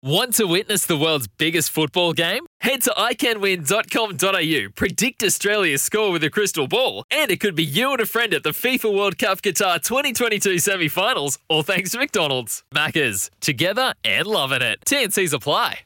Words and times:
Want 0.00 0.34
to 0.34 0.44
witness 0.44 0.86
the 0.86 0.96
world's 0.96 1.26
biggest 1.26 1.70
football 1.70 2.12
game? 2.12 2.46
Head 2.60 2.82
to 2.82 2.90
iCanWin.com.au, 2.90 4.70
predict 4.76 5.24
Australia's 5.24 5.82
score 5.82 6.12
with 6.12 6.22
a 6.22 6.30
crystal 6.30 6.68
ball, 6.68 7.02
and 7.10 7.32
it 7.32 7.40
could 7.40 7.56
be 7.56 7.64
you 7.64 7.90
and 7.90 8.00
a 8.00 8.06
friend 8.06 8.32
at 8.32 8.44
the 8.44 8.50
FIFA 8.50 8.96
World 8.96 9.18
Cup 9.18 9.42
Qatar 9.42 9.82
2022 9.82 10.60
semi 10.60 10.86
finals, 10.86 11.40
all 11.48 11.64
thanks 11.64 11.90
to 11.90 11.98
McDonald's. 11.98 12.62
Maccas, 12.72 13.28
together 13.40 13.92
and 14.04 14.28
loving 14.28 14.62
it. 14.62 14.78
TNC's 14.86 15.32
apply. 15.32 15.80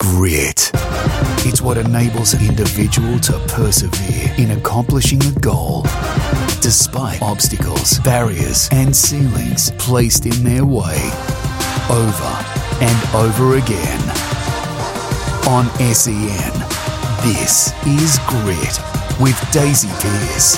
Grit. 0.00 0.70
It's 1.46 1.62
what 1.62 1.78
enables 1.78 2.34
an 2.34 2.46
individual 2.46 3.18
to 3.20 3.38
persevere 3.48 4.34
in 4.36 4.50
accomplishing 4.50 5.24
a 5.24 5.32
goal. 5.40 5.80
Despite 6.60 7.22
obstacles, 7.22 8.00
barriers, 8.00 8.68
and 8.70 8.94
ceilings 8.94 9.70
placed 9.78 10.26
in 10.26 10.44
their 10.44 10.66
way. 10.66 11.10
Over 11.88 12.55
and 12.80 13.14
over 13.14 13.56
again. 13.56 14.00
On 15.48 15.66
SEN, 15.94 16.52
this 17.22 17.72
is 17.86 18.18
Grit 18.26 18.78
with 19.18 19.40
Daisy 19.50 19.88
Pearce. 20.00 20.56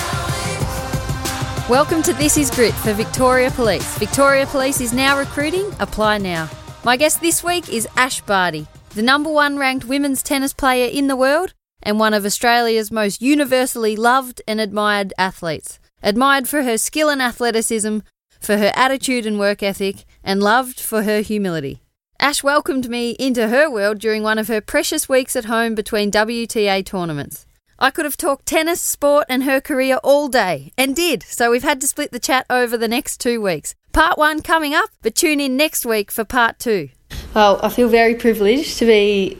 Welcome 1.69 2.01
to 2.03 2.13
This 2.13 2.35
is 2.35 2.51
Grit 2.51 2.73
for 2.73 2.93
Victoria 2.93 3.51
Police. 3.51 3.97
Victoria 3.97 4.45
Police 4.47 4.81
is 4.81 4.91
now 4.91 5.17
recruiting. 5.17 5.71
Apply 5.79 6.17
now. 6.17 6.49
My 6.83 6.97
guest 6.97 7.21
this 7.21 7.41
week 7.43 7.71
is 7.71 7.87
Ash 7.95 8.19
Barty, 8.21 8.67
the 8.95 9.01
number 9.01 9.31
one 9.31 9.57
ranked 9.57 9.85
women's 9.85 10.21
tennis 10.21 10.51
player 10.51 10.89
in 10.91 11.07
the 11.07 11.15
world 11.15 11.53
and 11.81 11.99
one 11.99 12.13
of 12.13 12.25
Australia's 12.25 12.91
most 12.91 13.21
universally 13.21 13.95
loved 13.95 14.41
and 14.45 14.59
admired 14.59 15.13
athletes. 15.17 15.79
Admired 16.03 16.49
for 16.49 16.63
her 16.63 16.77
skill 16.77 17.09
and 17.09 17.21
athleticism, 17.21 17.99
for 18.41 18.57
her 18.57 18.71
attitude 18.75 19.25
and 19.25 19.39
work 19.39 19.63
ethic, 19.63 20.05
and 20.23 20.43
loved 20.43 20.79
for 20.79 21.03
her 21.03 21.21
humility. 21.21 21.81
Ash 22.21 22.43
welcomed 22.43 22.89
me 22.89 23.11
into 23.11 23.47
her 23.47 23.69
world 23.69 23.99
during 23.99 24.23
one 24.23 24.37
of 24.37 24.49
her 24.49 24.59
precious 24.59 25.07
weeks 25.07 25.37
at 25.37 25.45
home 25.45 25.73
between 25.73 26.11
WTA 26.11 26.85
tournaments. 26.85 27.45
I 27.79 27.91
could 27.91 28.03
have 28.03 28.17
talked 28.17 28.45
tennis, 28.45 28.81
sport, 28.81 29.25
and 29.29 29.45
her 29.45 29.61
career 29.61 29.99
all 30.03 30.27
day, 30.27 30.73
and 30.77 30.93
did, 30.93 31.23
so 31.23 31.49
we've 31.49 31.63
had 31.63 31.79
to 31.79 31.87
split 31.87 32.11
the 32.11 32.19
chat 32.19 32.45
over 32.49 32.75
the 32.75 32.89
next 32.89 33.21
two 33.21 33.39
weeks. 33.39 33.73
Part 33.93 34.17
one 34.17 34.41
coming 34.41 34.73
up, 34.73 34.89
but 35.01 35.15
tune 35.15 35.39
in 35.39 35.55
next 35.55 35.85
week 35.85 36.11
for 36.11 36.25
part 36.25 36.59
two. 36.59 36.89
Well, 37.33 37.57
I 37.63 37.69
feel 37.69 37.87
very 37.87 38.15
privileged 38.15 38.77
to 38.79 38.85
be 38.85 39.37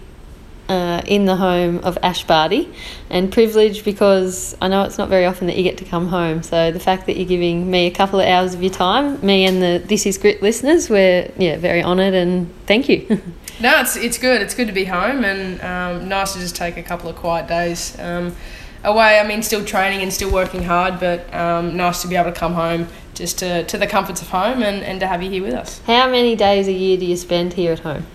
uh, 0.70 1.02
in 1.06 1.25
the 1.25 1.36
home 1.36 1.80
of 1.80 1.98
Ash 2.03 2.23
Barty 2.23 2.72
and 3.09 3.31
privileged 3.31 3.84
because 3.84 4.56
I 4.62 4.67
know 4.67 4.84
it's 4.84 4.98
not 4.98 5.09
very 5.09 5.26
often 5.26 5.48
that 5.48 5.58
you 5.58 5.64
get 5.64 5.78
to 5.80 5.86
come 5.86 6.08
home. 6.08 6.44
So 6.44 6.72
the 6.72 6.80
fact 6.80 7.08
that 7.08 7.17
you're 7.17 7.28
giving 7.28 7.70
me 7.70 7.88
a 7.88 7.92
couple 7.92 8.20
of 8.20 8.28
hours 8.28 8.53
of 8.53 8.61
your 8.61 8.72
time, 8.72 9.23
me 9.26 9.45
and 9.45 9.61
the 9.61 9.84
This 9.86 10.06
Is 10.06 10.17
Grit 10.17 10.42
listeners, 10.42 10.89
we're 10.89 11.31
yeah 11.38 11.58
very 11.58 11.84
honoured 11.84 12.14
and 12.14 12.53
thank 12.67 12.88
you. 12.88 13.06
no, 13.59 13.81
it's 13.81 13.98
it's 13.98 14.20
good. 14.20 14.42
It's 14.42 14.53
good 14.53 14.67
to 14.67 14.73
be 14.73 14.86
home 14.86 15.26
and 15.26 15.59
um, 15.61 16.08
nice 16.08 16.34
to 16.34 16.39
just 16.39 16.56
take 16.56 16.78
a 16.78 16.83
couple 16.83 17.09
of 17.09 17.16
quiet 17.16 17.48
days. 17.48 18.00
Um, 18.00 18.36
away, 18.83 19.20
I 19.20 19.28
mean, 19.28 19.44
still 19.44 19.66
training 19.66 20.02
and 20.02 20.14
still 20.14 20.31
working 20.31 20.64
hard, 20.64 21.00
but 21.00 21.33
um, 21.33 21.76
nice 21.76 22.02
to 22.04 22.08
be 22.08 22.16
able 22.16 22.31
to 22.31 22.39
come 22.39 22.54
home 22.54 22.88
just 23.14 23.39
to, 23.39 23.64
to 23.66 23.78
the 23.78 23.88
comforts 23.88 24.22
of 24.22 24.30
home 24.30 24.64
and, 24.64 24.83
and 24.83 25.00
to 25.02 25.08
have 25.08 25.22
you 25.22 25.30
here 25.30 25.44
with 25.44 25.54
us. 25.54 25.80
How 25.80 26.09
many 26.09 26.36
days 26.36 26.67
a 26.67 26.72
year 26.72 26.98
do 26.98 27.06
you 27.06 27.17
spend 27.17 27.54
here 27.54 27.73
at 27.73 27.80
home? 27.80 28.06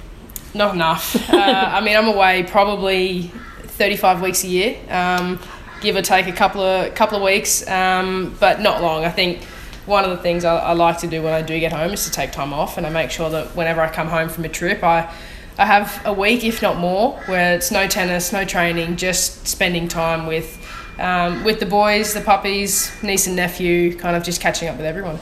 Not 0.55 0.75
enough. 0.75 1.31
uh, 1.31 1.37
I 1.37 1.81
mean, 1.81 1.97
I'm 1.97 2.07
away 2.07 2.45
probably 2.45 3.33
35 3.65 4.23
weeks 4.23 4.45
a 4.45 4.47
year, 4.47 4.77
um, 4.89 5.41
give 5.81 5.97
or 5.97 6.03
take 6.03 6.29
a 6.29 6.33
couple 6.33 6.61
of 6.61 6.95
couple 6.95 7.17
of 7.17 7.25
weeks, 7.25 7.67
um, 7.69 8.37
but 8.39 8.61
not 8.61 8.81
long. 8.81 9.05
I 9.05 9.11
think 9.11 9.43
one 9.87 10.05
of 10.05 10.11
the 10.11 10.17
things 10.17 10.45
I, 10.45 10.57
I, 10.57 10.73
like 10.73 10.99
to 10.99 11.09
do 11.09 11.23
when 11.23 11.33
I 11.33 11.43
do 11.43 11.59
get 11.59 11.73
home 11.73 11.93
is 11.93 12.05
to 12.05 12.11
take 12.11 12.31
time 12.31 12.53
off, 12.53 12.79
and 12.79 12.87
I 12.87 12.91
make 12.91 13.11
sure 13.11 13.29
that 13.31 13.57
whenever 13.57 13.81
I 13.81 13.91
come 13.91 14.07
home 14.07 14.29
from 14.29 14.45
a 14.45 14.49
trip, 14.49 14.85
I 14.85 15.13
I 15.59 15.67
have 15.67 16.01
a 16.05 16.13
week, 16.13 16.45
if 16.45 16.63
not 16.63 16.79
more, 16.79 17.19
where 17.27 17.57
it's 17.57 17.71
no 17.71 17.89
tennis, 17.89 18.33
no 18.33 18.45
training, 18.45 18.97
just 18.97 19.47
spending 19.49 19.89
time 19.89 20.27
with 20.27 20.61
um, 21.01 21.43
with 21.43 21.59
the 21.59 21.67
boys, 21.67 22.15
the 22.15 22.21
puppies, 22.21 22.93
niece 23.03 23.27
and 23.27 23.35
nephew, 23.35 23.97
kind 23.97 24.17
of 24.17 24.23
just 24.23 24.41
catching 24.41 24.69
up 24.69 24.77
with 24.77 24.87
everyone 24.87 25.19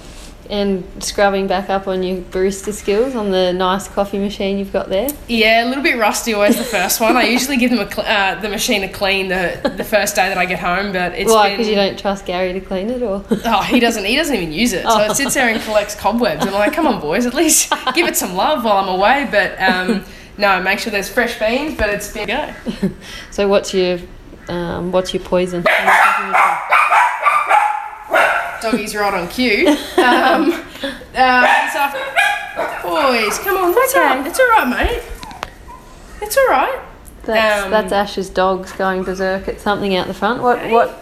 and 0.51 0.85
scrubbing 1.03 1.47
back 1.47 1.71
up 1.71 1.87
on 1.87 2.03
your 2.03 2.19
barista 2.23 2.73
skills 2.73 3.15
on 3.15 3.31
the 3.31 3.53
nice 3.53 3.89
coffee 3.89 4.19
machine 4.19 4.59
you've 4.59 4.73
got 4.73 4.89
there? 4.89 5.09
Yeah, 5.29 5.65
a 5.65 5.69
little 5.69 5.83
bit 5.83 5.99
rusty 5.99 6.35
always 6.35 6.57
the 6.57 6.65
first 6.65 7.01
one. 7.01 7.17
I 7.17 7.25
usually 7.25 7.57
give 7.57 7.71
them 7.71 7.81
a 7.81 7.91
cl- 7.91 8.07
uh, 8.07 8.41
the 8.41 8.49
machine 8.49 8.83
a 8.85 8.89
clean 8.89 9.29
the, 9.29 9.73
the 9.77 9.85
first 9.85 10.17
day 10.17 10.29
that 10.29 10.39
I 10.39 10.47
get 10.47 10.59
home, 10.59 10.93
but 10.93 11.13
it's 11.13 11.31
why 11.31 11.51
because 11.51 11.69
you 11.69 11.75
don't 11.75 11.99
trust 11.99 12.27
Gary 12.27 12.53
to 12.53 12.61
clean 12.61 12.91
it, 12.91 13.03
or 13.03 13.25
oh 13.31 13.63
he 13.63 13.81
doesn't 13.81 14.05
he 14.05 14.17
doesn't 14.17 14.35
even 14.35 14.53
use 14.53 14.73
it, 14.73 14.83
so 14.83 14.91
oh. 14.91 15.11
it 15.11 15.15
sits 15.15 15.35
there 15.35 15.49
and 15.49 15.63
collects 15.63 15.95
cobwebs. 15.95 16.43
And 16.43 16.51
I'm 16.51 16.59
like, 16.59 16.73
come 16.73 16.87
on 16.87 17.01
boys, 17.01 17.27
at 17.27 17.35
least 17.35 17.73
give 17.95 18.07
it 18.07 18.17
some 18.17 18.35
love 18.35 18.65
while 18.65 18.79
I'm 18.79 18.89
away. 18.89 19.29
But 19.31 19.61
um, 19.61 20.05
no, 20.39 20.63
make 20.63 20.79
sure 20.79 20.91
there's 20.91 21.09
fresh 21.09 21.39
beans, 21.39 21.77
but 21.77 21.91
it's 21.91 22.13
been 22.13 22.29
go. 22.29 22.55
so 23.31 23.49
what's 23.49 23.75
your 23.75 23.99
um, 24.49 24.93
what's 24.93 25.15
your 25.15 25.23
poison? 25.23 25.65
Doggies 28.63 28.95
right 28.95 29.13
on 29.15 29.29
cue. 29.29 29.69
Um, 29.69 30.53
uh, 31.15 31.43
boys, 32.83 33.39
come 33.39 33.57
on, 33.57 33.75
what's 33.75 33.95
okay. 33.95 34.05
up? 34.05 34.27
It's 34.27 34.41
all 34.41 34.49
right, 34.49 34.69
mate. 34.69 35.03
It's 36.21 36.37
all 36.37 36.49
right. 36.49 36.81
That's, 37.25 37.65
um, 37.65 37.71
that's 37.71 37.93
Ash's 37.93 38.31
dogs 38.31 38.73
going 38.73 39.05
berserk 39.05 39.49
at 39.49 39.61
something 39.61 39.95
out 39.95 40.07
the 40.07 40.15
front. 40.15 40.43
What 40.43 40.59
okay. 40.59 40.73
what 40.73 40.99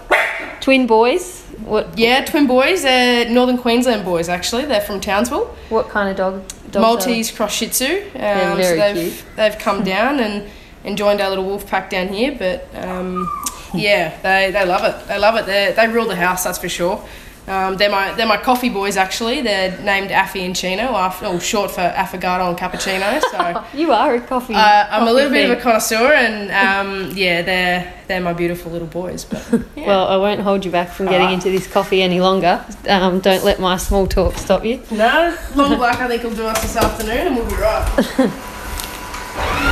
twin 0.61 0.87
boys? 0.87 1.43
What? 1.65 1.99
Yeah, 1.99 2.25
twin 2.25 2.47
boys. 2.47 2.83
They're 2.83 3.29
Northern 3.29 3.59
Queensland 3.59 4.05
boys. 4.05 4.29
Actually, 4.29 4.67
they're 4.67 4.81
from 4.81 5.01
Townsville. 5.01 5.47
What 5.69 5.89
kind 5.89 6.11
of 6.11 6.17
dog? 6.17 6.43
Maltese 6.75 7.31
cross 7.31 7.55
Shih 7.55 7.69
Tzu. 7.69 7.85
Um, 7.85 8.11
they're 8.13 8.57
very 8.57 8.65
so 8.65 8.77
they've 8.77 9.13
cute. 9.13 9.37
they've 9.37 9.59
come 9.59 9.83
down 9.83 10.21
and, 10.21 10.49
and 10.85 10.97
joined 10.97 11.21
our 11.21 11.29
little 11.29 11.45
wolf 11.45 11.67
pack 11.67 11.91
down 11.91 12.09
here. 12.09 12.35
But 12.39 12.69
um, 12.75 13.29
yeah, 13.75 14.21
they, 14.23 14.51
they 14.53 14.65
love 14.65 14.85
it. 14.85 15.09
They 15.09 15.19
love 15.19 15.37
it. 15.37 15.47
They 15.47 15.73
they 15.75 15.89
rule 15.89 16.07
the 16.07 16.17
house. 16.17 16.45
That's 16.45 16.59
for 16.59 16.69
sure. 16.69 17.05
Um, 17.49 17.77
they're 17.77 17.91
my 17.91 18.13
they're 18.15 18.27
my 18.27 18.37
coffee 18.37 18.69
boys 18.69 18.97
actually. 18.97 19.41
They're 19.41 19.81
named 19.83 20.11
Affy 20.11 20.45
and 20.45 20.55
Chino, 20.55 20.83
after, 20.83 21.27
oh, 21.27 21.39
short 21.39 21.71
for 21.71 21.81
affogato 21.81 22.49
and 22.49 22.59
cappuccino. 22.59 23.21
So 23.31 23.65
you 23.79 23.93
are 23.93 24.15
a 24.15 24.21
coffee. 24.21 24.55
Uh, 24.55 24.59
I'm 24.59 25.01
coffee 25.01 25.11
a 25.11 25.15
little 25.15 25.31
thing. 25.31 25.49
bit 25.49 25.51
of 25.51 25.59
a 25.59 25.61
connoisseur, 25.61 26.13
and 26.13 26.51
um, 26.53 27.17
yeah, 27.17 27.43
they're 27.43 27.95
they're 28.07 28.21
my 28.21 28.33
beautiful 28.33 28.71
little 28.71 28.89
boys. 28.89 29.25
But 29.25 29.47
yeah. 29.75 29.87
well, 29.87 30.07
I 30.07 30.17
won't 30.17 30.41
hold 30.41 30.65
you 30.65 30.71
back 30.71 30.91
from 30.91 31.07
getting 31.07 31.29
uh, 31.29 31.33
into 31.33 31.51
this 31.51 31.67
coffee 31.67 32.03
any 32.03 32.21
longer. 32.21 32.65
Um, 32.89 33.21
don't 33.21 33.45
let 33.45 33.61
my 33.61 33.77
small 33.77 34.07
talk 34.07 34.37
stop 34.37 34.65
you. 34.65 34.83
No, 34.91 35.37
long 35.57 35.77
black 35.77 36.01
I 36.01 36.09
think 36.09 36.23
will 36.23 36.35
do 36.35 36.47
us 36.47 36.61
this 36.63 36.77
afternoon, 36.77 37.27
and 37.27 37.37
we'll 37.37 37.49
be 37.49 37.57
right. 37.57 39.67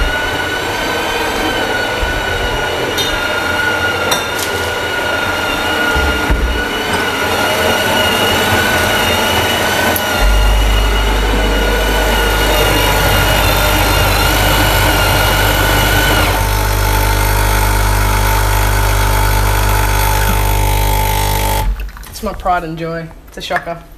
It's 22.19 22.25
my 22.25 22.33
pride 22.33 22.65
and 22.65 22.77
joy. 22.77 23.09
It's 23.29 23.37
a 23.37 23.41
shocker. 23.41 23.81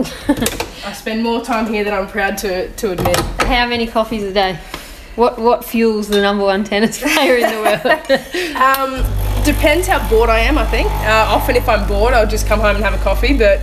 I 0.84 0.92
spend 0.92 1.22
more 1.22 1.42
time 1.42 1.72
here 1.72 1.84
than 1.84 1.94
I'm 1.94 2.06
proud 2.06 2.36
to, 2.38 2.70
to 2.70 2.90
admit. 2.90 3.16
How 3.16 3.66
many 3.66 3.86
coffees 3.86 4.24
a 4.24 4.30
day? 4.30 4.58
What 5.16 5.38
what 5.38 5.64
fuels 5.64 6.08
the 6.08 6.20
number 6.20 6.44
one 6.44 6.62
tennis 6.62 7.00
player 7.00 7.36
in 7.36 7.48
the 7.48 7.62
world? 7.62 7.86
um, 8.56 9.42
depends 9.42 9.86
how 9.86 10.06
bored 10.10 10.28
I 10.28 10.40
am. 10.40 10.58
I 10.58 10.66
think. 10.66 10.90
Uh, 10.90 11.28
often, 11.30 11.56
if 11.56 11.66
I'm 11.66 11.88
bored, 11.88 12.12
I'll 12.12 12.28
just 12.28 12.46
come 12.46 12.60
home 12.60 12.76
and 12.76 12.84
have 12.84 12.92
a 12.92 13.02
coffee. 13.02 13.32
But 13.32 13.60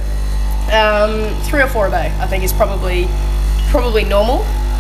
um, 0.74 1.40
three 1.44 1.62
or 1.62 1.68
four 1.68 1.86
a 1.86 1.92
day, 1.92 2.12
I 2.20 2.26
think, 2.26 2.44
is 2.44 2.52
probably 2.52 3.06
probably 3.70 4.06
normal. 4.06 4.40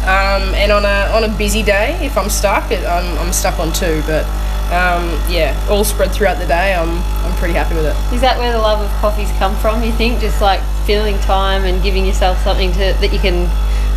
Um, 0.09 0.55
and 0.55 0.71
on 0.71 0.85
a 0.85 1.11
on 1.13 1.23
a 1.23 1.37
busy 1.37 1.61
day, 1.61 2.03
if 2.03 2.17
I'm 2.17 2.31
stuck, 2.31 2.71
it, 2.71 2.83
I'm, 2.83 3.19
I'm 3.19 3.31
stuck 3.31 3.59
on 3.59 3.71
two. 3.71 4.01
But 4.07 4.25
um, 4.67 5.07
yeah, 5.29 5.57
all 5.69 5.85
spread 5.85 6.11
throughout 6.11 6.39
the 6.39 6.45
day. 6.45 6.73
I'm 6.73 6.89
I'm 7.25 7.35
pretty 7.37 7.53
happy 7.53 7.75
with 7.75 7.85
it. 7.85 8.13
Is 8.13 8.21
that 8.21 8.37
where 8.37 8.51
the 8.51 8.59
love 8.59 8.81
of 8.81 8.91
coffee's 8.99 9.31
come 9.33 9.55
from? 9.57 9.81
You 9.81 9.93
think 9.93 10.19
just 10.19 10.41
like 10.41 10.61
filling 10.85 11.17
time 11.19 11.63
and 11.63 11.81
giving 11.81 12.05
yourself 12.05 12.37
something 12.43 12.71
to 12.73 12.77
that 12.99 13.13
you 13.13 13.19
can, 13.19 13.47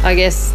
I 0.04 0.14
guess, 0.14 0.52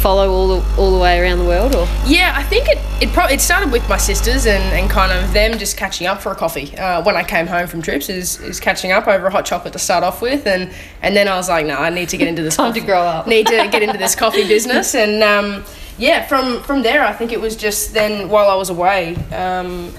follow 0.00 0.30
all 0.30 0.46
the 0.46 0.80
all 0.80 0.92
the 0.92 0.98
way 0.98 1.20
around 1.20 1.38
the 1.38 1.44
world, 1.44 1.74
or? 1.74 1.88
Yeah, 2.06 2.32
I 2.36 2.44
think 2.44 2.68
it 2.68 2.78
it 3.02 3.12
probably 3.12 3.34
it 3.34 3.40
started 3.40 3.72
with 3.72 3.88
my 3.88 3.96
sisters 3.96 4.46
and, 4.46 4.62
and 4.72 4.88
kind 4.88 5.10
of 5.10 5.32
them 5.32 5.58
just 5.58 5.76
catching 5.76 6.06
up 6.06 6.20
for 6.20 6.30
a 6.30 6.36
coffee 6.36 6.76
uh, 6.78 7.02
when 7.02 7.16
I 7.16 7.24
came 7.24 7.48
home 7.48 7.66
from 7.66 7.82
trips 7.82 8.08
is, 8.08 8.40
is 8.40 8.60
catching 8.60 8.92
up 8.92 9.08
over 9.08 9.26
a 9.26 9.30
hot 9.30 9.44
chocolate 9.44 9.72
to 9.72 9.80
start 9.80 10.04
off 10.04 10.22
with, 10.22 10.46
and 10.46 10.70
and 11.02 11.16
then 11.16 11.26
I 11.26 11.34
was 11.34 11.48
like, 11.48 11.66
no, 11.66 11.74
I 11.74 11.90
need 11.90 12.08
to 12.10 12.16
get 12.16 12.28
into 12.28 12.42
this. 12.42 12.54
Time 12.56 12.68
coffee, 12.68 12.80
to 12.80 12.86
grow 12.86 13.00
up. 13.00 13.26
Need 13.26 13.48
to 13.48 13.68
get 13.68 13.82
into 13.82 13.98
this 13.98 14.14
coffee 14.14 14.46
business 14.54 14.94
and. 14.94 15.24
Um, 15.24 15.64
yeah, 15.98 16.26
from 16.26 16.62
from 16.62 16.82
there, 16.82 17.04
I 17.04 17.12
think 17.12 17.32
it 17.32 17.40
was 17.40 17.56
just 17.56 17.94
then 17.94 18.28
while 18.28 18.50
I 18.50 18.54
was 18.54 18.70
away, 18.70 19.16
um, 19.32 19.92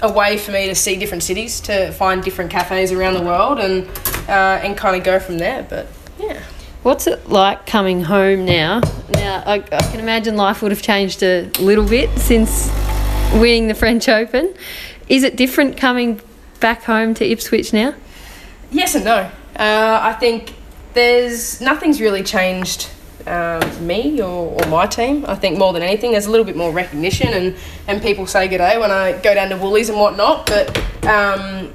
a 0.00 0.12
way 0.12 0.36
for 0.36 0.50
me 0.50 0.66
to 0.66 0.74
see 0.74 0.96
different 0.96 1.22
cities, 1.22 1.60
to 1.62 1.92
find 1.92 2.22
different 2.22 2.50
cafes 2.50 2.92
around 2.92 3.14
the 3.14 3.22
world, 3.22 3.58
and 3.58 3.88
uh, 4.28 4.60
and 4.62 4.76
kind 4.76 4.96
of 4.96 5.04
go 5.04 5.18
from 5.18 5.38
there. 5.38 5.66
But 5.68 5.86
yeah. 6.18 6.42
What's 6.82 7.06
it 7.06 7.28
like 7.28 7.64
coming 7.64 8.02
home 8.02 8.44
now? 8.44 8.80
Now, 9.14 9.44
I, 9.46 9.54
I 9.54 9.60
can 9.60 10.00
imagine 10.00 10.36
life 10.36 10.62
would 10.62 10.72
have 10.72 10.82
changed 10.82 11.22
a 11.22 11.48
little 11.60 11.86
bit 11.86 12.10
since 12.18 12.68
winning 13.34 13.68
the 13.68 13.74
French 13.74 14.08
Open. 14.08 14.52
Is 15.08 15.22
it 15.22 15.36
different 15.36 15.76
coming 15.76 16.20
back 16.58 16.82
home 16.82 17.14
to 17.14 17.24
Ipswich 17.24 17.72
now? 17.72 17.94
Yes 18.72 18.96
and 18.96 19.04
no. 19.04 19.30
Uh, 19.56 20.00
I 20.02 20.14
think 20.14 20.54
there's 20.94 21.60
nothing's 21.60 22.00
really 22.00 22.24
changed 22.24 22.90
um, 23.26 23.86
me 23.86 24.20
or, 24.20 24.60
or 24.62 24.66
my 24.68 24.86
team. 24.86 25.24
I 25.26 25.34
think 25.34 25.58
more 25.58 25.72
than 25.72 25.82
anything, 25.82 26.12
there's 26.12 26.26
a 26.26 26.30
little 26.30 26.46
bit 26.46 26.56
more 26.56 26.72
recognition 26.72 27.28
and, 27.28 27.56
and 27.88 28.02
people 28.02 28.26
say 28.26 28.48
good 28.48 28.58
day 28.58 28.78
when 28.78 28.90
I 28.90 29.12
go 29.12 29.34
down 29.34 29.48
to 29.50 29.56
Woolies 29.56 29.88
and 29.88 29.98
whatnot. 29.98 30.46
But 30.46 30.76
um, 31.06 31.72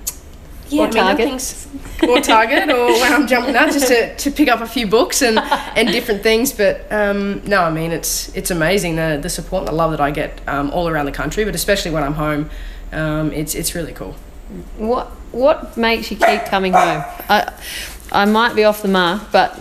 yeah, 0.69 0.81
Or 0.83 0.87
I 0.87 1.15
mean, 1.15 1.27
target. 1.29 1.67
or 2.09 2.19
Target, 2.21 2.69
or 2.69 2.87
when 2.99 3.13
I'm 3.13 3.25
jumping 3.27 3.55
out 3.55 3.71
just 3.71 3.87
to, 3.87 4.15
to 4.15 4.31
pick 4.31 4.49
up 4.49 4.61
a 4.61 4.67
few 4.67 4.85
books 4.87 5.21
and, 5.21 5.39
and 5.75 5.87
different 5.89 6.23
things. 6.23 6.51
But 6.51 6.91
um, 6.91 7.41
no, 7.45 7.63
I 7.63 7.71
mean 7.71 7.91
it's 7.91 8.35
it's 8.35 8.51
amazing 8.51 8.97
the 8.97 9.17
the 9.21 9.29
support 9.29 9.61
and 9.61 9.67
the 9.69 9.73
love 9.73 9.91
that 9.91 10.01
I 10.01 10.11
get 10.11 10.41
um, 10.47 10.69
all 10.71 10.87
around 10.89 11.05
the 11.05 11.11
country, 11.13 11.45
but 11.45 11.55
especially 11.55 11.91
when 11.91 12.03
I'm 12.03 12.13
home. 12.13 12.49
Um, 12.91 13.31
it's 13.31 13.55
it's 13.55 13.75
really 13.75 13.93
cool. 13.93 14.15
What 14.77 15.07
What 15.31 15.75
makes 15.77 16.11
you 16.11 16.17
keep 16.17 16.45
coming 16.45 16.73
home? 16.73 17.03
I 17.29 17.51
I 18.11 18.25
might 18.25 18.55
be 18.55 18.63
off 18.63 18.81
the 18.81 18.87
mark, 18.87 19.23
but 19.31 19.57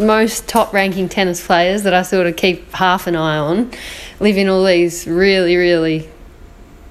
most 0.00 0.48
top 0.48 0.72
ranking 0.72 1.08
tennis 1.08 1.44
players 1.44 1.82
that 1.84 1.94
I 1.94 2.02
sort 2.02 2.26
of 2.26 2.36
keep 2.36 2.72
half 2.72 3.06
an 3.06 3.16
eye 3.16 3.38
on 3.38 3.70
live 4.18 4.36
in 4.36 4.48
all 4.48 4.64
these 4.64 5.06
really 5.06 5.56
really 5.56 6.08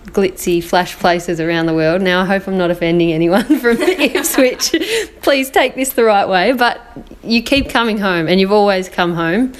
glitzy 0.05 0.63
flash 0.63 0.95
places 0.95 1.39
around 1.39 1.67
the 1.67 1.73
world. 1.73 2.01
Now 2.01 2.21
I 2.21 2.25
hope 2.25 2.47
I'm 2.47 2.57
not 2.57 2.71
offending 2.71 3.11
anyone 3.11 3.43
from 3.59 3.77
Ipswich. 3.79 4.71
Please 5.21 5.51
take 5.51 5.75
this 5.75 5.93
the 5.93 6.03
right 6.03 6.27
way, 6.27 6.51
but 6.53 6.81
you 7.23 7.43
keep 7.43 7.69
coming 7.69 7.99
home 7.99 8.27
and 8.27 8.39
you've 8.39 8.51
always 8.51 8.89
come 8.89 9.13
home. 9.13 9.53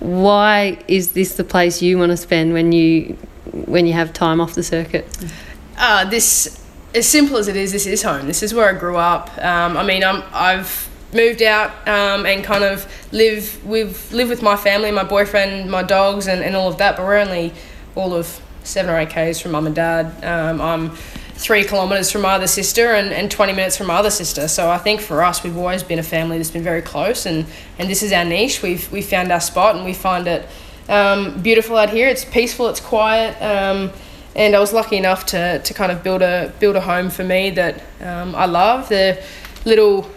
Why 0.00 0.78
is 0.88 1.12
this 1.12 1.36
the 1.36 1.44
place 1.44 1.80
you 1.80 1.96
want 1.96 2.10
to 2.10 2.18
spend 2.18 2.52
when 2.52 2.72
you 2.72 3.16
when 3.52 3.86
you 3.86 3.94
have 3.94 4.12
time 4.12 4.40
off 4.40 4.54
the 4.54 4.62
circuit? 4.62 5.06
uh, 5.76 6.04
this 6.04 6.60
as 6.94 7.08
simple 7.08 7.36
as 7.36 7.48
it 7.48 7.56
is 7.56 7.72
this 7.72 7.86
is 7.86 8.02
home 8.02 8.26
this 8.26 8.42
is 8.42 8.54
where 8.54 8.68
i 8.74 8.78
grew 8.78 8.96
up 8.96 9.36
um, 9.38 9.76
i 9.76 9.82
mean 9.82 10.04
I'm, 10.04 10.22
i've 10.32 10.88
moved 11.14 11.42
out 11.42 11.70
um, 11.86 12.26
and 12.26 12.44
kind 12.44 12.64
of 12.64 12.86
live 13.12 13.64
with 13.64 14.12
live 14.12 14.28
with 14.28 14.42
my 14.42 14.56
family 14.56 14.90
my 14.90 15.04
boyfriend 15.04 15.70
my 15.70 15.82
dogs 15.82 16.26
and, 16.26 16.42
and 16.42 16.56
all 16.56 16.68
of 16.68 16.78
that 16.78 16.96
but 16.96 17.06
we're 17.06 17.16
only 17.16 17.52
all 17.94 18.12
of 18.12 18.40
seven 18.64 18.92
or 18.92 18.98
eight 18.98 19.10
k's 19.10 19.40
from 19.40 19.52
mum 19.52 19.66
and 19.66 19.74
dad. 19.74 20.24
Um, 20.24 20.60
i'm 20.60 20.90
three 21.36 21.64
kilometres 21.64 22.10
from 22.12 22.22
my 22.22 22.34
other 22.34 22.46
sister 22.46 22.92
and, 22.92 23.12
and 23.12 23.30
20 23.30 23.52
minutes 23.52 23.76
from 23.76 23.88
my 23.88 23.94
other 23.94 24.10
sister. 24.10 24.48
So 24.48 24.70
i 24.70 24.78
think 24.78 25.00
for 25.00 25.22
us 25.22 25.42
we've 25.42 25.56
always 25.56 25.82
been 25.82 25.98
a 25.98 26.04
family 26.04 26.36
that's 26.38 26.50
been 26.50 26.62
very 26.62 26.82
close 26.82 27.26
and, 27.26 27.46
and 27.78 27.88
this 27.88 28.02
is 28.02 28.12
our 28.12 28.24
niche. 28.24 28.62
We've, 28.62 28.90
we 28.90 29.02
found 29.02 29.30
our 29.30 29.40
spot 29.40 29.76
and 29.76 29.84
we 29.84 29.94
find 29.94 30.26
it 30.26 30.48
um, 30.88 31.40
beautiful 31.42 31.76
out 31.76 31.90
here. 31.90 32.08
It's 32.08 32.24
peaceful 32.24 32.68
it's 32.68 32.80
quiet 32.80 33.40
um, 33.42 33.90
and 34.36 34.56
I 34.56 34.60
was 34.60 34.72
lucky 34.72 34.96
enough 34.96 35.26
to, 35.26 35.60
to 35.60 35.74
kind 35.74 35.92
of 35.92 36.02
build 36.02 36.22
a 36.22 36.52
build 36.58 36.76
a 36.76 36.80
home 36.80 37.10
for 37.10 37.24
me 37.24 37.50
that 37.50 37.82
um, 38.00 38.34
I 38.34 38.46
love. 38.46 38.88
The 38.88 39.22
little 39.64 40.10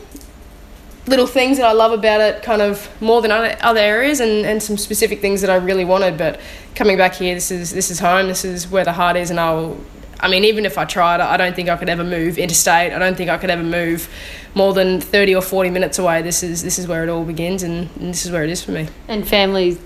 little 1.08 1.28
things 1.28 1.58
that 1.58 1.66
I 1.66 1.72
love 1.72 1.92
about 1.92 2.22
it, 2.22 2.44
kind 2.44 2.62
of 2.62 2.90
more 3.02 3.22
than 3.22 3.32
other, 3.32 3.58
other 3.62 3.80
areas, 3.80 4.20
and, 4.20 4.46
and 4.46 4.62
some 4.62 4.78
specific 4.78 5.22
things 5.22 5.42
that 5.42 5.50
I 5.50 5.56
really 5.56 5.86
wanted. 5.86 6.18
But 6.18 6.40
coming 6.76 6.98
back 6.98 7.16
here, 7.16 7.34
this 7.34 7.52
is 7.52 7.72
this 7.72 7.90
is 7.90 8.00
home. 8.00 8.28
This 8.28 8.46
is 8.46 8.68
where 8.70 8.84
the 8.84 8.94
heart 8.94 9.18
is, 9.18 9.30
and 9.30 9.40
I'll. 9.40 9.78
I 10.20 10.28
mean, 10.30 10.46
even 10.46 10.66
if 10.66 10.80
I 10.80 10.86
tried, 10.86 11.22
I 11.22 11.38
don't 11.38 11.56
think 11.56 11.70
I 11.70 11.78
could 11.78 11.90
ever 11.90 12.04
move 12.04 12.40
interstate. 12.40 12.92
I 12.92 12.98
don't 12.98 13.16
think 13.16 13.30
I 13.30 13.38
could 13.38 13.52
ever 13.52 13.64
move 13.64 14.10
more 14.56 14.74
than 14.74 15.00
thirty 15.00 15.36
or 15.36 15.42
forty 15.42 15.70
minutes 15.70 16.00
away. 16.00 16.22
This 16.22 16.44
is 16.44 16.64
this 16.64 16.80
is 16.80 16.88
where 16.88 17.04
it 17.04 17.10
all 17.10 17.24
begins, 17.24 17.64
and, 17.64 17.90
and 17.98 18.10
this 18.10 18.26
is 18.26 18.32
where 18.32 18.44
it 18.44 18.50
is 18.50 18.64
for 18.64 18.72
me. 18.72 18.88
And 19.08 19.28
family's 19.28 19.80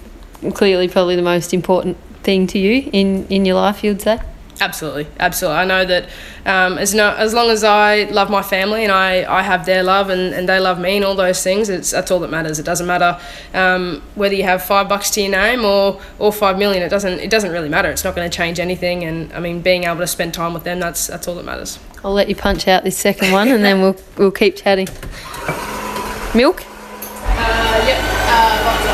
clearly 0.53 0.87
probably 0.87 1.15
the 1.15 1.21
most 1.21 1.53
important 1.53 1.97
thing 2.23 2.47
to 2.47 2.59
you 2.59 2.89
in, 2.91 3.27
in 3.27 3.45
your 3.45 3.55
life, 3.55 3.83
you'd 3.83 4.01
say? 4.01 4.19
Absolutely, 4.59 5.07
absolutely. 5.19 5.59
I 5.59 5.65
know 5.65 5.85
that 5.85 6.09
um, 6.45 6.77
as 6.77 6.93
no, 6.93 7.15
as 7.15 7.33
long 7.33 7.49
as 7.49 7.63
I 7.63 8.03
love 8.03 8.29
my 8.29 8.43
family 8.43 8.83
and 8.83 8.91
I, 8.91 9.23
I 9.31 9.41
have 9.41 9.65
their 9.65 9.81
love 9.81 10.09
and, 10.09 10.33
and 10.33 10.47
they 10.47 10.59
love 10.59 10.79
me 10.79 10.97
and 10.97 11.05
all 11.05 11.15
those 11.15 11.41
things, 11.41 11.69
it's 11.69 11.91
that's 11.91 12.11
all 12.11 12.19
that 12.19 12.29
matters. 12.29 12.59
It 12.59 12.63
doesn't 12.63 12.85
matter 12.85 13.19
um, 13.53 14.03
whether 14.15 14.35
you 14.35 14.43
have 14.43 14.63
five 14.63 14.87
bucks 14.87 15.09
to 15.11 15.21
your 15.21 15.31
name 15.31 15.65
or, 15.65 15.99
or 16.19 16.31
five 16.31 16.59
million. 16.59 16.83
It 16.83 16.89
doesn't 16.89 17.19
it 17.19 17.31
doesn't 17.31 17.51
really 17.51 17.69
matter. 17.69 17.89
It's 17.89 18.03
not 18.03 18.15
going 18.15 18.29
to 18.29 18.35
change 18.35 18.59
anything. 18.59 19.03
And 19.03 19.33
I 19.33 19.39
mean, 19.39 19.61
being 19.61 19.85
able 19.85 19.99
to 19.99 20.07
spend 20.07 20.33
time 20.33 20.53
with 20.53 20.63
them, 20.63 20.79
that's 20.79 21.07
that's 21.07 21.27
all 21.27 21.35
that 21.35 21.45
matters. 21.45 21.79
I'll 22.03 22.13
let 22.13 22.29
you 22.29 22.35
punch 22.35 22.67
out 22.67 22.83
this 22.83 22.97
second 22.97 23.31
one 23.31 23.47
and 23.49 23.63
then 23.63 23.81
we'll, 23.81 23.95
we'll 24.17 24.31
keep 24.31 24.55
chatting. 24.55 24.87
Milk? 26.33 26.63
Uh, 27.23 27.83
yep. 27.85 27.99
Uh, 28.01 28.90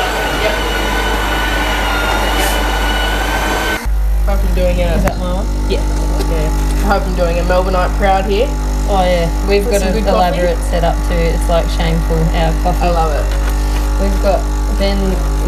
doing 4.76 5.00
a. 5.00 5.02
that 5.08 5.18
my 5.18 5.32
one? 5.40 5.46
Yeah. 5.70 5.80
Yeah. 6.28 6.50
I 6.84 6.98
hope 6.98 7.02
I'm 7.08 7.16
doing 7.16 7.38
a 7.38 7.42
Melbourneite 7.44 7.96
proud 7.96 8.24
here. 8.26 8.48
Oh, 8.90 9.04
yeah. 9.04 9.28
We've 9.48 9.64
With 9.64 9.80
got 9.80 9.82
an 9.82 9.92
good 9.92 10.04
coffee? 10.04 10.16
elaborate 10.40 10.58
setup 10.68 10.96
too. 11.08 11.16
It's 11.16 11.48
like 11.48 11.68
shameful, 11.76 12.16
our 12.36 12.52
coffee. 12.64 12.88
I 12.88 12.90
love 12.90 13.12
it. 13.16 13.26
We've 14.00 14.22
got 14.22 14.40
Ben 14.78 14.96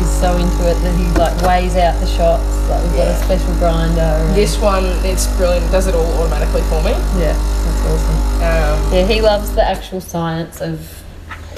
is 0.02 0.10
so 0.20 0.36
into 0.36 0.66
it 0.68 0.74
that 0.82 0.94
he 0.98 1.06
like 1.16 1.32
weighs 1.46 1.76
out 1.76 1.98
the 2.00 2.06
shots. 2.06 2.44
Like 2.68 2.82
we've 2.82 2.96
got 2.96 3.08
a 3.08 3.16
special 3.24 3.54
grinder. 3.56 4.18
This 4.34 4.58
one, 4.58 4.84
it's 5.06 5.26
brilliant. 5.36 5.66
It 5.66 5.70
does 5.72 5.86
it 5.86 5.94
all 5.94 6.06
automatically 6.20 6.62
for 6.62 6.82
me. 6.82 6.90
yeah, 7.20 7.32
that's 7.38 7.82
awesome. 7.86 8.16
Um, 8.42 8.92
Yeah, 8.92 9.06
he 9.06 9.20
loves 9.22 9.54
the 9.54 9.62
actual 9.62 10.00
science 10.00 10.60
of 10.60 10.80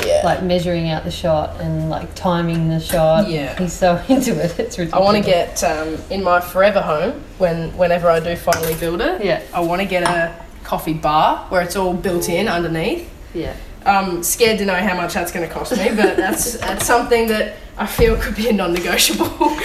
yeah. 0.05 0.23
like 0.25 0.43
measuring 0.43 0.89
out 0.91 1.05
the 1.05 1.11
shot 1.11 1.61
and 1.61 1.91
like 1.91 2.15
timing 2.15 2.69
the 2.69 2.81
shot. 2.81 3.29
Yeah. 3.29 3.57
he's 3.59 3.73
so 3.73 3.97
into 4.09 4.33
it. 4.33 4.59
It's 4.59 4.79
ridiculous. 4.79 4.93
I 4.93 4.99
want 5.01 5.17
to 5.17 5.23
get 5.23 5.63
um, 5.65 5.99
in 6.11 6.23
my 6.23 6.41
forever 6.41 6.81
home 6.81 7.23
when 7.39 7.77
whenever 7.77 8.09
I 8.09 8.21
do 8.21 8.37
finally 8.37 8.75
build 8.75 9.01
it. 9.01 9.25
Yeah. 9.25 9.43
I 9.53 9.61
want 9.61 9.83
to 9.83 9.89
get 9.89 10.03
a 10.03 10.35
coffee 10.65 10.95
bar 10.95 11.47
where 11.49 11.63
it's 11.63 11.77
all 11.77 11.95
built 11.95 12.29
in 12.29 12.49
underneath. 12.49 13.11
yeah. 13.35 13.55
I'm 13.85 14.23
scared 14.23 14.59
to 14.59 14.65
know 14.65 14.77
how 14.77 14.97
much 14.97 15.15
that's 15.15 15.33
going 15.33 15.47
to 15.47 15.53
cost 15.53 15.77
me, 15.77 15.89
but 15.89 16.17
that's 16.17 16.57
that's 16.59 16.87
something 16.87 17.29
that 17.29 17.57
I 17.77 17.87
feel 17.87 18.17
could 18.17 18.37
be 18.37 18.49
a 18.49 18.53
non-negotiable. 18.53 19.27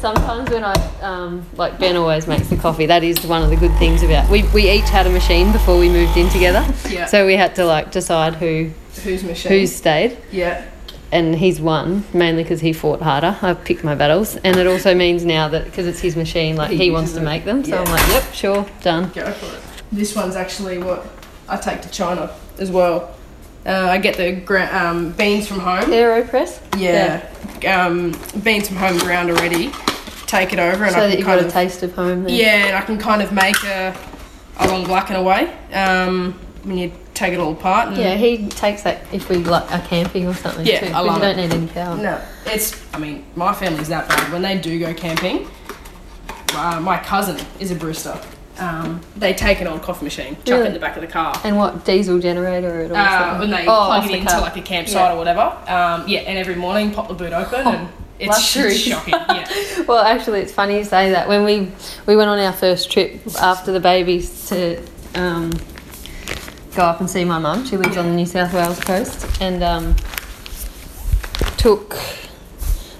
Sometimes 0.00 0.50
when 0.50 0.64
I 0.64 0.72
um, 1.02 1.44
like 1.56 1.78
Ben 1.78 1.96
always 1.96 2.26
makes 2.26 2.48
the 2.48 2.56
coffee. 2.56 2.86
That 2.86 3.02
is 3.04 3.24
one 3.26 3.42
of 3.42 3.50
the 3.50 3.56
good 3.56 3.76
things 3.78 4.02
about 4.02 4.30
we 4.30 4.42
we 4.54 4.70
each 4.70 4.88
had 4.88 5.06
a 5.06 5.10
machine 5.10 5.52
before 5.52 5.78
we 5.78 5.88
moved 5.88 6.16
in 6.16 6.28
together. 6.30 6.66
Yeah. 6.88 7.06
So 7.06 7.26
we 7.26 7.34
had 7.34 7.54
to 7.56 7.64
like 7.66 7.90
decide 7.90 8.36
who 8.36 8.70
Who's 9.02 9.22
machine? 9.24 9.52
who's 9.52 9.74
stayed, 9.74 10.16
yeah. 10.32 10.64
and 11.12 11.34
he's 11.36 11.60
won 11.60 12.04
mainly 12.12 12.42
because 12.42 12.60
he 12.60 12.72
fought 12.72 13.00
harder. 13.00 13.36
I've 13.42 13.64
picked 13.64 13.84
my 13.84 13.94
battles, 13.94 14.36
and 14.36 14.56
it 14.56 14.66
also 14.66 14.94
means 14.94 15.24
now 15.24 15.48
that 15.48 15.64
because 15.64 15.86
it's 15.86 16.00
his 16.00 16.16
machine, 16.16 16.56
like 16.56 16.70
He 16.70 16.76
he, 16.76 16.90
wants 16.90 17.12
to 17.12 17.20
it. 17.20 17.24
make 17.24 17.44
them. 17.44 17.64
So 17.64 17.70
Yeah. 17.76 17.82
I'm 17.82 17.90
like, 17.92 18.08
yep, 18.08 18.32
sure, 18.32 18.66
done. 18.82 19.10
Go 19.14 19.30
for 19.32 19.54
it. 19.56 19.62
This 19.90 20.14
one's 20.14 20.36
actually 20.36 20.78
what 20.78 21.06
I 21.48 21.56
take 21.56 21.80
to 21.82 21.90
China 21.90 22.30
as 22.58 22.70
well. 22.70 23.14
Uh, 23.66 23.88
I 23.90 23.98
get 23.98 24.16
the 24.16 24.32
gra- 24.32 24.70
um, 24.72 25.12
beans 25.12 25.46
from 25.48 25.60
home. 25.60 25.90
Aeropress. 25.90 26.60
Yeah. 26.78 27.26
Um, 27.66 28.12
beans 28.42 28.68
from 28.68 28.76
home 28.78 28.98
ground 28.98 29.30
already. 29.30 29.70
Take 30.26 30.52
it 30.52 30.58
over 30.58 30.84
and 30.84 30.92
So 30.92 30.98
I 31.00 31.06
that 31.06 31.08
can 31.10 31.18
you've 31.18 31.26
kind 31.26 31.38
got 31.40 31.44
a 31.44 31.46
of 31.46 31.52
taste 31.52 31.82
of 31.82 31.94
home. 31.94 32.24
Then. 32.24 32.34
yeah, 32.34 32.66
and 32.68 32.76
I 32.76 32.82
can 32.82 32.98
kind 32.98 33.20
of 33.22 33.32
make 33.32 33.62
a, 33.64 33.96
a 34.58 34.68
long 34.68 34.84
black 34.84 35.08
and 35.10 35.18
away. 35.18 35.54
Um, 35.72 36.38
when 36.64 36.76
you 36.78 36.92
take 37.18 37.32
it 37.34 37.40
all 37.40 37.52
apart. 37.52 37.88
And 37.88 37.96
Yeah, 37.96 38.14
he 38.14 38.46
takes 38.48 38.82
that 38.82 38.98
if 39.12 39.28
we 39.28 39.36
like 39.38 39.70
are 39.72 39.80
camping 39.80 40.26
or 40.28 40.34
something 40.34 40.64
Yeah, 40.64 40.80
too. 40.80 40.86
I 40.86 40.90
'cause 40.92 41.06
love 41.06 41.16
you 41.16 41.22
don't 41.22 41.38
it. 41.38 41.48
need 41.48 41.54
any 41.54 41.66
power. 41.66 41.96
No, 41.96 42.18
it's. 42.46 42.80
I 42.94 42.98
mean, 42.98 43.24
my 43.34 43.52
family's 43.52 43.88
that 43.88 44.08
bad. 44.08 44.32
When 44.32 44.42
they 44.42 44.56
do 44.58 44.78
go 44.78 44.94
camping, 44.94 45.48
uh, 46.54 46.80
my 46.80 46.98
cousin 46.98 47.36
is 47.60 47.70
a 47.70 47.74
Brewster. 47.74 48.18
Um, 48.58 49.00
they 49.16 49.34
take 49.34 49.60
an 49.60 49.68
old 49.68 49.82
coffee 49.82 50.04
machine, 50.04 50.36
chuck 50.44 50.60
it 50.60 50.66
in 50.66 50.72
the 50.72 50.80
back 50.80 50.96
of 50.96 51.00
the 51.02 51.06
car. 51.06 51.32
And 51.44 51.56
what 51.56 51.84
diesel 51.84 52.18
generator 52.18 52.82
or 52.90 52.96
Uh, 52.96 53.18
something? 53.18 53.38
when 53.40 53.50
they 53.50 53.66
Oh, 53.68 53.86
plug 53.86 54.04
it 54.04 54.08
the 54.08 54.14
into 54.18 54.32
car. 54.32 54.40
like 54.40 54.56
a 54.56 54.60
campsite 54.62 54.96
Yeah. 54.96 55.12
or 55.12 55.16
whatever. 55.16 55.52
Um, 55.68 56.04
yeah, 56.08 56.20
and 56.20 56.36
every 56.38 56.56
morning 56.56 56.90
pop 56.90 57.06
the 57.06 57.14
boot 57.14 57.32
open 57.32 57.64
and 57.64 57.88
it's, 58.18 58.30
Luxury. 58.30 58.72
it's 58.72 58.80
shocking. 58.90 59.14
Yeah. 59.14 59.44
Well, 59.86 60.00
actually, 60.04 60.40
it's 60.40 60.52
funny 60.52 60.76
you 60.78 60.84
say 60.84 61.12
that. 61.12 61.28
When 61.28 61.44
we 61.44 61.70
we 62.06 62.16
went 62.16 62.28
on 62.30 62.38
our 62.40 62.52
first 62.52 62.90
trip 62.90 63.20
after 63.40 63.70
the 63.72 63.78
babies 63.80 64.48
to 64.48 64.80
um, 65.14 65.52
go 66.78 66.84
up 66.84 67.00
and 67.00 67.10
see 67.10 67.24
my 67.24 67.40
mum, 67.40 67.66
she 67.66 67.76
lives 67.76 67.96
on 67.96 68.06
the 68.06 68.14
New 68.14 68.24
South 68.24 68.54
Wales 68.54 68.78
coast, 68.78 69.26
and 69.42 69.64
um, 69.64 69.96
took 71.56 71.98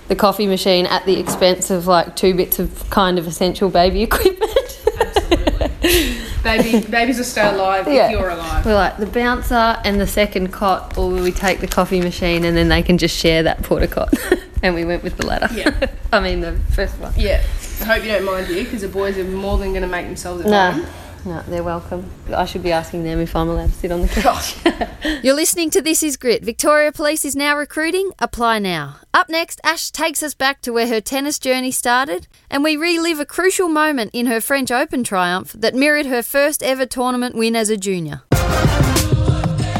the 0.08 0.16
coffee 0.16 0.48
machine 0.48 0.84
at 0.86 1.06
the 1.06 1.20
expense 1.20 1.70
of 1.70 1.86
like 1.86 2.16
two 2.16 2.34
bits 2.34 2.58
of 2.58 2.90
kind 2.90 3.20
of 3.20 3.26
essential 3.28 3.70
baby 3.70 4.02
equipment. 4.10 4.50
Absolutely. 4.98 6.16
Baby, 6.42 6.86
babies 6.90 7.18
will 7.18 7.24
stay 7.24 7.46
alive 7.48 7.86
Yeah. 7.86 8.06
if 8.06 8.10
you're 8.10 8.28
alive. 8.30 8.66
We're 8.66 8.74
like 8.74 8.96
the 8.96 9.06
bouncer 9.06 9.54
and 9.84 10.00
the 10.00 10.08
second 10.08 10.48
cot, 10.52 10.98
or 10.98 11.10
will 11.10 11.22
we 11.22 11.30
take 11.30 11.60
the 11.60 11.68
coffee 11.68 12.00
machine 12.00 12.44
and 12.44 12.56
then 12.56 12.68
they 12.68 12.82
can 12.82 12.98
just 12.98 13.16
share 13.16 13.44
that 13.44 13.62
porta 13.62 13.86
cot? 13.86 14.12
and 14.64 14.74
we 14.74 14.84
went 14.84 15.04
with 15.04 15.16
the 15.18 15.26
latter. 15.26 15.48
Yeah. 15.54 15.86
I 16.12 16.18
mean 16.18 16.40
the 16.40 16.58
first 16.74 16.98
one. 16.98 17.12
Yeah. 17.16 17.44
I 17.82 17.84
hope 17.84 18.02
you 18.02 18.10
don't 18.10 18.24
mind 18.24 18.48
you 18.48 18.64
because 18.64 18.80
the 18.80 18.88
boys 18.88 19.16
are 19.18 19.24
more 19.24 19.56
than 19.56 19.68
going 19.70 19.82
to 19.82 19.88
make 19.88 20.06
themselves 20.06 20.44
at 20.44 20.50
Nah. 20.50 20.72
home. 20.72 20.86
No, 21.24 21.42
they're 21.42 21.62
welcome. 21.62 22.08
I 22.34 22.44
should 22.44 22.62
be 22.62 22.72
asking 22.72 23.04
them 23.04 23.18
if 23.18 23.34
I'm 23.34 23.48
allowed 23.48 23.70
to 23.70 23.72
sit 23.72 23.90
on 23.90 24.02
the 24.02 24.08
couch. 24.08 24.56
You're 25.24 25.34
listening 25.34 25.70
to 25.70 25.82
This 25.82 26.02
Is 26.02 26.16
Grit. 26.16 26.44
Victoria 26.44 26.92
Police 26.92 27.24
is 27.24 27.34
now 27.34 27.56
recruiting. 27.56 28.10
Apply 28.18 28.58
now. 28.58 28.96
Up 29.12 29.28
next, 29.28 29.60
Ash 29.64 29.90
takes 29.90 30.22
us 30.22 30.34
back 30.34 30.60
to 30.62 30.72
where 30.72 30.86
her 30.86 31.00
tennis 31.00 31.38
journey 31.38 31.70
started, 31.70 32.28
and 32.50 32.62
we 32.62 32.76
relive 32.76 33.18
a 33.18 33.26
crucial 33.26 33.68
moment 33.68 34.10
in 34.12 34.26
her 34.26 34.40
French 34.40 34.70
Open 34.70 35.02
triumph 35.02 35.52
that 35.52 35.74
mirrored 35.74 36.06
her 36.06 36.22
first 36.22 36.62
ever 36.62 36.86
tournament 36.86 37.34
win 37.34 37.56
as 37.56 37.68
a 37.68 37.76
junior. 37.76 38.22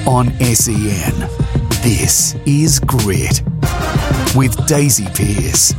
On 0.06 0.30
SEN, 0.40 1.18
this 1.82 2.34
is 2.46 2.80
Grit 2.80 3.42
with 4.34 4.66
Daisy 4.66 5.06
Pearce. 5.14 5.74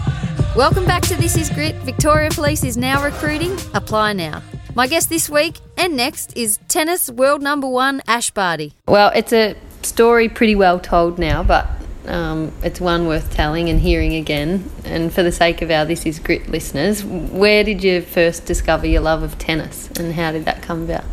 Welcome 0.55 0.85
back 0.85 1.03
to 1.03 1.15
This 1.15 1.37
Is 1.37 1.49
Grit. 1.49 1.75
Victoria 1.77 2.29
Police 2.31 2.63
is 2.63 2.77
now 2.77 3.03
recruiting. 3.03 3.57
Apply 3.73 4.13
now. 4.13 4.41
My 4.79 4.87
guest 4.87 5.09
this 5.09 5.29
week 5.29 5.57
and 5.75 5.97
next 5.97 6.37
is 6.37 6.57
tennis 6.69 7.09
world 7.09 7.41
number 7.41 7.67
one 7.67 8.01
Ash 8.07 8.31
Barty. 8.31 8.75
Well, 8.87 9.11
it's 9.13 9.33
a 9.33 9.57
story 9.81 10.29
pretty 10.29 10.55
well 10.55 10.79
told 10.79 11.19
now, 11.19 11.43
but 11.43 11.67
um, 12.05 12.53
it's 12.63 12.79
one 12.79 13.05
worth 13.05 13.29
telling 13.33 13.67
and 13.67 13.81
hearing 13.81 14.15
again. 14.15 14.71
And 14.85 15.11
for 15.13 15.21
the 15.21 15.33
sake 15.33 15.61
of 15.61 15.69
our 15.69 15.83
This 15.83 16.05
Is 16.05 16.17
Grit 16.17 16.47
listeners, 16.47 17.03
where 17.03 17.65
did 17.65 17.83
you 17.83 18.01
first 18.01 18.45
discover 18.45 18.87
your 18.87 19.01
love 19.01 19.21
of 19.21 19.37
tennis 19.37 19.89
and 19.99 20.13
how 20.13 20.31
did 20.31 20.45
that 20.45 20.61
come 20.61 20.83
about? 20.83 21.03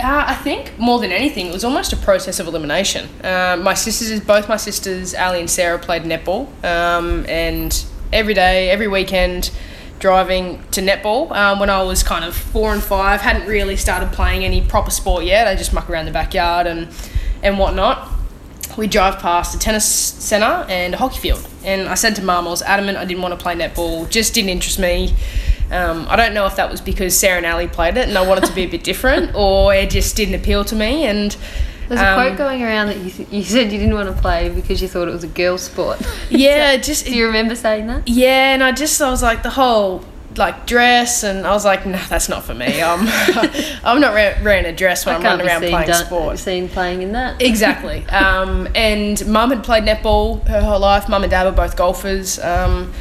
Uh, 0.00 0.24
I 0.26 0.34
think 0.34 0.76
more 0.76 0.98
than 0.98 1.12
anything, 1.12 1.46
it 1.46 1.52
was 1.52 1.62
almost 1.62 1.92
a 1.92 1.98
process 1.98 2.40
of 2.40 2.48
elimination. 2.48 3.08
Uh, 3.22 3.56
my 3.56 3.74
sisters, 3.74 4.18
both 4.18 4.48
my 4.48 4.56
sisters, 4.56 5.14
Ali 5.14 5.38
and 5.38 5.48
Sarah, 5.48 5.78
played 5.78 6.02
netball, 6.02 6.48
um, 6.64 7.24
and 7.28 7.84
every 8.12 8.34
day, 8.34 8.68
every 8.70 8.88
weekend, 8.88 9.52
driving 10.02 10.60
to 10.72 10.80
netball 10.80 11.30
um, 11.30 11.60
when 11.60 11.70
I 11.70 11.80
was 11.84 12.02
kind 12.02 12.24
of 12.24 12.34
four 12.34 12.74
and 12.74 12.82
five. 12.82 13.20
Hadn't 13.20 13.48
really 13.48 13.76
started 13.76 14.12
playing 14.12 14.44
any 14.44 14.60
proper 14.60 14.90
sport 14.90 15.24
yet. 15.24 15.46
I 15.46 15.54
just 15.54 15.72
muck 15.72 15.88
around 15.88 16.06
the 16.06 16.10
backyard 16.10 16.66
and 16.66 16.88
and 17.42 17.58
whatnot. 17.58 18.08
We 18.76 18.88
drive 18.88 19.18
past 19.20 19.54
a 19.54 19.58
tennis 19.58 19.86
centre 19.86 20.66
and 20.68 20.94
a 20.94 20.96
hockey 20.96 21.18
field, 21.18 21.48
and 21.64 21.88
I 21.88 21.94
said 21.94 22.16
to 22.16 22.22
Mum, 22.22 22.46
I 22.46 22.50
was 22.50 22.62
adamant 22.62 22.98
I 22.98 23.04
didn't 23.04 23.22
want 23.22 23.38
to 23.38 23.42
play 23.42 23.54
netball. 23.54 24.10
Just 24.10 24.34
didn't 24.34 24.50
interest 24.50 24.78
me. 24.78 25.14
Um, 25.70 26.06
I 26.08 26.16
don't 26.16 26.34
know 26.34 26.46
if 26.46 26.56
that 26.56 26.70
was 26.70 26.80
because 26.80 27.16
Sarah 27.16 27.38
and 27.38 27.46
Ali 27.46 27.66
played 27.66 27.96
it 27.96 28.06
and 28.06 28.18
I 28.18 28.26
wanted 28.26 28.44
to 28.44 28.54
be 28.54 28.64
a 28.64 28.68
bit 28.68 28.82
different, 28.84 29.34
or 29.36 29.72
it 29.72 29.88
just 29.88 30.16
didn't 30.16 30.34
appeal 30.34 30.64
to 30.64 30.74
me. 30.74 31.04
And 31.04 31.36
there's 31.92 32.00
a 32.02 32.10
um, 32.10 32.14
quote 32.14 32.38
going 32.38 32.62
around 32.62 32.86
that 32.86 32.96
you, 32.96 33.26
you 33.30 33.44
said 33.44 33.70
you 33.70 33.78
didn't 33.78 33.94
want 33.94 34.14
to 34.14 34.22
play 34.22 34.48
because 34.48 34.80
you 34.80 34.88
thought 34.88 35.08
it 35.08 35.12
was 35.12 35.24
a 35.24 35.28
girl 35.28 35.58
sport. 35.58 36.00
Yeah, 36.30 36.76
so, 36.76 36.78
just. 36.78 37.04
Do 37.04 37.14
you 37.14 37.26
remember 37.26 37.54
saying 37.54 37.88
that? 37.88 38.08
Yeah, 38.08 38.54
and 38.54 38.62
I 38.62 38.72
just 38.72 39.00
I 39.02 39.10
was 39.10 39.22
like 39.22 39.42
the 39.42 39.50
whole 39.50 40.02
like 40.36 40.66
dress, 40.66 41.22
and 41.24 41.46
I 41.46 41.50
was 41.50 41.66
like, 41.66 41.84
nah, 41.84 42.00
that's 42.08 42.30
not 42.30 42.42
for 42.44 42.54
me. 42.54 42.82
I'm 42.82 43.00
I'm 43.84 44.00
not 44.00 44.14
wearing 44.14 44.64
a 44.64 44.72
dress 44.72 45.04
when 45.04 45.16
I 45.16 45.18
am 45.18 45.24
running 45.24 45.46
around 45.46 45.60
playing 45.60 45.86
done, 45.86 46.06
sport. 46.06 46.38
Seen 46.38 46.68
playing 46.68 47.02
in 47.02 47.12
that 47.12 47.42
exactly. 47.42 48.06
um, 48.08 48.66
and 48.74 49.26
mum 49.26 49.50
had 49.50 49.62
played 49.62 49.84
netball 49.84 50.46
her 50.48 50.62
whole 50.62 50.80
life. 50.80 51.08
Mum 51.08 51.22
and 51.22 51.30
dad 51.30 51.44
were 51.44 51.52
both 51.52 51.76
golfers. 51.76 52.38
Um, 52.38 52.92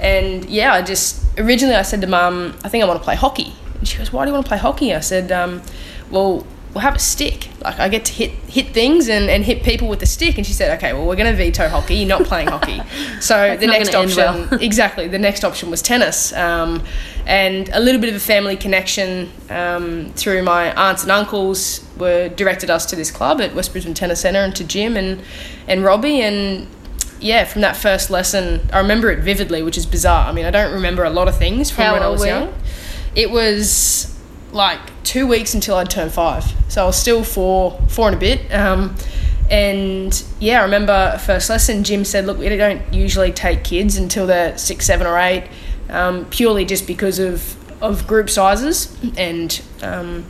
and 0.00 0.44
yeah, 0.46 0.74
I 0.74 0.82
just 0.82 1.24
originally 1.38 1.76
I 1.76 1.82
said 1.82 2.00
to 2.00 2.08
mum, 2.08 2.58
I 2.64 2.68
think 2.68 2.82
I 2.82 2.88
want 2.88 2.98
to 2.98 3.04
play 3.04 3.14
hockey. 3.14 3.52
And 3.78 3.86
she 3.86 3.98
goes, 3.98 4.12
Why 4.12 4.24
do 4.24 4.30
you 4.30 4.34
want 4.34 4.46
to 4.46 4.48
play 4.48 4.58
hockey? 4.58 4.92
I 4.92 5.00
said, 5.00 5.30
um, 5.30 5.62
Well, 6.10 6.44
we'll 6.74 6.82
have 6.82 6.96
a 6.96 6.98
stick. 6.98 7.48
Like 7.62 7.78
I 7.78 7.88
get 7.88 8.04
to 8.06 8.12
hit 8.12 8.30
hit 8.48 8.68
things 8.68 9.08
and, 9.08 9.28
and 9.28 9.44
hit 9.44 9.62
people 9.62 9.88
with 9.88 10.00
the 10.00 10.06
stick. 10.06 10.36
And 10.38 10.46
she 10.46 10.52
said, 10.52 10.76
Okay, 10.78 10.92
well 10.92 11.06
we're 11.06 11.16
going 11.16 11.30
to 11.30 11.36
veto 11.36 11.68
hockey. 11.68 11.96
You're 11.96 12.08
not 12.08 12.24
playing 12.24 12.48
hockey. 12.48 12.80
So 13.20 13.56
the 13.56 13.68
next 13.68 13.94
option, 13.94 14.16
well. 14.16 14.54
exactly, 14.60 15.06
the 15.06 15.18
next 15.18 15.44
option 15.44 15.70
was 15.70 15.80
tennis. 15.80 16.32
Um, 16.32 16.82
and 17.24 17.68
a 17.72 17.78
little 17.78 18.00
bit 18.00 18.10
of 18.10 18.16
a 18.16 18.20
family 18.20 18.56
connection 18.56 19.30
um, 19.48 20.12
through 20.14 20.42
my 20.42 20.72
aunts 20.74 21.04
and 21.04 21.12
uncles 21.12 21.86
were 21.96 22.28
directed 22.30 22.68
us 22.68 22.84
to 22.86 22.96
this 22.96 23.12
club 23.12 23.40
at 23.40 23.54
West 23.54 23.70
Brisbane 23.70 23.94
Tennis 23.94 24.22
Centre 24.22 24.40
and 24.40 24.56
to 24.56 24.64
Jim 24.64 24.96
and 24.96 25.22
and 25.68 25.84
Robbie 25.84 26.20
and 26.20 26.66
yeah, 27.20 27.44
from 27.44 27.60
that 27.62 27.76
first 27.76 28.10
lesson, 28.10 28.68
I 28.72 28.80
remember 28.80 29.10
it 29.10 29.20
vividly, 29.20 29.62
which 29.62 29.78
is 29.78 29.86
bizarre. 29.86 30.26
I 30.26 30.32
mean, 30.32 30.44
I 30.44 30.50
don't 30.50 30.72
remember 30.72 31.04
a 31.04 31.10
lot 31.10 31.28
of 31.28 31.38
things 31.38 31.70
from 31.70 31.84
How 31.84 31.92
when 31.92 32.02
I 32.02 32.08
was 32.08 32.26
young. 32.26 32.52
It 33.14 33.30
was 33.30 34.11
like 34.52 34.80
two 35.02 35.26
weeks 35.26 35.54
until 35.54 35.76
I'd 35.76 35.90
turned 35.90 36.12
five, 36.12 36.44
so 36.68 36.82
I 36.82 36.86
was 36.86 36.96
still 36.96 37.24
four, 37.24 37.80
four 37.88 38.08
and 38.08 38.16
a 38.16 38.20
bit. 38.20 38.52
Um, 38.52 38.94
and 39.50 40.24
yeah, 40.40 40.60
I 40.60 40.62
remember 40.62 41.18
first 41.18 41.50
lesson. 41.50 41.84
Jim 41.84 42.04
said, 42.04 42.26
"Look, 42.26 42.38
we 42.38 42.48
don't 42.48 42.82
usually 42.92 43.32
take 43.32 43.64
kids 43.64 43.96
until 43.96 44.26
they're 44.26 44.56
six, 44.56 44.86
seven, 44.86 45.06
or 45.06 45.18
eight, 45.18 45.48
um, 45.90 46.24
purely 46.26 46.64
just 46.64 46.86
because 46.86 47.18
of 47.18 47.56
of 47.82 48.06
group 48.06 48.30
sizes, 48.30 48.96
and 49.16 49.60
um, 49.82 50.24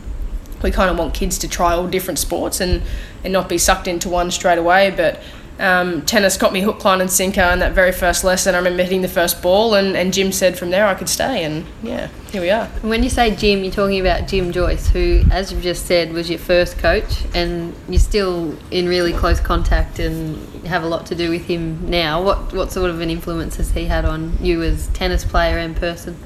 we 0.61 0.71
kind 0.71 0.89
of 0.89 0.97
want 0.97 1.13
kids 1.13 1.37
to 1.39 1.47
try 1.47 1.73
all 1.73 1.87
different 1.87 2.19
sports 2.19 2.59
and 2.59 2.81
and 3.23 3.31
not 3.31 3.47
be 3.47 3.57
sucked 3.57 3.87
into 3.87 4.09
one 4.09 4.31
straight 4.31 4.57
away, 4.57 4.91
but." 4.95 5.21
Um, 5.59 6.01
tennis 6.03 6.37
got 6.37 6.51
me 6.51 6.61
hook, 6.61 6.83
line, 6.83 7.01
and 7.01 7.11
sinker 7.11 7.41
in 7.41 7.59
that 7.59 7.73
very 7.73 7.91
first 7.91 8.23
lesson. 8.23 8.55
I 8.55 8.57
remember 8.57 8.83
hitting 8.83 9.01
the 9.01 9.07
first 9.07 9.41
ball, 9.41 9.75
and, 9.75 9.95
and 9.95 10.13
Jim 10.13 10.31
said 10.31 10.57
from 10.57 10.71
there 10.71 10.87
I 10.87 10.95
could 10.95 11.09
stay, 11.09 11.43
and 11.43 11.65
yeah, 11.83 12.09
here 12.31 12.41
we 12.41 12.49
are. 12.49 12.65
When 12.81 13.03
you 13.03 13.09
say 13.09 13.35
Jim, 13.35 13.63
you're 13.63 13.73
talking 13.73 13.99
about 13.99 14.27
Jim 14.27 14.51
Joyce, 14.51 14.89
who, 14.89 15.23
as 15.31 15.51
you've 15.51 15.61
just 15.61 15.85
said, 15.85 16.11
was 16.11 16.29
your 16.29 16.39
first 16.39 16.77
coach, 16.77 17.23
and 17.35 17.75
you're 17.87 17.99
still 17.99 18.57
in 18.71 18.87
really 18.87 19.13
close 19.13 19.39
contact 19.39 19.99
and 19.99 20.37
have 20.65 20.83
a 20.83 20.87
lot 20.87 21.05
to 21.07 21.15
do 21.15 21.29
with 21.29 21.45
him 21.45 21.89
now. 21.89 22.21
What 22.21 22.53
what 22.53 22.71
sort 22.71 22.89
of 22.89 23.01
an 23.01 23.09
influence 23.09 23.57
has 23.57 23.71
he 23.71 23.85
had 23.85 24.05
on 24.05 24.37
you 24.41 24.63
as 24.63 24.87
tennis 24.89 25.23
player 25.23 25.57
and 25.57 25.75
person? 25.75 26.17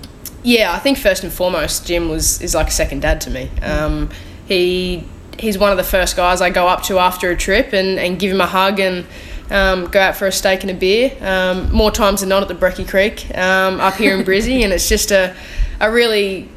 Yeah, 0.44 0.72
I 0.72 0.80
think 0.80 0.98
first 0.98 1.24
and 1.24 1.34
foremost, 1.34 1.86
Jim 1.86 2.08
was 2.10 2.42
is 2.42 2.56
like 2.56 2.68
a 2.68 2.72
second 2.72 3.02
dad 3.02 3.20
to 3.22 3.30
me. 3.30 3.50
Um, 3.62 4.10
he 4.48 5.06
he's 5.40 5.58
one 5.58 5.72
of 5.72 5.78
the 5.78 5.84
first 5.84 6.16
guys 6.16 6.42
I 6.42 6.50
go 6.50 6.68
up 6.68 6.84
to 6.84 7.00
after 7.00 7.30
a 7.32 7.38
trip 7.38 7.74
and, 7.74 8.00
and 8.00 8.20
give 8.20 8.32
him 8.32 8.42
a 8.42 8.48
hug 8.48 8.80
and 8.80 9.06
um, 9.50 9.86
go 9.86 10.00
out 10.00 10.16
for 10.16 10.28
a 10.28 10.32
steak 10.32 10.62
and 10.62 10.72
a 10.72 10.74
beer. 10.74 11.16
Um, 11.22 11.72
more 11.72 11.92
times 11.92 12.22
than 12.22 12.30
not 12.30 12.42
at 12.42 12.48
the 12.48 12.56
Brecky 12.56 12.88
Creek 12.88 13.36
um, 13.38 13.80
up 13.80 13.96
here 13.96 14.16
in 14.16 14.26
Brizzy, 14.26 14.64
and 14.64 14.74
it's 14.74 14.90
just 14.90 15.12
a, 15.12 15.36
a 15.80 15.92
really 15.92 16.50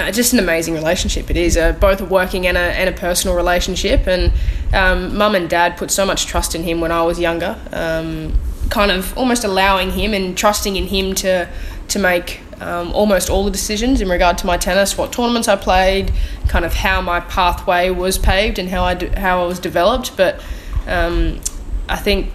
uh, 0.00 0.12
just 0.12 0.32
an 0.32 0.38
amazing 0.38 0.74
relationship. 0.74 1.30
It 1.30 1.36
is 1.36 1.56
uh, 1.56 1.72
both 1.72 2.00
a 2.00 2.04
working 2.04 2.46
and 2.46 2.56
a, 2.56 2.60
and 2.60 2.88
a 2.88 2.92
personal 2.92 3.36
relationship. 3.36 4.06
And 4.06 4.32
um, 4.72 5.16
mum 5.16 5.34
and 5.34 5.50
dad 5.50 5.76
put 5.76 5.90
so 5.90 6.06
much 6.06 6.26
trust 6.26 6.54
in 6.54 6.62
him 6.62 6.80
when 6.80 6.92
I 6.92 7.02
was 7.02 7.18
younger, 7.18 7.58
um, 7.72 8.38
kind 8.70 8.90
of 8.90 9.16
almost 9.18 9.44
allowing 9.44 9.90
him 9.90 10.14
and 10.14 10.36
trusting 10.36 10.76
in 10.76 10.86
him 10.86 11.14
to 11.16 11.48
to 11.88 11.98
make 11.98 12.40
um, 12.60 12.92
almost 12.92 13.30
all 13.30 13.44
the 13.44 13.50
decisions 13.50 14.00
in 14.00 14.08
regard 14.08 14.38
to 14.38 14.46
my 14.46 14.56
tennis, 14.56 14.98
what 14.98 15.12
tournaments 15.12 15.48
I 15.48 15.56
played, 15.56 16.12
kind 16.48 16.64
of 16.64 16.74
how 16.74 17.00
my 17.00 17.20
pathway 17.20 17.90
was 17.90 18.18
paved 18.18 18.58
and 18.58 18.68
how 18.68 18.84
I 18.84 18.94
do, 18.94 19.08
how 19.16 19.42
I 19.42 19.46
was 19.46 19.58
developed. 19.58 20.16
But 20.16 20.42
um, 20.86 21.40
I 21.88 21.96
think 21.96 22.32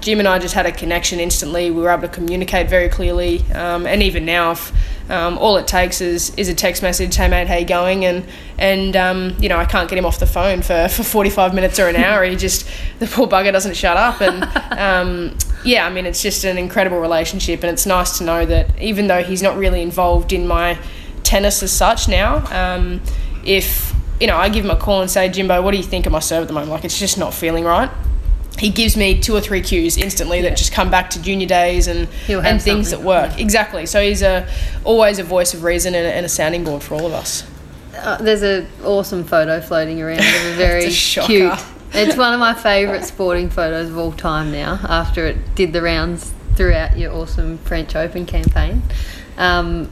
Jim 0.00 0.18
and 0.18 0.28
I 0.28 0.38
just 0.38 0.54
had 0.54 0.66
a 0.66 0.72
connection 0.72 1.20
instantly. 1.20 1.70
We 1.70 1.82
were 1.82 1.90
able 1.90 2.02
to 2.02 2.08
communicate 2.08 2.68
very 2.68 2.88
clearly, 2.88 3.40
um, 3.52 3.86
and 3.86 4.02
even 4.02 4.24
now, 4.24 4.52
if 4.52 4.72
um, 5.10 5.38
all 5.38 5.56
it 5.56 5.66
takes 5.66 6.00
is, 6.00 6.34
is 6.36 6.48
a 6.48 6.54
text 6.54 6.82
message, 6.82 7.16
"Hey 7.16 7.28
mate, 7.28 7.48
how 7.48 7.56
you 7.56 7.66
going?" 7.66 8.04
and 8.04 8.24
and 8.58 8.96
um, 8.96 9.36
you 9.40 9.48
know 9.48 9.56
I 9.58 9.64
can't 9.64 9.88
get 9.88 9.98
him 9.98 10.06
off 10.06 10.18
the 10.18 10.26
phone 10.26 10.62
for, 10.62 10.88
for 10.88 11.02
45 11.02 11.54
minutes 11.54 11.78
or 11.78 11.88
an 11.88 11.96
hour. 11.96 12.24
He 12.24 12.36
just 12.36 12.68
the 12.98 13.06
poor 13.06 13.26
bugger 13.26 13.52
doesn't 13.52 13.74
shut 13.74 13.96
up, 13.96 14.20
and 14.20 14.44
um, 14.78 15.36
yeah, 15.66 15.86
I 15.86 15.90
mean 15.90 16.06
it's 16.06 16.22
just 16.22 16.44
an 16.44 16.58
incredible 16.58 17.00
relationship, 17.00 17.62
and 17.62 17.70
it's 17.70 17.86
nice 17.86 18.18
to 18.18 18.24
know 18.24 18.46
that 18.46 18.80
even 18.80 19.06
though 19.06 19.22
he's 19.22 19.42
not 19.42 19.56
really 19.56 19.82
involved 19.82 20.32
in 20.32 20.46
my 20.46 20.78
tennis 21.22 21.62
as 21.62 21.72
such 21.72 22.08
now, 22.08 22.44
um, 22.50 23.00
if 23.44 23.94
you 24.20 24.26
know 24.26 24.36
I 24.36 24.48
give 24.48 24.64
him 24.64 24.70
a 24.70 24.76
call 24.76 25.02
and 25.02 25.10
say, 25.10 25.28
Jimbo, 25.28 25.60
what 25.62 25.72
do 25.72 25.76
you 25.76 25.82
think 25.82 26.06
of 26.06 26.12
my 26.12 26.20
serve 26.20 26.42
at 26.42 26.48
the 26.48 26.54
moment? 26.54 26.72
Like 26.72 26.84
it's 26.84 26.98
just 26.98 27.18
not 27.18 27.34
feeling 27.34 27.64
right 27.64 27.90
he 28.58 28.70
gives 28.70 28.96
me 28.96 29.20
two 29.20 29.34
or 29.34 29.40
three 29.40 29.60
cues 29.60 29.96
instantly 29.96 30.38
yeah. 30.38 30.48
that 30.48 30.56
just 30.56 30.72
come 30.72 30.90
back 30.90 31.10
to 31.10 31.22
junior 31.22 31.46
days 31.46 31.88
and 31.88 32.08
and 32.28 32.60
things 32.62 32.90
that 32.90 33.02
work 33.02 33.32
yeah. 33.36 33.44
exactly. 33.44 33.86
So 33.86 34.02
he's 34.02 34.22
a 34.22 34.48
always 34.84 35.18
a 35.18 35.24
voice 35.24 35.54
of 35.54 35.62
reason 35.62 35.94
and 35.94 36.06
a, 36.06 36.14
and 36.14 36.26
a 36.26 36.28
sounding 36.28 36.64
board 36.64 36.82
for 36.82 36.94
all 36.94 37.06
of 37.06 37.12
us. 37.12 37.44
Uh, 37.94 38.16
there's 38.18 38.42
an 38.42 38.66
awesome 38.84 39.24
photo 39.24 39.60
floating 39.60 40.00
around 40.02 40.18
of 40.20 40.24
a 40.24 40.52
very 40.56 40.86
a 40.86 40.90
cute. 40.90 41.52
It's 41.96 42.16
one 42.16 42.34
of 42.34 42.40
my 42.40 42.52
favourite 42.52 43.04
sporting 43.04 43.48
photos 43.48 43.88
of 43.88 43.96
all 43.96 44.12
time 44.12 44.52
now. 44.52 44.78
After 44.82 45.26
it 45.26 45.54
did 45.54 45.72
the 45.72 45.80
rounds 45.80 46.32
throughout 46.54 46.98
your 46.98 47.12
awesome 47.12 47.56
French 47.58 47.96
Open 47.96 48.26
campaign, 48.26 48.82
um, 49.38 49.86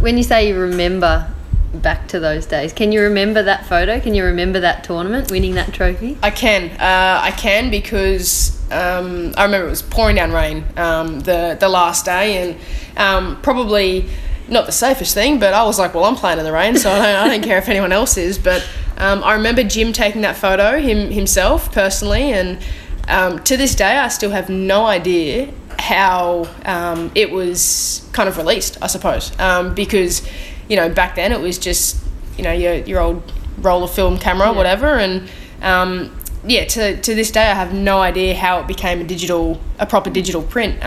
when 0.00 0.16
you 0.16 0.24
say 0.24 0.48
you 0.48 0.58
remember 0.58 1.32
back 1.72 2.08
to 2.08 2.20
those 2.20 2.46
days. 2.46 2.72
Can 2.72 2.92
you 2.92 3.02
remember 3.02 3.42
that 3.42 3.66
photo? 3.66 4.00
Can 4.00 4.14
you 4.14 4.24
remember 4.24 4.60
that 4.60 4.84
tournament, 4.84 5.30
winning 5.30 5.54
that 5.54 5.72
trophy? 5.72 6.18
I 6.22 6.30
can. 6.30 6.70
Uh, 6.72 7.20
I 7.22 7.30
can 7.30 7.70
because 7.70 8.58
um, 8.72 9.32
I 9.36 9.44
remember 9.44 9.66
it 9.66 9.70
was 9.70 9.82
pouring 9.82 10.16
down 10.16 10.32
rain 10.32 10.64
um, 10.76 11.20
the 11.20 11.56
the 11.58 11.68
last 11.68 12.04
day, 12.04 12.42
and 12.42 12.56
um, 12.96 13.40
probably 13.42 14.08
not 14.48 14.66
the 14.66 14.72
safest 14.72 15.14
thing. 15.14 15.38
But 15.38 15.54
I 15.54 15.64
was 15.64 15.78
like, 15.78 15.94
well, 15.94 16.04
I'm 16.04 16.16
playing 16.16 16.38
in 16.38 16.44
the 16.44 16.52
rain, 16.52 16.76
so 16.76 16.90
I 16.90 16.98
don't, 16.98 17.06
I 17.06 17.28
don't 17.28 17.42
care 17.42 17.58
if 17.58 17.68
anyone 17.68 17.92
else 17.92 18.16
is. 18.16 18.38
But 18.38 18.68
um, 18.96 19.22
I 19.22 19.34
remember 19.34 19.62
Jim 19.62 19.92
taking 19.92 20.22
that 20.22 20.36
photo 20.36 20.80
him 20.80 21.10
himself 21.10 21.72
personally, 21.72 22.32
and 22.32 22.58
um, 23.08 23.42
to 23.44 23.56
this 23.56 23.74
day, 23.74 23.96
I 23.98 24.08
still 24.08 24.30
have 24.30 24.48
no 24.48 24.86
idea 24.86 25.52
how 25.78 26.48
um, 26.64 27.10
it 27.14 27.30
was 27.30 28.08
kind 28.12 28.28
of 28.28 28.36
released. 28.36 28.78
I 28.82 28.86
suppose 28.88 29.30
because 29.74 30.28
you 30.68 30.76
know, 30.76 30.88
back 30.88 31.16
then 31.16 31.32
it 31.32 31.40
was 31.40 31.58
just 31.58 32.02
you 32.36 32.44
know 32.44 32.52
your 32.52 32.74
your 32.74 33.00
old 33.00 33.32
roll 33.58 33.84
of 33.84 33.90
film 33.90 34.18
camera, 34.18 34.52
whatever, 34.52 34.98
and 34.98 35.28
um, 35.62 36.14
yeah, 36.46 36.64
to 36.64 37.00
to 37.00 37.14
this 37.14 37.30
day, 37.30 37.50
I 37.50 37.54
have 37.54 37.72
no 37.72 38.00
idea 38.00 38.34
how 38.34 38.60
it 38.60 38.66
became 38.66 39.00
a 39.00 39.04
digital, 39.04 39.60
a 39.78 39.86
proper 39.86 40.10
digital 40.10 40.42
print. 40.42 40.82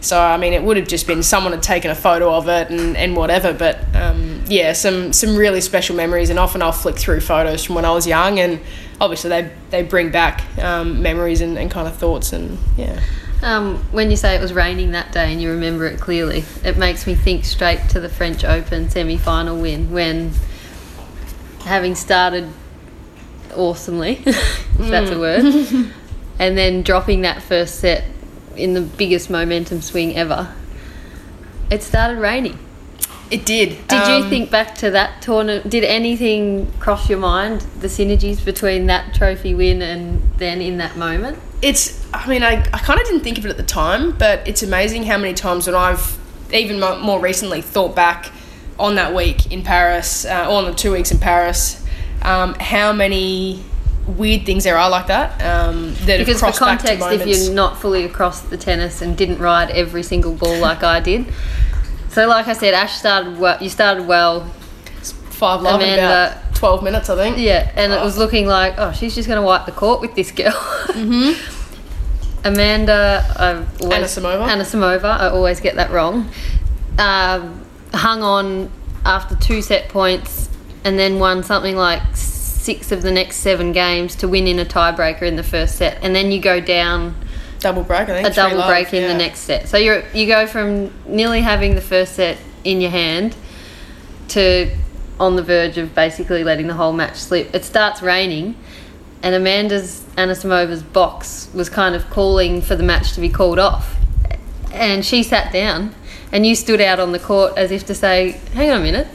So 0.00 0.18
I 0.18 0.36
mean, 0.36 0.52
it 0.52 0.62
would 0.62 0.76
have 0.76 0.88
just 0.88 1.06
been 1.06 1.22
someone 1.22 1.52
had 1.52 1.62
taken 1.62 1.90
a 1.90 1.94
photo 1.94 2.32
of 2.34 2.48
it 2.48 2.70
and, 2.70 2.96
and 2.96 3.14
whatever. 3.16 3.52
But 3.52 3.78
um, 3.94 4.42
yeah, 4.46 4.72
some 4.72 5.12
some 5.12 5.36
really 5.36 5.60
special 5.60 5.94
memories, 5.94 6.30
and 6.30 6.38
often 6.38 6.62
I'll 6.62 6.72
flick 6.72 6.96
through 6.98 7.20
photos 7.20 7.64
from 7.64 7.74
when 7.74 7.84
I 7.84 7.92
was 7.92 8.06
young, 8.06 8.38
and 8.38 8.60
obviously 9.00 9.30
they 9.30 9.50
they 9.70 9.82
bring 9.82 10.10
back 10.10 10.42
um, 10.58 11.02
memories 11.02 11.40
and, 11.40 11.58
and 11.58 11.70
kind 11.70 11.86
of 11.86 11.96
thoughts, 11.96 12.32
and 12.32 12.58
yeah. 12.76 13.00
Um, 13.42 13.78
when 13.90 14.10
you 14.10 14.16
say 14.16 14.34
it 14.34 14.40
was 14.40 14.52
raining 14.52 14.92
that 14.92 15.12
day 15.12 15.32
and 15.32 15.40
you 15.40 15.50
remember 15.52 15.86
it 15.86 15.98
clearly, 15.98 16.44
it 16.62 16.76
makes 16.76 17.06
me 17.06 17.14
think 17.14 17.46
straight 17.46 17.80
to 17.88 17.98
the 17.98 18.10
French 18.10 18.44
Open 18.44 18.90
semi 18.90 19.16
final 19.16 19.58
win 19.58 19.90
when, 19.90 20.32
having 21.64 21.94
started 21.94 22.48
awesomely, 23.54 24.22
if 24.26 24.76
that's 24.78 25.10
a 25.10 25.18
word, 25.18 25.44
and 26.38 26.58
then 26.58 26.82
dropping 26.82 27.22
that 27.22 27.42
first 27.42 27.76
set 27.76 28.04
in 28.56 28.74
the 28.74 28.80
biggest 28.80 29.30
momentum 29.30 29.80
swing 29.82 30.16
ever, 30.16 30.52
it 31.70 31.82
started 31.82 32.18
raining. 32.18 32.58
It 33.30 33.46
did. 33.46 33.86
Did 33.86 34.08
you 34.08 34.24
Um, 34.24 34.28
think 34.30 34.50
back 34.50 34.74
to 34.78 34.90
that 34.90 35.22
tournament? 35.22 35.70
Did 35.70 35.84
anything 35.84 36.72
cross 36.80 37.08
your 37.08 37.20
mind, 37.20 37.60
the 37.80 37.86
synergies 37.86 38.44
between 38.44 38.86
that 38.86 39.14
trophy 39.14 39.54
win 39.54 39.82
and 39.82 40.20
then 40.38 40.60
in 40.60 40.78
that 40.78 40.96
moment? 40.96 41.38
it's 41.62 42.02
i 42.14 42.26
mean 42.26 42.42
i, 42.42 42.52
I 42.54 42.78
kind 42.78 42.98
of 42.98 43.04
didn't 43.04 43.20
think 43.20 43.36
of 43.36 43.44
it 43.44 43.50
at 43.50 43.58
the 43.58 43.62
time 43.62 44.12
but 44.12 44.40
it's 44.48 44.62
amazing 44.62 45.02
how 45.02 45.18
many 45.18 45.34
times 45.34 45.66
when 45.66 45.76
i've 45.76 46.16
even 46.54 46.80
more 46.80 47.20
recently 47.20 47.60
thought 47.60 47.94
back 47.94 48.32
on 48.78 48.94
that 48.94 49.14
week 49.14 49.52
in 49.52 49.62
paris 49.62 50.24
uh, 50.24 50.46
or 50.48 50.54
on 50.54 50.64
the 50.64 50.72
two 50.72 50.90
weeks 50.90 51.10
in 51.10 51.18
paris 51.18 51.84
um, 52.22 52.54
how 52.54 52.94
many 52.94 53.62
weird 54.10 54.44
things 54.44 54.64
there 54.64 54.76
are 54.76 54.90
like 54.90 55.06
that 55.06 55.32
um, 55.42 55.94
that 56.06 56.18
Because 56.18 56.40
for 56.40 56.46
crossed 56.46 56.60
back 56.60 56.80
to 56.80 56.98
context, 56.98 57.26
if 57.26 57.26
you're 57.26 57.54
not 57.54 57.80
fully 57.80 58.04
across 58.04 58.42
the 58.42 58.56
tennis 58.56 59.02
and 59.02 59.16
didn't 59.16 59.38
ride 59.38 59.70
every 59.70 60.02
single 60.02 60.34
ball 60.34 60.58
like 60.58 60.82
I 60.82 61.00
did, 61.00 61.26
so 62.08 62.26
like 62.26 62.48
I 62.48 62.52
said, 62.54 62.74
Ash 62.74 62.98
started 62.98 63.38
well. 63.38 63.62
You 63.62 63.68
started 63.68 64.06
well, 64.06 64.44
five 65.30 65.62
love 65.62 65.80
Amanda- 65.80 66.36
about 66.36 66.54
12 66.54 66.82
minutes 66.82 67.08
i 67.08 67.16
think 67.16 67.38
yeah, 67.38 67.72
and 67.74 67.90
it 67.90 68.02
was 68.02 68.18
looking 68.18 68.46
like 68.46 68.74
oh 68.76 68.92
she's 68.92 69.14
just 69.14 69.26
going 69.26 69.40
to 69.40 69.46
wipe 69.46 69.64
the 69.64 69.72
court 69.72 70.00
with 70.00 70.14
this 70.14 70.30
girl. 70.30 70.52
Mm-hmm. 70.52 71.56
Amanda, 72.44 73.24
I 73.36 73.52
always, 73.82 74.16
Anisimova. 74.16 74.48
Anna 74.48 74.64
Samova, 74.64 75.20
I 75.20 75.28
always 75.28 75.60
get 75.60 75.76
that 75.76 75.90
wrong. 75.90 76.28
Um, 76.98 77.64
hung 77.92 78.22
on 78.22 78.70
after 79.04 79.36
two 79.36 79.62
set 79.62 79.88
points 79.88 80.48
and 80.84 80.98
then 80.98 81.18
won 81.18 81.42
something 81.42 81.76
like 81.76 82.02
six 82.60 82.92
of 82.92 83.00
the 83.02 83.10
next 83.10 83.36
seven 83.36 83.72
games 83.72 84.14
to 84.16 84.28
win 84.28 84.46
in 84.46 84.58
a 84.58 84.64
tiebreaker 84.64 85.22
in 85.22 85.36
the 85.36 85.42
first 85.42 85.76
set, 85.76 85.98
and 86.02 86.14
then 86.14 86.30
you 86.30 86.40
go 86.40 86.60
down 86.60 87.14
double 87.58 87.82
break 87.82 88.08
i 88.08 88.22
think 88.22 88.28
a 88.28 88.30
double 88.32 88.56
love, 88.56 88.68
break 88.68 88.92
in 88.92 89.02
yeah. 89.02 89.08
the 89.08 89.18
next 89.18 89.40
set. 89.40 89.68
So 89.68 89.76
you 89.76 90.02
you 90.14 90.26
go 90.26 90.46
from 90.46 90.92
nearly 91.06 91.40
having 91.40 91.74
the 91.74 91.80
first 91.80 92.14
set 92.14 92.38
in 92.64 92.80
your 92.80 92.90
hand 92.90 93.34
to 94.28 94.70
on 95.18 95.36
the 95.36 95.42
verge 95.42 95.76
of 95.76 95.94
basically 95.94 96.44
letting 96.44 96.66
the 96.66 96.74
whole 96.74 96.92
match 96.92 97.16
slip. 97.16 97.54
It 97.54 97.64
starts 97.64 98.02
raining, 98.02 98.56
and 99.22 99.34
Amanda's 99.34 100.04
Anisimova's 100.16 100.82
box 100.82 101.48
was 101.54 101.68
kind 101.68 101.94
of 101.94 102.08
calling 102.10 102.62
for 102.62 102.76
the 102.76 102.82
match 102.82 103.12
to 103.14 103.20
be 103.20 103.28
called 103.28 103.58
off, 103.58 103.96
and 104.72 105.04
she 105.04 105.22
sat 105.22 105.52
down, 105.52 105.94
and 106.30 106.46
you 106.46 106.54
stood 106.54 106.80
out 106.80 107.00
on 107.00 107.12
the 107.12 107.18
court 107.18 107.56
as 107.56 107.70
if 107.70 107.86
to 107.86 107.94
say, 107.94 108.40
"Hang 108.52 108.70
on 108.70 108.80
a 108.80 108.84
minute, 108.84 109.08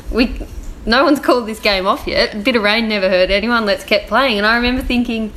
we." 0.10 0.38
No 0.86 1.04
one's 1.04 1.20
called 1.20 1.46
this 1.46 1.58
game 1.60 1.86
off 1.86 2.06
yet. 2.06 2.34
A 2.34 2.38
bit 2.38 2.54
of 2.56 2.62
rain 2.62 2.88
never 2.88 3.08
hurt 3.08 3.30
anyone. 3.30 3.66
Let's 3.66 3.84
keep 3.84 4.02
playing. 4.02 4.38
And 4.38 4.46
I 4.46 4.56
remember 4.56 4.82
thinking, 4.82 5.32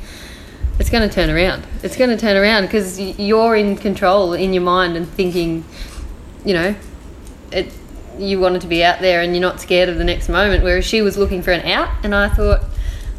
it's 0.78 0.88
going 0.90 1.06
to 1.06 1.12
turn 1.14 1.28
around. 1.28 1.66
It's 1.82 1.96
going 1.96 2.10
to 2.10 2.16
turn 2.16 2.36
around 2.36 2.62
because 2.66 2.98
you're 3.00 3.56
in 3.56 3.76
control 3.76 4.32
in 4.32 4.52
your 4.54 4.62
mind 4.62 4.96
and 4.96 5.08
thinking, 5.08 5.64
you 6.44 6.54
know, 6.54 6.74
it. 7.52 7.72
You 8.18 8.38
wanted 8.38 8.60
to 8.62 8.66
be 8.66 8.84
out 8.84 9.00
there 9.00 9.22
and 9.22 9.34
you're 9.34 9.40
not 9.40 9.60
scared 9.60 9.88
of 9.88 9.96
the 9.96 10.04
next 10.04 10.28
moment. 10.28 10.62
Whereas 10.62 10.84
she 10.84 11.00
was 11.00 11.16
looking 11.16 11.42
for 11.42 11.52
an 11.52 11.64
out, 11.66 11.88
and 12.04 12.14
I 12.14 12.28
thought, 12.28 12.62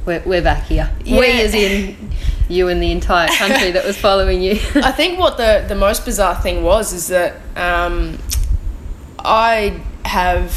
we're, 0.05 0.21
we're 0.25 0.41
back 0.43 0.63
here. 0.65 0.91
We 1.05 1.11
Yeah. 1.11 1.43
as 1.43 1.53
in 1.55 2.11
you 2.47 2.67
and 2.67 2.81
the 2.83 2.91
entire 2.91 3.27
country 3.29 3.71
that 3.71 3.83
was 3.85 3.97
following 3.97 4.41
you. 4.41 4.51
I 4.75 4.91
think 4.91 5.17
what 5.17 5.37
the, 5.37 5.65
the 5.67 5.75
most 5.75 6.05
bizarre 6.05 6.35
thing 6.39 6.63
was 6.63 6.93
is 6.93 7.07
that 7.07 7.35
um, 7.55 8.19
I 9.19 9.81
have 10.05 10.51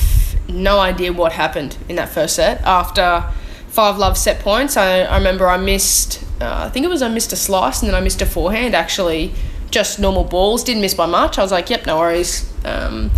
no 0.48 0.78
idea 0.78 1.12
what 1.12 1.32
happened 1.32 1.76
in 1.88 1.96
that 1.96 2.08
first 2.08 2.36
set. 2.36 2.60
After 2.62 3.24
five 3.68 3.98
love 3.98 4.16
set 4.16 4.40
points, 4.40 4.76
I, 4.76 5.00
I 5.00 5.16
remember 5.18 5.48
I 5.48 5.56
missed, 5.56 6.22
uh, 6.40 6.64
I 6.66 6.70
think 6.70 6.84
it 6.84 6.88
was 6.88 7.02
I 7.02 7.08
missed 7.08 7.32
a 7.32 7.36
slice 7.36 7.82
and 7.82 7.88
then 7.88 7.94
I 7.94 8.00
missed 8.00 8.22
a 8.22 8.26
forehand 8.26 8.74
actually, 8.74 9.32
just 9.70 9.98
normal 9.98 10.24
balls, 10.24 10.62
didn't 10.64 10.82
miss 10.82 10.94
by 10.94 11.06
much. 11.06 11.38
I 11.38 11.42
was 11.42 11.52
like, 11.52 11.70
yep, 11.70 11.86
no 11.86 11.98
worries. 11.98 12.52
Um, 12.64 13.10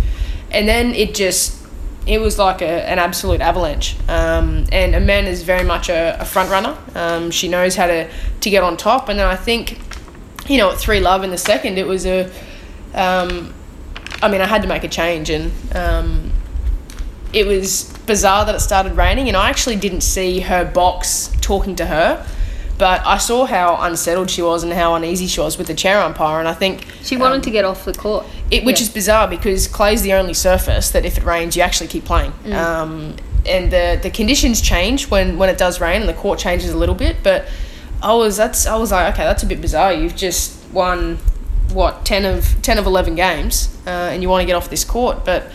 and 0.51 0.67
then 0.67 0.95
it 0.95 1.13
just, 1.13 1.55
it 2.05 2.19
was 2.21 2.39
like 2.39 2.61
a, 2.61 2.89
an 2.89 2.99
absolute 2.99 3.41
avalanche. 3.41 3.95
Um, 4.07 4.65
and 4.71 4.95
Amanda's 4.95 5.39
is 5.39 5.43
very 5.43 5.63
much 5.63 5.89
a, 5.89 6.17
a 6.19 6.25
front 6.25 6.49
runner. 6.49 6.77
Um, 6.95 7.31
she 7.31 7.47
knows 7.47 7.75
how 7.75 7.87
to, 7.87 8.09
to 8.41 8.49
get 8.49 8.63
on 8.63 8.77
top. 8.77 9.09
And 9.09 9.19
then 9.19 9.27
I 9.27 9.35
think 9.35 9.79
you 10.47 10.57
know, 10.57 10.71
at 10.71 10.77
three 10.77 10.99
love 10.99 11.23
in 11.23 11.31
the 11.31 11.37
second, 11.37 11.77
it 11.77 11.87
was 11.87 12.05
a. 12.05 12.31
Um, 12.93 13.53
I 14.21 14.29
mean, 14.29 14.41
I 14.41 14.47
had 14.47 14.63
to 14.63 14.67
make 14.67 14.83
a 14.83 14.87
change, 14.87 15.29
and 15.29 15.51
um, 15.75 16.26
it 17.33 17.45
was 17.45 17.93
bizarre 18.05 18.45
that 18.45 18.55
it 18.55 18.59
started 18.59 18.93
raining, 18.93 19.27
and 19.27 19.35
I 19.35 19.49
actually 19.49 19.75
didn't 19.75 20.01
see 20.01 20.39
her 20.41 20.65
box 20.65 21.31
talking 21.41 21.75
to 21.75 21.85
her, 21.85 22.25
but 22.77 23.05
I 23.05 23.17
saw 23.17 23.45
how 23.45 23.75
unsettled 23.81 24.29
she 24.29 24.41
was 24.41 24.63
and 24.63 24.71
how 24.71 24.95
uneasy 24.95 25.27
she 25.27 25.41
was 25.41 25.57
with 25.57 25.67
the 25.67 25.73
chair 25.73 25.99
umpire, 25.99 26.39
and 26.39 26.47
I 26.47 26.53
think 26.53 26.87
she 27.01 27.17
wanted 27.17 27.43
to 27.43 27.51
get 27.51 27.65
off 27.65 27.85
the 27.85 27.93
court. 27.93 28.25
it, 28.51 28.63
which 28.63 28.79
is 28.81 28.89
bizarre 28.89 29.27
because 29.27 29.67
clay's 29.67 30.03
the 30.03 30.13
only 30.13 30.33
surface 30.33 30.91
that 30.91 31.05
if 31.05 31.17
it 31.17 31.23
rains, 31.23 31.55
you 31.55 31.63
actually 31.63 31.87
keep 31.87 32.05
playing. 32.05 32.31
Mm. 32.43 32.53
Um, 32.53 33.15
and 33.45 33.71
the 33.71 33.99
the 34.01 34.09
conditions 34.09 34.61
change 34.61 35.09
when 35.09 35.37
when 35.37 35.49
it 35.49 35.57
does 35.57 35.81
rain, 35.81 36.01
and 36.01 36.09
the 36.09 36.13
court 36.13 36.39
changes 36.39 36.69
a 36.69 36.77
little 36.77 36.95
bit. 36.95 37.17
But 37.23 37.47
I 38.01 38.13
was 38.13 38.37
that's 38.37 38.65
I 38.65 38.77
was 38.77 38.91
like, 38.91 39.13
okay, 39.13 39.23
that's 39.23 39.43
a 39.43 39.47
bit 39.47 39.59
bizarre. 39.59 39.91
You've 39.93 40.15
just 40.15 40.69
won 40.71 41.17
what 41.73 42.05
ten 42.05 42.25
of 42.25 42.61
ten 42.61 42.77
of 42.77 42.85
eleven 42.85 43.15
games, 43.15 43.75
uh, 43.85 43.89
and 43.89 44.21
you 44.21 44.29
want 44.29 44.41
to 44.41 44.45
get 44.45 44.55
off 44.55 44.69
this 44.69 44.85
court, 44.85 45.25
but. 45.25 45.51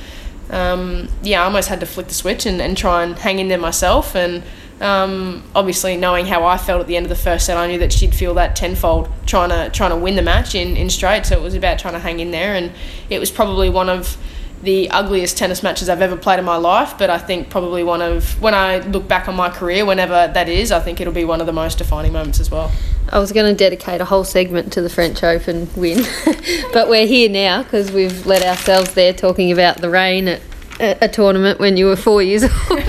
Um, 0.53 1.09
yeah, 1.23 1.43
I 1.43 1.47
almost 1.47 1.69
had 1.69 1.81
to 1.81 1.87
flick 1.87 2.09
the 2.09 2.15
switch 2.15 2.47
and, 2.47 2.61
and 2.61 2.77
try 2.77 3.03
and 3.03 3.19
hang 3.19 3.39
in 3.39 3.49
there 3.49 3.59
myself. 3.59 4.15
And 4.15 4.45
um, 4.81 5.43
obviously, 5.55 5.97
knowing 5.97 6.27
how 6.27 6.45
I 6.45 6.59
felt 6.59 6.83
at 6.83 6.87
the 6.87 6.97
end 6.97 7.07
of 7.07 7.11
the 7.11 7.17
first 7.17 7.47
set, 7.47 7.57
I 7.57 7.67
knew 7.67 7.79
that 7.79 7.93
she'd 7.93 8.15
feel 8.15 8.35
that 8.35 8.55
tenfold 8.55 9.09
trying 9.27 9.49
to 9.49 9.71
trying 9.71 9.91
to 9.91 9.97
win 9.97 10.15
the 10.15 10.23
match 10.23 10.55
in, 10.55 10.77
in 10.77 10.91
straight. 10.91 11.27
So 11.27 11.37
it 11.37 11.43
was 11.43 11.55
about 11.55 11.79
trying 11.79 11.95
to 11.95 12.01
hang 12.01 12.21
in 12.21 12.31
there, 12.31 12.55
and 12.55 12.73
it 13.09 13.19
was 13.19 13.31
probably 13.31 13.71
one 13.71 13.89
of 13.89 14.17
the 14.63 14.91
ugliest 14.91 15.37
tennis 15.37 15.63
matches 15.63 15.89
I've 15.89 16.03
ever 16.03 16.17
played 16.17 16.39
in 16.39 16.45
my 16.45 16.57
life. 16.57 16.97
But 16.99 17.11
I 17.11 17.19
think 17.19 17.51
probably 17.51 17.83
one 17.83 18.01
of 18.01 18.41
when 18.41 18.55
I 18.55 18.79
look 18.79 19.09
back 19.09 19.29
on 19.29 19.37
my 19.37 19.51
career, 19.51 19.85
whenever 19.85 20.31
that 20.33 20.49
is, 20.49 20.73
I 20.73 20.81
think 20.81 21.01
it'll 21.01 21.13
be 21.13 21.25
one 21.25 21.41
of 21.41 21.47
the 21.47 21.53
most 21.53 21.79
defining 21.79 22.13
moments 22.13 22.41
as 22.41 22.51
well. 22.51 22.71
I 23.09 23.19
was 23.19 23.33
going 23.33 23.53
to 23.53 23.57
dedicate 23.57 24.01
a 24.01 24.05
whole 24.05 24.25
segment 24.25 24.73
to 24.75 24.83
the 24.83 24.89
French 24.89 25.23
Open 25.23 25.69
win, 25.77 25.99
but 26.73 26.89
we're 26.89 27.07
here 27.07 27.29
now 27.29 27.63
because 27.63 27.91
we've 27.91 28.25
let 28.27 28.43
ourselves 28.43 28.95
there 28.95 29.13
talking 29.13 29.53
about 29.53 29.79
the 29.79 29.91
rain 29.91 30.29
at 30.29 30.41
a, 30.81 31.09
tournament 31.09 31.59
when 31.59 31.77
you 31.77 31.87
were 31.87 31.97
four 31.97 32.23
years 32.23 32.45
old. 32.71 32.83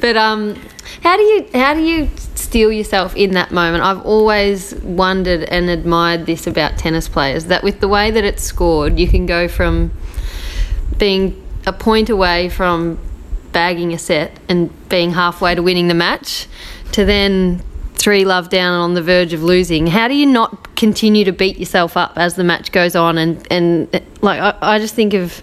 but 0.00 0.16
um, 0.16 0.58
how 1.02 1.16
do 1.16 1.22
you 1.22 1.48
how 1.54 1.74
do 1.74 1.80
you 1.80 2.08
steel 2.34 2.72
yourself 2.72 3.14
in 3.16 3.32
that 3.32 3.50
moment? 3.50 3.84
I've 3.84 4.04
always 4.04 4.74
wondered 4.76 5.44
and 5.44 5.68
admired 5.68 6.26
this 6.26 6.46
about 6.46 6.78
tennis 6.78 7.08
players 7.08 7.46
that 7.46 7.62
with 7.62 7.80
the 7.80 7.88
way 7.88 8.10
that 8.10 8.24
it's 8.24 8.42
scored, 8.42 8.98
you 8.98 9.08
can 9.08 9.26
go 9.26 9.48
from 9.48 9.92
being 11.00 11.44
a 11.66 11.72
point 11.72 12.08
away 12.08 12.48
from 12.48 12.96
bagging 13.50 13.92
a 13.92 13.98
set 13.98 14.38
and 14.48 14.70
being 14.88 15.10
halfway 15.10 15.56
to 15.56 15.62
winning 15.62 15.88
the 15.88 15.94
match 15.94 16.46
to 16.92 17.04
then 17.04 17.60
three 17.94 18.24
love 18.24 18.48
down 18.48 18.72
and 18.72 18.82
on 18.82 18.94
the 18.94 19.02
verge 19.02 19.32
of 19.32 19.42
losing. 19.42 19.88
How 19.88 20.08
do 20.08 20.14
you 20.14 20.26
not 20.26 20.76
continue 20.76 21.24
to 21.24 21.32
beat 21.32 21.58
yourself 21.58 21.96
up 21.96 22.12
as 22.16 22.34
the 22.34 22.44
match 22.44 22.72
goes 22.72 22.94
on? 22.94 23.18
And 23.18 23.46
and 23.50 23.88
like 24.22 24.40
I, 24.40 24.56
I 24.62 24.78
just 24.78 24.94
think 24.94 25.12
of 25.12 25.42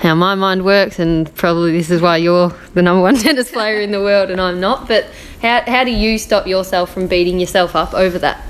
how 0.00 0.14
my 0.14 0.34
mind 0.34 0.64
works 0.64 0.98
and 0.98 1.32
probably 1.36 1.72
this 1.72 1.90
is 1.90 2.00
why 2.00 2.16
you're 2.16 2.52
the 2.74 2.82
number 2.82 3.02
one 3.02 3.16
tennis 3.26 3.50
player 3.52 3.80
in 3.80 3.92
the 3.92 4.00
world 4.00 4.30
and 4.30 4.40
I'm 4.40 4.58
not 4.58 4.88
but 4.88 5.06
how, 5.42 5.60
how 5.66 5.84
do 5.84 5.90
you 5.90 6.18
stop 6.18 6.46
yourself 6.46 6.92
from 6.92 7.06
beating 7.06 7.38
yourself 7.38 7.76
up 7.76 7.94
over 7.94 8.18
that? 8.18 8.42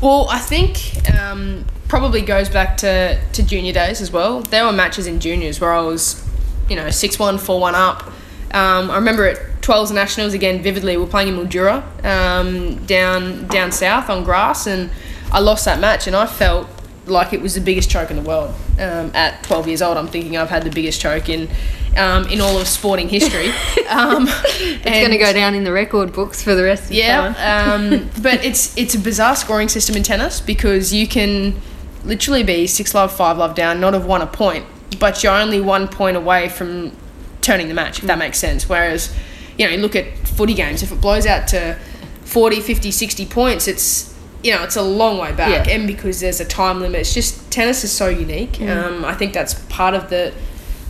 Well, 0.00 0.28
I 0.30 0.38
think 0.38 0.78
um, 1.18 1.64
probably 1.90 2.22
goes 2.22 2.48
back 2.48 2.76
to, 2.76 3.20
to 3.32 3.42
junior 3.42 3.72
days 3.72 4.00
as 4.00 4.12
well. 4.12 4.42
There 4.42 4.64
were 4.64 4.70
matches 4.72 5.08
in 5.08 5.18
juniors 5.18 5.60
where 5.60 5.72
I 5.72 5.80
was, 5.80 6.24
you 6.68 6.76
know, 6.76 6.88
6 6.88 7.18
1, 7.18 7.38
4 7.38 7.60
1 7.60 7.74
up. 7.74 8.06
Um, 8.52 8.92
I 8.92 8.94
remember 8.94 9.26
at 9.26 9.38
12s 9.60 9.92
Nationals 9.92 10.32
again 10.32 10.62
vividly, 10.62 10.96
we 10.96 11.02
were 11.02 11.10
playing 11.10 11.28
in 11.28 11.34
Mildura 11.34 11.82
um, 12.04 12.76
down, 12.86 13.48
down 13.48 13.72
south 13.72 14.08
on 14.08 14.22
grass, 14.22 14.68
and 14.68 14.88
I 15.32 15.40
lost 15.40 15.64
that 15.64 15.80
match, 15.80 16.06
and 16.06 16.14
I 16.14 16.26
felt 16.26 16.68
like 17.06 17.32
it 17.32 17.40
was 17.40 17.56
the 17.56 17.60
biggest 17.60 17.90
choke 17.90 18.10
in 18.10 18.16
the 18.16 18.22
world. 18.22 18.54
Um, 18.78 19.10
at 19.12 19.42
12 19.42 19.66
years 19.66 19.82
old, 19.82 19.96
I'm 19.96 20.06
thinking 20.06 20.36
I've 20.36 20.48
had 20.48 20.62
the 20.62 20.70
biggest 20.70 21.00
choke 21.00 21.28
in 21.28 21.48
um, 21.96 22.24
in 22.28 22.40
all 22.40 22.56
of 22.56 22.68
sporting 22.68 23.08
history. 23.08 23.50
Um, 23.90 24.28
It's 24.28 24.84
going 24.84 25.10
to 25.10 25.18
go 25.18 25.32
down 25.32 25.56
in 25.56 25.64
the 25.64 25.72
record 25.72 26.12
books 26.12 26.40
for 26.40 26.54
the 26.54 26.62
rest 26.62 26.84
of 26.84 26.90
time. 26.90 26.96
yeah, 26.96 27.72
um, 27.74 28.08
but 28.22 28.44
it's 28.44 28.78
it's 28.78 28.94
a 28.94 29.00
bizarre 29.00 29.34
scoring 29.34 29.68
system 29.68 29.96
in 29.96 30.04
tennis 30.04 30.40
because 30.40 30.94
you 30.94 31.08
can 31.08 31.60
literally 32.04 32.42
be 32.42 32.66
six 32.66 32.94
love, 32.94 33.12
five 33.12 33.38
love 33.38 33.54
down, 33.54 33.80
not 33.80 33.94
have 33.94 34.06
won 34.06 34.22
a 34.22 34.26
point, 34.26 34.64
but 34.98 35.22
you're 35.22 35.32
only 35.32 35.60
one 35.60 35.88
point 35.88 36.16
away 36.16 36.48
from 36.48 36.92
turning 37.40 37.68
the 37.68 37.74
match, 37.74 37.98
if 38.00 38.04
that 38.06 38.18
makes 38.18 38.38
sense. 38.38 38.68
Whereas, 38.68 39.14
you 39.58 39.66
know, 39.66 39.72
you 39.72 39.78
look 39.78 39.96
at 39.96 40.06
footy 40.28 40.54
games, 40.54 40.82
if 40.82 40.92
it 40.92 41.00
blows 41.00 41.26
out 41.26 41.48
to 41.48 41.78
40, 42.24 42.60
50, 42.60 42.90
60 42.90 43.26
points, 43.26 43.66
it's 43.68 44.08
you 44.42 44.52
know, 44.54 44.62
it's 44.62 44.76
a 44.76 44.82
long 44.82 45.18
way 45.18 45.32
back, 45.32 45.66
Yeah. 45.66 45.74
and 45.74 45.86
because 45.86 46.20
there's 46.20 46.40
a 46.40 46.46
time 46.46 46.80
limit, 46.80 47.02
it's 47.02 47.12
just 47.12 47.50
tennis 47.50 47.84
is 47.84 47.92
so 47.92 48.08
unique. 48.08 48.58
Um, 48.62 49.04
I 49.04 49.12
think 49.14 49.34
that's 49.34 49.52
part 49.68 49.92
of 49.92 50.08
the 50.08 50.32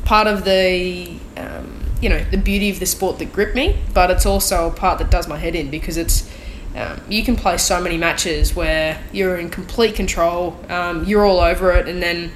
part 0.04 0.28
of 0.28 0.44
the 0.44 1.16
um, 1.36 1.84
you 2.00 2.08
know 2.08 2.22
the 2.30 2.36
beauty 2.38 2.70
of 2.70 2.78
the 2.78 2.86
sport 2.86 3.18
that 3.18 3.32
gripped 3.32 3.56
me, 3.56 3.76
but 3.92 4.08
it's 4.08 4.24
also 4.24 4.68
a 4.68 4.70
part 4.70 4.98
that 5.00 5.10
does 5.10 5.26
my 5.26 5.36
head 5.36 5.56
in 5.56 5.68
because 5.68 5.96
it's 5.96 6.30
um, 6.76 7.00
you 7.08 7.24
can 7.24 7.36
play 7.36 7.56
so 7.58 7.80
many 7.80 7.96
matches 7.96 8.54
where 8.54 9.02
you're 9.12 9.36
in 9.38 9.50
complete 9.50 9.94
control, 9.94 10.58
um, 10.68 11.04
you're 11.04 11.24
all 11.24 11.40
over 11.40 11.72
it, 11.72 11.88
and 11.88 12.02
then 12.02 12.32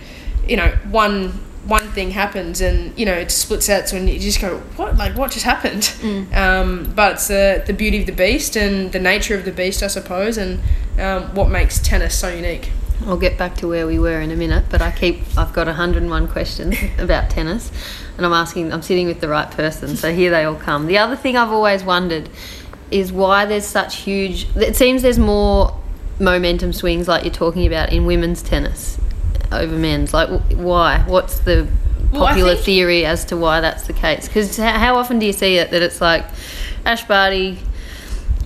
you 0.49 0.57
know 0.57 0.69
one 0.91 1.41
one 1.65 1.89
thing 1.93 2.11
happens 2.11 2.61
and 2.61 2.97
you 2.99 3.07
know 3.07 3.15
it's 3.15 3.35
split 3.35 3.63
sets 3.63 3.93
and 3.93 4.09
you 4.09 4.19
just 4.19 4.41
go 4.41 4.59
what? 4.77 4.97
Like 4.97 5.17
what 5.17 5.31
just 5.31 5.45
happened? 5.45 5.93
Um, 6.35 6.93
but 6.95 7.13
it's 7.15 7.29
the, 7.29 7.63
the 7.67 7.73
beauty 7.73 8.01
of 8.01 8.07
the 8.07 8.13
beast 8.13 8.57
and 8.57 8.93
the 8.93 8.99
nature 8.99 9.37
of 9.37 9.45
the 9.45 9.53
beast 9.53 9.83
I 9.83 9.87
suppose 9.87 10.37
and 10.37 10.61
um, 10.99 11.35
what 11.35 11.49
makes 11.49 11.79
tennis 11.79 12.19
so 12.19 12.29
unique. 12.29 12.71
I'll 13.07 13.17
get 13.17 13.37
back 13.39 13.57
to 13.57 13.69
where 13.69 13.87
we 13.87 13.99
were 13.99 14.21
in 14.21 14.31
a 14.31 14.37
minute, 14.37 14.67
but 14.71 14.81
I 14.81 14.91
keep 14.91 15.23
I've 15.37 15.53
got 15.53 15.67
101 15.67 16.29
questions 16.29 16.77
about 16.99 17.31
tennis 17.31 17.71
and 18.17 18.27
I'm 18.27 18.33
asking 18.33 18.73
I'm 18.73 18.83
sitting 18.83 19.07
with 19.07 19.21
the 19.21 19.29
right 19.29 19.51
person, 19.51 19.97
so 19.97 20.13
here 20.13 20.31
they 20.31 20.45
all 20.45 20.57
come. 20.57 20.87
The 20.87 20.99
other 20.99 21.17
thing 21.17 21.37
I've 21.37 21.53
always 21.53 21.83
wondered 21.83 22.29
is 22.91 23.13
why 23.13 23.45
there's 23.47 23.65
such 23.67 23.97
huge 23.97 24.47
it 24.57 24.77
seems 24.77 25.03
there's 25.03 25.19
more 25.19 25.77
momentum 26.21 26.73
swings 26.73 27.09
like 27.09 27.25
you're 27.25 27.33
talking 27.33 27.67
about 27.67 27.93
in 27.93 28.07
women's 28.07 28.43
tennis 28.43 28.99
over 29.53 29.77
men's. 29.77 30.13
Like 30.15 30.29
why? 30.53 31.01
What's 31.07 31.39
the 31.41 31.67
Well, 32.13 32.27
popular 32.27 32.55
think- 32.55 32.65
theory 32.65 33.05
as 33.07 33.25
to 33.27 33.37
why 33.37 33.61
that's 33.61 33.85
the 33.87 33.93
case? 33.93 34.29
Cuz 34.29 34.57
how 34.57 34.97
often 34.97 35.19
do 35.19 35.27
you 35.27 35.33
see 35.33 35.57
it 35.57 35.71
that 35.71 35.83
it's 35.83 36.01
like 36.01 36.25
Ash 36.87 37.05
Barty 37.05 37.59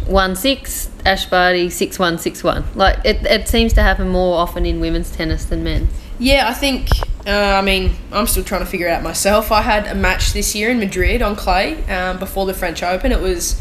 one 0.06 0.34
six, 0.36 0.88
Ash 1.04 1.26
Barty 1.26 1.68
six 1.68 1.98
one 1.98 2.16
six 2.18 2.42
one. 2.42 2.64
Like 2.74 2.98
it, 3.04 3.24
it 3.26 3.48
seems 3.48 3.72
to 3.74 3.82
happen 3.82 4.08
more 4.08 4.38
often 4.38 4.64
in 4.64 4.80
women's 4.80 5.10
tennis 5.10 5.44
than 5.44 5.62
men's. 5.64 5.90
Yeah, 6.18 6.48
I 6.48 6.54
think. 6.54 6.88
Uh, 7.26 7.30
I 7.30 7.60
mean, 7.60 7.92
I'm 8.10 8.26
still 8.26 8.42
trying 8.42 8.62
to 8.62 8.66
figure 8.66 8.88
it 8.88 8.90
out 8.90 9.02
myself. 9.02 9.52
I 9.52 9.60
had 9.62 9.86
a 9.86 9.94
match 9.94 10.32
this 10.32 10.54
year 10.54 10.70
in 10.70 10.80
Madrid 10.80 11.20
on 11.20 11.36
clay 11.36 11.84
um, 11.84 12.18
before 12.18 12.46
the 12.46 12.54
French 12.54 12.82
Open. 12.82 13.12
It 13.12 13.20
was 13.20 13.60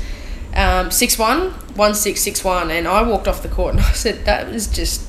um, 0.57 0.91
6 0.91 1.17
1, 1.17 1.51
1 1.51 1.95
6, 1.95 2.21
6 2.21 2.43
1, 2.43 2.71
and 2.71 2.87
I 2.87 3.03
walked 3.03 3.27
off 3.27 3.43
the 3.43 3.49
court 3.49 3.75
and 3.75 3.83
I 3.83 3.91
said, 3.91 4.25
that 4.25 4.51
was 4.51 4.67
just 4.67 5.07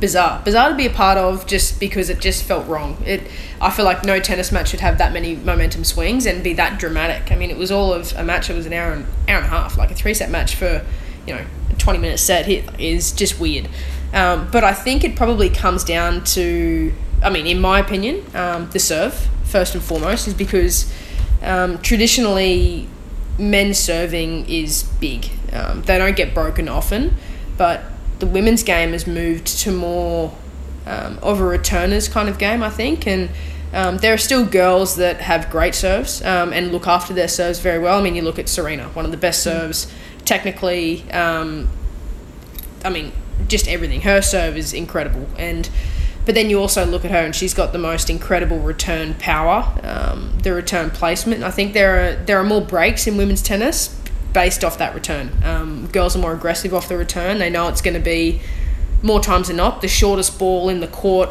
bizarre. 0.00 0.42
Bizarre 0.44 0.70
to 0.70 0.76
be 0.76 0.86
a 0.86 0.90
part 0.90 1.18
of 1.18 1.46
just 1.46 1.80
because 1.80 2.10
it 2.10 2.20
just 2.20 2.44
felt 2.44 2.66
wrong. 2.66 3.02
It. 3.06 3.22
I 3.60 3.70
feel 3.70 3.84
like 3.84 4.04
no 4.04 4.20
tennis 4.20 4.52
match 4.52 4.68
should 4.68 4.80
have 4.80 4.98
that 4.98 5.12
many 5.12 5.36
momentum 5.36 5.84
swings 5.84 6.26
and 6.26 6.42
be 6.42 6.52
that 6.54 6.78
dramatic. 6.78 7.32
I 7.32 7.36
mean, 7.36 7.50
it 7.50 7.56
was 7.56 7.70
all 7.70 7.92
of 7.92 8.12
a 8.16 8.24
match, 8.24 8.50
it 8.50 8.54
was 8.54 8.66
an 8.66 8.72
hour 8.72 8.92
and, 8.92 9.04
hour 9.28 9.38
and 9.38 9.46
a 9.46 9.48
half, 9.48 9.78
like 9.78 9.90
a 9.90 9.94
three 9.94 10.14
set 10.14 10.30
match 10.30 10.54
for, 10.54 10.84
you 11.26 11.34
know, 11.34 11.44
a 11.70 11.74
20 11.74 11.98
minute 11.98 12.18
set 12.18 12.46
hit 12.46 12.68
is 12.80 13.12
just 13.12 13.40
weird. 13.40 13.68
Um, 14.12 14.48
but 14.50 14.64
I 14.64 14.72
think 14.72 15.04
it 15.04 15.16
probably 15.16 15.50
comes 15.50 15.84
down 15.84 16.24
to, 16.24 16.92
I 17.22 17.30
mean, 17.30 17.46
in 17.46 17.60
my 17.60 17.78
opinion, 17.78 18.24
um, 18.34 18.70
the 18.70 18.78
serve, 18.78 19.28
first 19.44 19.74
and 19.74 19.82
foremost, 19.82 20.26
is 20.26 20.34
because 20.34 20.92
um, 21.42 21.78
traditionally 21.78 22.88
men's 23.38 23.78
serving 23.78 24.48
is 24.48 24.82
big. 25.00 25.30
Um, 25.52 25.82
they 25.82 25.98
don't 25.98 26.16
get 26.16 26.34
broken 26.34 26.68
often, 26.68 27.14
but 27.56 27.82
the 28.18 28.26
women's 28.26 28.62
game 28.62 28.92
has 28.92 29.06
moved 29.06 29.46
to 29.60 29.70
more 29.72 30.34
um, 30.86 31.18
of 31.22 31.40
a 31.40 31.44
returners 31.44 32.08
kind 32.08 32.28
of 32.28 32.38
game, 32.38 32.62
I 32.62 32.70
think. 32.70 33.06
And 33.06 33.30
um, 33.72 33.98
there 33.98 34.14
are 34.14 34.18
still 34.18 34.44
girls 34.44 34.96
that 34.96 35.20
have 35.20 35.50
great 35.50 35.74
serves 35.74 36.22
um, 36.22 36.52
and 36.52 36.72
look 36.72 36.86
after 36.86 37.12
their 37.14 37.28
serves 37.28 37.60
very 37.60 37.78
well. 37.78 37.98
I 37.98 38.02
mean, 38.02 38.14
you 38.14 38.22
look 38.22 38.38
at 38.38 38.48
Serena, 38.48 38.88
one 38.88 39.04
of 39.04 39.10
the 39.10 39.16
best 39.16 39.42
serves 39.42 39.92
technically. 40.24 41.10
Um, 41.10 41.68
I 42.84 42.90
mean, 42.90 43.12
just 43.46 43.68
everything. 43.68 44.02
Her 44.02 44.22
serve 44.22 44.56
is 44.56 44.72
incredible, 44.72 45.26
and 45.38 45.68
but 46.28 46.34
then 46.34 46.50
you 46.50 46.60
also 46.60 46.84
look 46.84 47.06
at 47.06 47.10
her, 47.10 47.16
and 47.16 47.34
she's 47.34 47.54
got 47.54 47.72
the 47.72 47.78
most 47.78 48.10
incredible 48.10 48.58
return 48.58 49.14
power, 49.14 49.64
um, 49.82 50.30
the 50.42 50.52
return 50.52 50.90
placement. 50.90 51.42
I 51.42 51.50
think 51.50 51.72
there 51.72 51.94
are 51.96 52.16
there 52.26 52.38
are 52.38 52.44
more 52.44 52.60
breaks 52.60 53.06
in 53.06 53.16
women's 53.16 53.40
tennis 53.40 53.98
based 54.34 54.62
off 54.62 54.76
that 54.76 54.94
return. 54.94 55.30
Um, 55.42 55.86
girls 55.86 56.14
are 56.16 56.18
more 56.18 56.34
aggressive 56.34 56.74
off 56.74 56.86
the 56.86 56.98
return. 56.98 57.38
They 57.38 57.48
know 57.48 57.68
it's 57.68 57.80
going 57.80 57.94
to 57.94 58.00
be 58.00 58.42
more 59.00 59.20
times 59.22 59.48
than 59.48 59.56
not 59.56 59.80
the 59.80 59.88
shortest 59.88 60.38
ball 60.38 60.68
in 60.68 60.80
the 60.80 60.88
court 60.88 61.30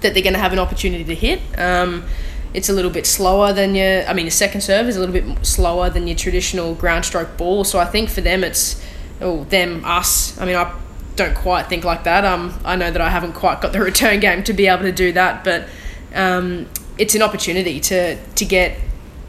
that 0.00 0.14
they're 0.14 0.22
going 0.24 0.32
to 0.32 0.40
have 0.40 0.52
an 0.52 0.58
opportunity 0.58 1.04
to 1.04 1.14
hit. 1.14 1.40
Um, 1.56 2.04
it's 2.52 2.68
a 2.68 2.72
little 2.72 2.90
bit 2.90 3.06
slower 3.06 3.52
than 3.52 3.76
your. 3.76 4.04
I 4.04 4.14
mean, 4.14 4.26
a 4.26 4.32
second 4.32 4.62
serve 4.62 4.88
is 4.88 4.96
a 4.96 5.00
little 5.00 5.14
bit 5.14 5.46
slower 5.46 5.90
than 5.90 6.08
your 6.08 6.16
traditional 6.16 6.74
ground 6.74 7.04
stroke 7.04 7.36
ball. 7.36 7.62
So 7.62 7.78
I 7.78 7.84
think 7.84 8.10
for 8.10 8.20
them, 8.20 8.42
it's 8.42 8.82
oh 9.20 9.44
them 9.44 9.84
us. 9.84 10.36
I 10.40 10.44
mean, 10.44 10.56
I 10.56 10.76
don't 11.18 11.34
quite 11.34 11.66
think 11.66 11.84
like 11.84 12.04
that. 12.04 12.24
Um, 12.24 12.58
I 12.64 12.76
know 12.76 12.90
that 12.90 13.00
I 13.00 13.10
haven't 13.10 13.34
quite 13.34 13.60
got 13.60 13.72
the 13.72 13.80
return 13.90 14.20
game 14.20 14.42
to 14.44 14.52
be 14.52 14.66
able 14.66 14.84
to 14.84 14.92
do 14.92 15.12
that, 15.12 15.44
but 15.44 15.68
um, 16.14 16.66
it's 16.96 17.14
an 17.14 17.22
opportunity 17.22 17.80
to 17.80 18.16
to 18.16 18.44
get 18.44 18.78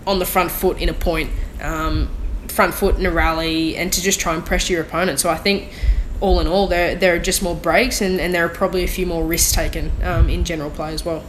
on 0.08 0.20
the 0.20 0.26
front 0.26 0.52
foot 0.52 0.80
in 0.82 0.90
a 0.90 0.94
point, 0.94 1.30
um, 1.62 2.10
front 2.48 2.74
foot 2.74 2.98
in 2.98 3.06
a 3.06 3.12
rally, 3.12 3.76
and 3.76 3.92
to 3.94 4.02
just 4.02 4.20
try 4.20 4.34
and 4.34 4.46
pressure 4.46 4.74
your 4.74 4.84
opponent. 4.84 5.20
So 5.20 5.30
I 5.30 5.38
think 5.38 5.72
all 6.22 6.40
in 6.40 6.48
all, 6.48 6.68
there 6.68 6.96
there 6.96 7.16
are 7.16 7.20
just 7.20 7.44
more 7.44 7.56
breaks, 7.56 8.02
and, 8.02 8.20
and 8.20 8.34
there 8.34 8.46
are 8.46 8.50
probably 8.50 8.84
a 8.84 8.88
few 8.88 9.06
more 9.06 9.26
risks 9.26 9.52
taken 9.52 9.92
um, 10.04 10.30
in 10.30 10.44
general 10.46 10.70
play 10.70 10.94
as 10.94 11.04
well. 11.04 11.24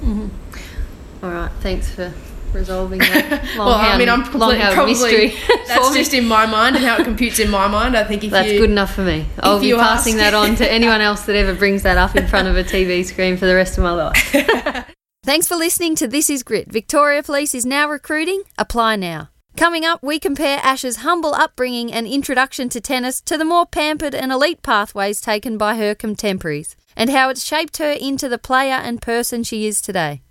All 1.23 1.31
right, 1.31 1.51
thanks 1.61 1.90
for 1.90 2.12
resolving 2.52 2.98
that. 2.98 3.54
well, 3.58 3.70
I 3.70 3.96
mean, 3.98 4.08
I'm 4.08 4.22
completely 4.22 4.58
held 4.58 4.74
probably 4.74 4.92
mystery. 4.92 5.34
that's 5.66 5.94
just 5.94 6.14
in 6.14 6.26
my 6.26 6.46
mind 6.46 6.76
and 6.76 6.84
how 6.84 6.96
it 6.98 7.04
computes 7.04 7.38
in 7.38 7.50
my 7.50 7.68
mind. 7.68 7.96
I 7.96 8.04
think 8.04 8.24
if 8.24 8.30
That's 8.30 8.50
you 8.52 8.58
good 8.58 8.70
enough 8.70 8.94
for 8.94 9.02
me. 9.02 9.26
I'll 9.40 9.60
be 9.60 9.68
you 9.68 9.76
passing 9.76 10.14
ask. 10.14 10.32
that 10.32 10.34
on 10.34 10.56
to 10.56 10.70
anyone 10.72 11.00
else 11.00 11.22
that 11.26 11.36
ever 11.36 11.54
brings 11.54 11.82
that 11.82 11.96
up 11.96 12.16
in 12.16 12.26
front 12.26 12.48
of 12.48 12.56
a 12.56 12.64
TV 12.64 13.04
screen 13.04 13.36
for 13.36 13.46
the 13.46 13.54
rest 13.54 13.78
of 13.78 13.84
my 13.84 13.92
life. 13.92 14.86
Thanks 15.22 15.46
for 15.46 15.56
listening 15.56 15.94
to 15.96 16.08
This 16.08 16.30
Is 16.30 16.42
Grit. 16.42 16.72
Victoria 16.72 17.22
Police 17.22 17.54
is 17.54 17.66
now 17.66 17.88
recruiting. 17.88 18.42
Apply 18.56 18.96
now. 18.96 19.28
Coming 19.56 19.84
up, 19.84 20.02
we 20.02 20.18
compare 20.18 20.60
Ash's 20.62 20.98
humble 20.98 21.34
upbringing 21.34 21.92
and 21.92 22.06
introduction 22.06 22.68
to 22.70 22.80
tennis 22.80 23.20
to 23.22 23.36
the 23.36 23.44
more 23.44 23.66
pampered 23.66 24.14
and 24.14 24.32
elite 24.32 24.62
pathways 24.62 25.20
taken 25.20 25.58
by 25.58 25.76
her 25.76 25.94
contemporaries, 25.94 26.76
and 26.96 27.10
how 27.10 27.28
it's 27.28 27.44
shaped 27.44 27.76
her 27.76 27.90
into 27.90 28.28
the 28.28 28.38
player 28.38 28.74
and 28.74 29.02
person 29.02 29.42
she 29.42 29.66
is 29.66 29.82
today. 29.82 30.22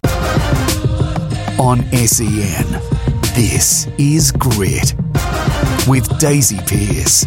On 1.59 1.83
SEN, 1.91 2.71
this 3.35 3.85
is 3.97 4.31
Grit 4.31 4.95
with 5.89 6.17
Daisy 6.17 6.57
Pearce. 6.65 7.25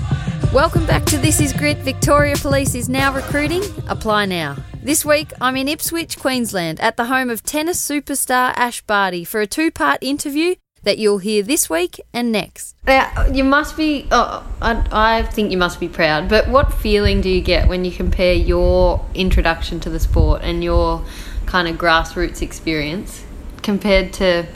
Welcome 0.54 0.86
back 0.86 1.04
to 1.06 1.18
This 1.18 1.38
Is 1.38 1.52
Grit. 1.52 1.76
Victoria 1.76 2.34
Police 2.36 2.74
is 2.74 2.88
now 2.88 3.12
recruiting. 3.12 3.62
Apply 3.88 4.24
now. 4.24 4.56
This 4.82 5.04
week, 5.04 5.34
I'm 5.38 5.54
in 5.58 5.68
Ipswich, 5.68 6.18
Queensland, 6.18 6.80
at 6.80 6.96
the 6.96 7.04
home 7.04 7.28
of 7.28 7.42
tennis 7.42 7.86
superstar 7.86 8.54
Ash 8.56 8.80
Barty 8.80 9.22
for 9.22 9.42
a 9.42 9.46
two 9.46 9.70
part 9.70 9.98
interview 10.00 10.54
that 10.82 10.96
you'll 10.96 11.18
hear 11.18 11.42
this 11.42 11.68
week 11.68 12.00
and 12.14 12.32
next. 12.32 12.74
Now, 12.86 13.26
you 13.26 13.44
must 13.44 13.76
be, 13.76 14.08
oh, 14.10 14.50
I, 14.62 14.82
I 14.90 15.22
think 15.24 15.50
you 15.52 15.58
must 15.58 15.78
be 15.78 15.88
proud, 15.88 16.30
but 16.30 16.48
what 16.48 16.72
feeling 16.72 17.20
do 17.20 17.28
you 17.28 17.42
get 17.42 17.68
when 17.68 17.84
you 17.84 17.92
compare 17.92 18.32
your 18.32 19.04
introduction 19.14 19.78
to 19.80 19.90
the 19.90 20.00
sport 20.00 20.40
and 20.42 20.64
your 20.64 21.04
kind 21.44 21.68
of 21.68 21.76
grassroots 21.76 22.40
experience 22.40 23.24
compared 23.62 24.12
to 24.14 24.46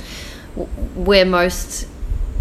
where 0.94 1.24
most 1.24 1.86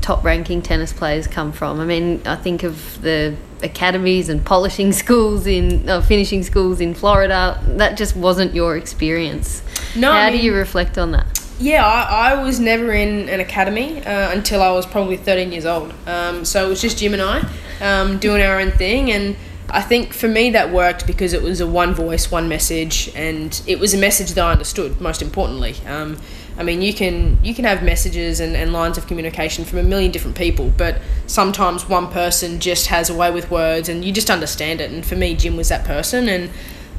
top 0.01 0.23
ranking 0.23 0.61
tennis 0.61 0.93
players 0.93 1.27
come 1.27 1.51
from. 1.51 1.79
I 1.79 1.85
mean, 1.85 2.21
I 2.25 2.35
think 2.35 2.63
of 2.63 3.01
the 3.01 3.35
academies 3.63 4.29
and 4.29 4.45
polishing 4.45 4.91
schools 5.03 5.47
in 5.47 5.89
uh, 5.89 6.01
finishing 6.01 6.43
schools 6.43 6.79
in 6.79 6.93
Florida. 6.93 7.59
That 7.65 7.97
just 7.97 8.15
wasn't 8.15 8.53
your 8.53 8.77
experience. 8.77 9.63
No, 9.95 10.11
How 10.11 10.27
I 10.27 10.31
do 10.31 10.37
you 10.37 10.53
reflect 10.53 10.97
on 10.97 11.11
that? 11.11 11.41
Yeah, 11.57 11.85
I, 11.85 12.33
I 12.33 12.43
was 12.43 12.59
never 12.59 12.91
in 12.91 13.29
an 13.29 13.39
academy 13.39 14.05
uh, 14.05 14.31
until 14.31 14.61
I 14.61 14.71
was 14.71 14.85
probably 14.85 15.17
13 15.17 15.51
years 15.51 15.65
old. 15.65 15.93
Um, 16.05 16.43
so 16.43 16.65
it 16.65 16.69
was 16.69 16.81
just 16.81 16.97
Jim 16.97 17.13
and 17.13 17.21
I 17.21 17.49
um, 17.81 18.19
doing 18.19 18.41
our 18.41 18.59
own 18.59 18.71
thing. 18.71 19.11
And 19.11 19.35
I 19.69 19.81
think 19.81 20.13
for 20.13 20.27
me 20.27 20.51
that 20.51 20.71
worked 20.71 21.07
because 21.07 21.33
it 21.33 21.41
was 21.41 21.61
a 21.61 21.67
one 21.67 21.93
voice, 21.93 22.29
one 22.29 22.49
message, 22.49 23.09
and 23.15 23.59
it 23.65 23.79
was 23.79 23.93
a 23.93 23.97
message 23.97 24.31
that 24.31 24.45
I 24.45 24.51
understood, 24.51 24.99
most 24.99 25.21
importantly. 25.21 25.75
Um, 25.87 26.17
I 26.57 26.63
mean, 26.63 26.81
you 26.81 26.93
can 26.93 27.37
you 27.43 27.53
can 27.53 27.65
have 27.65 27.83
messages 27.83 28.39
and, 28.39 28.55
and 28.55 28.71
lines 28.71 28.97
of 28.97 29.07
communication 29.07 29.65
from 29.65 29.79
a 29.79 29.83
million 29.83 30.11
different 30.11 30.37
people, 30.37 30.71
but 30.77 31.01
sometimes 31.27 31.89
one 31.89 32.09
person 32.11 32.59
just 32.59 32.87
has 32.87 33.09
a 33.09 33.13
way 33.13 33.29
with 33.29 33.51
words 33.51 33.89
and 33.89 34.05
you 34.05 34.13
just 34.13 34.29
understand 34.29 34.79
it. 34.79 34.91
And 34.91 35.05
for 35.05 35.15
me, 35.15 35.35
Jim 35.35 35.57
was 35.57 35.69
that 35.69 35.83
person. 35.83 36.29
And 36.29 36.49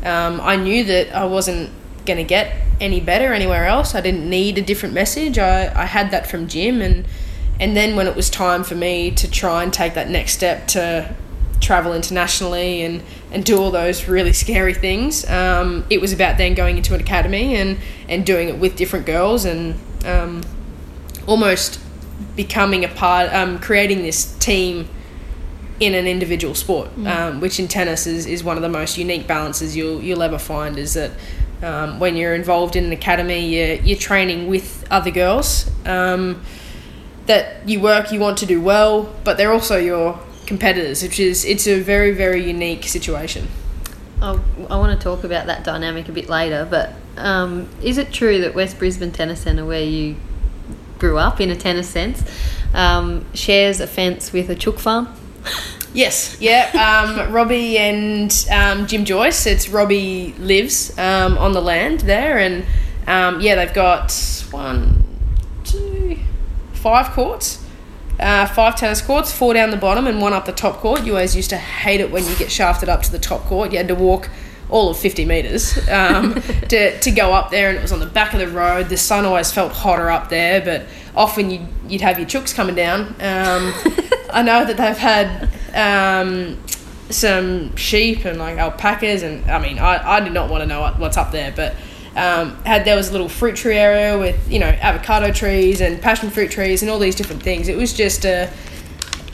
um, 0.05 0.41
I 0.41 0.57
knew 0.57 0.85
that 0.85 1.15
I 1.15 1.25
wasn't 1.25 1.71
going 2.05 2.19
to 2.19 2.25
get 2.25 2.57
any 2.81 3.01
better 3.01 3.33
anywhere 3.33 3.67
else. 3.67 3.95
I 3.95 4.01
didn't 4.01 4.29
need 4.29 4.59
a 4.59 4.63
different 4.63 4.95
message. 4.95 5.39
I, 5.39 5.73
I 5.75 5.87
had 5.87 6.11
that 6.11 6.29
from 6.29 6.49
Jim, 6.49 6.81
and 6.83 7.07
and 7.59 7.77
then 7.77 7.97
when 7.97 8.07
it 8.07 8.15
was 8.15 8.29
time 8.29 8.65
for 8.65 8.75
me 8.75 9.11
to 9.13 9.31
try 9.31 9.63
and 9.63 9.73
take 9.73 9.95
that 9.95 10.11
next 10.11 10.33
step 10.33 10.67
to 10.69 11.15
travel 11.61 11.93
internationally 11.93 12.83
and 12.83 13.03
and 13.31 13.45
do 13.45 13.59
all 13.59 13.71
those 13.71 14.09
really 14.09 14.33
scary 14.33 14.75
things, 14.75 15.29
um, 15.29 15.85
it 15.91 16.01
was 16.01 16.13
about 16.13 16.39
then 16.39 16.55
going 16.55 16.77
into 16.77 16.95
an 16.95 17.01
academy 17.01 17.57
and 17.57 17.79
and 18.09 18.25
doing 18.25 18.49
it 18.49 18.59
with 18.59 18.77
different 18.77 19.07
girls 19.07 19.45
and 19.45 19.79
um, 20.05 20.43
almost 21.27 21.81
becoming 22.35 22.85
a 22.85 22.89
part, 22.89 23.33
um, 23.33 23.59
creating 23.59 24.03
this 24.03 24.37
team 24.39 24.89
in 25.81 25.95
an 25.95 26.07
individual 26.07 26.55
sport, 26.55 26.89
mm. 26.97 27.07
um, 27.07 27.41
which 27.41 27.61
in 27.61 27.69
tennis 27.69 28.07
is, 28.07 28.25
is 28.25 28.43
one 28.43 28.57
of 28.57 28.63
the 28.63 28.69
most 28.69 28.97
unique 28.97 29.27
balances 29.27 29.77
you'll 29.77 30.01
you'll 30.01 30.23
ever 30.23 30.39
find. 30.39 30.79
Is 30.79 30.95
that 30.95 31.11
um, 31.63 31.99
when 31.99 32.17
you're 32.17 32.35
involved 32.35 32.77
in 32.77 32.85
an 32.85 32.93
academy, 32.93 33.47
you're, 33.47 33.77
you're 33.77 33.99
training 33.99 34.49
with 34.49 34.87
other 34.91 35.11
girls 35.11 35.71
um, 35.87 36.43
that 37.27 37.69
you 37.69 37.81
work, 37.81 38.13
you 38.13 38.21
want 38.21 38.39
to 38.39 38.47
do 38.47 38.61
well, 38.61 39.13
but 39.25 39.37
they're 39.37 39.53
also 39.53 39.77
your 39.79 40.19
competitors, 40.47 41.03
which 41.03 41.21
is 41.21 41.45
it's 41.45 41.67
a 41.67 41.81
very 41.81 42.13
very 42.13 42.47
unique 42.47 42.85
situation. 42.85 43.49
Oh, 44.23 44.43
I 44.71 44.77
want 44.79 44.99
to 44.99 45.03
talk 45.03 45.25
about 45.25 45.47
that 45.47 45.65
dynamic 45.65 46.09
a 46.09 46.13
bit 46.13 46.29
later, 46.29 46.67
but 46.69 46.93
um, 47.19 47.69
is 47.83 47.99
it 47.99 48.13
true 48.13 48.41
that 48.41 48.55
West 48.55 48.79
Brisbane 48.79 49.13
Tennis 49.13 49.41
Centre, 49.41 49.65
where 49.65 49.83
you 49.83 50.17
grew 50.99 51.19
up 51.19 51.41
in 51.41 51.51
a 51.51 51.57
tennis 51.57 51.89
sense, 51.89 52.23
um, 52.73 53.27
shares 53.35 53.81
a 53.81 53.87
fence 53.87 54.33
with 54.33 54.49
a 54.49 54.55
chook 54.55 54.79
farm? 54.79 55.09
Yes, 55.93 56.37
yeah. 56.41 56.71
Um, 56.75 57.33
Robbie 57.33 57.79
and 57.79 58.47
um, 58.51 58.87
Jim 58.87 59.05
Joyce. 59.05 59.47
It's 59.47 59.69
Robbie 59.69 60.35
lives 60.39 60.97
um, 60.99 61.39
on 61.39 61.53
the 61.53 61.63
land 61.63 62.01
there, 62.01 62.39
and 62.39 62.65
um, 63.07 63.41
yeah, 63.41 63.55
they've 63.55 63.75
got 63.75 64.13
one, 64.51 65.05
two, 65.65 66.19
five 66.73 67.13
courts. 67.13 67.66
Uh, 68.19 68.47
five 68.47 68.77
tennis 68.77 69.03
courts, 69.03 69.31
four 69.31 69.53
down 69.53 69.71
the 69.71 69.77
bottom 69.77 70.07
and 70.07 70.21
one 70.21 70.33
up 70.33 70.47
the 70.47 70.53
top 70.53 70.77
court. 70.79 71.05
You 71.05 71.13
always 71.13 71.37
used 71.37 71.51
to 71.51 71.59
hate 71.59 72.01
it 72.01 72.11
when 72.11 72.25
you 72.25 72.35
get 72.37 72.51
shafted 72.51 72.89
up 72.89 73.03
to 73.03 73.13
the 73.13 73.19
top 73.19 73.43
court. 73.43 73.73
You 73.73 73.79
had 73.79 73.89
to 73.89 73.95
walk 73.95 74.31
all 74.69 74.91
of 74.91 74.97
50 74.97 75.25
metres 75.25 75.77
um, 75.89 76.35
to, 76.69 76.99
to 76.99 77.11
go 77.11 77.33
up 77.33 77.51
there, 77.51 77.69
and 77.69 77.79
it 77.79 77.83
was 77.83 77.93
on 77.93 78.01
the 78.01 78.07
back 78.07 78.33
of 78.33 78.41
the 78.41 78.49
road. 78.49 78.89
The 78.89 78.97
sun 78.97 79.25
always 79.25 79.53
felt 79.53 79.73
hotter 79.73 80.11
up 80.11 80.29
there, 80.29 80.61
but 80.61 80.87
often 81.15 81.51
you'd, 81.51 81.67
you'd 81.89 82.01
have 82.01 82.19
your 82.19 82.27
chooks 82.27 82.55
coming 82.55 82.75
down. 82.75 83.09
Um, 83.21 83.75
I 84.31 84.43
know 84.43 84.65
that 84.65 84.77
they've 84.77 84.97
had 84.97 85.49
um, 85.75 86.59
some 87.11 87.77
sheep 87.77 88.25
and 88.25 88.39
like 88.39 88.59
alpacas, 88.59 89.23
and 89.23 89.49
I 89.51 89.59
mean, 89.59 89.79
I, 89.79 90.17
I 90.17 90.21
did 90.21 90.33
not 90.33 90.51
want 90.51 90.63
to 90.63 90.67
know 90.67 90.81
what, 90.81 90.99
what's 90.99 91.17
up 91.17 91.33
there, 91.33 91.53
but 91.55 91.77
um, 92.17 92.57
had 92.65 92.85
there 92.85 92.97
was 92.97 93.11
a 93.11 93.13
little 93.13 93.29
fruit 93.29 93.57
tree 93.57 93.77
area 93.77 94.19
with 94.19 94.51
you 94.51 94.59
know 94.59 94.67
avocado 94.67 95.31
trees 95.33 95.81
and 95.81 96.01
passion 96.01 96.31
fruit 96.31 96.51
trees 96.51 96.83
and 96.83 96.91
all 96.91 96.99
these 96.99 97.15
different 97.15 97.43
things. 97.43 97.69
It 97.69 97.77
was 97.77 97.93
just 97.93 98.25
a 98.25 98.51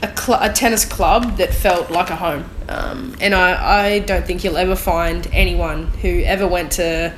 a, 0.01 0.17
cl- 0.17 0.41
a 0.41 0.51
tennis 0.51 0.83
club 0.83 1.37
that 1.37 1.53
felt 1.53 1.89
like 1.89 2.09
a 2.09 2.17
home, 2.17 2.43
um, 2.67 3.15
and 3.21 3.33
I, 3.33 3.85
I 3.95 3.99
don't 3.99 4.25
think 4.25 4.43
you'll 4.43 4.57
ever 4.57 4.75
find 4.75 5.25
anyone 5.31 5.87
who 5.87 6.21
ever 6.23 6.45
went 6.45 6.73
to 6.73 7.13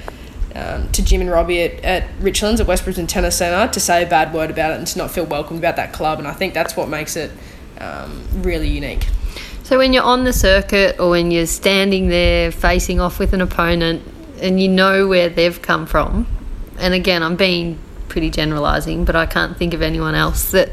um, 0.53 0.91
to 0.91 1.03
Jim 1.03 1.21
and 1.21 1.29
Robbie 1.29 1.63
at, 1.63 1.83
at 1.83 2.19
Richlands 2.19 2.59
at 2.59 2.67
West 2.67 2.83
Brisbane 2.83 3.07
Tennis 3.07 3.37
Centre 3.37 3.71
to 3.73 3.79
say 3.79 4.03
a 4.03 4.05
bad 4.07 4.33
word 4.33 4.51
about 4.51 4.71
it 4.71 4.77
and 4.77 4.87
to 4.87 4.97
not 4.99 5.11
feel 5.11 5.25
welcome 5.25 5.57
about 5.57 5.75
that 5.75 5.91
club. 5.91 6.19
And 6.19 6.27
I 6.27 6.31
think 6.31 6.53
that's 6.53 6.77
what 6.77 6.87
makes 6.87 7.15
it 7.15 7.31
um, 7.79 8.23
really 8.35 8.69
unique. 8.69 9.07
So 9.63 9.79
when 9.79 9.93
you're 9.93 10.03
on 10.03 10.23
the 10.23 10.31
circuit 10.31 10.99
or 10.99 11.09
when 11.09 11.31
you're 11.31 11.47
standing 11.47 12.07
there 12.07 12.51
facing 12.51 12.99
off 12.99 13.17
with 13.17 13.33
an 13.33 13.41
opponent 13.41 14.03
and 14.45 14.61
you 14.61 14.67
know 14.67 15.07
where 15.07 15.27
they've 15.27 15.59
come 15.61 15.85
from, 15.85 16.27
and 16.77 16.93
again, 16.93 17.23
I'm 17.23 17.35
being 17.35 17.79
pretty 18.07 18.29
generalising, 18.29 19.03
but 19.03 19.15
I 19.15 19.25
can't 19.25 19.57
think 19.57 19.73
of 19.73 19.81
anyone 19.81 20.15
else 20.15 20.51
that 20.51 20.69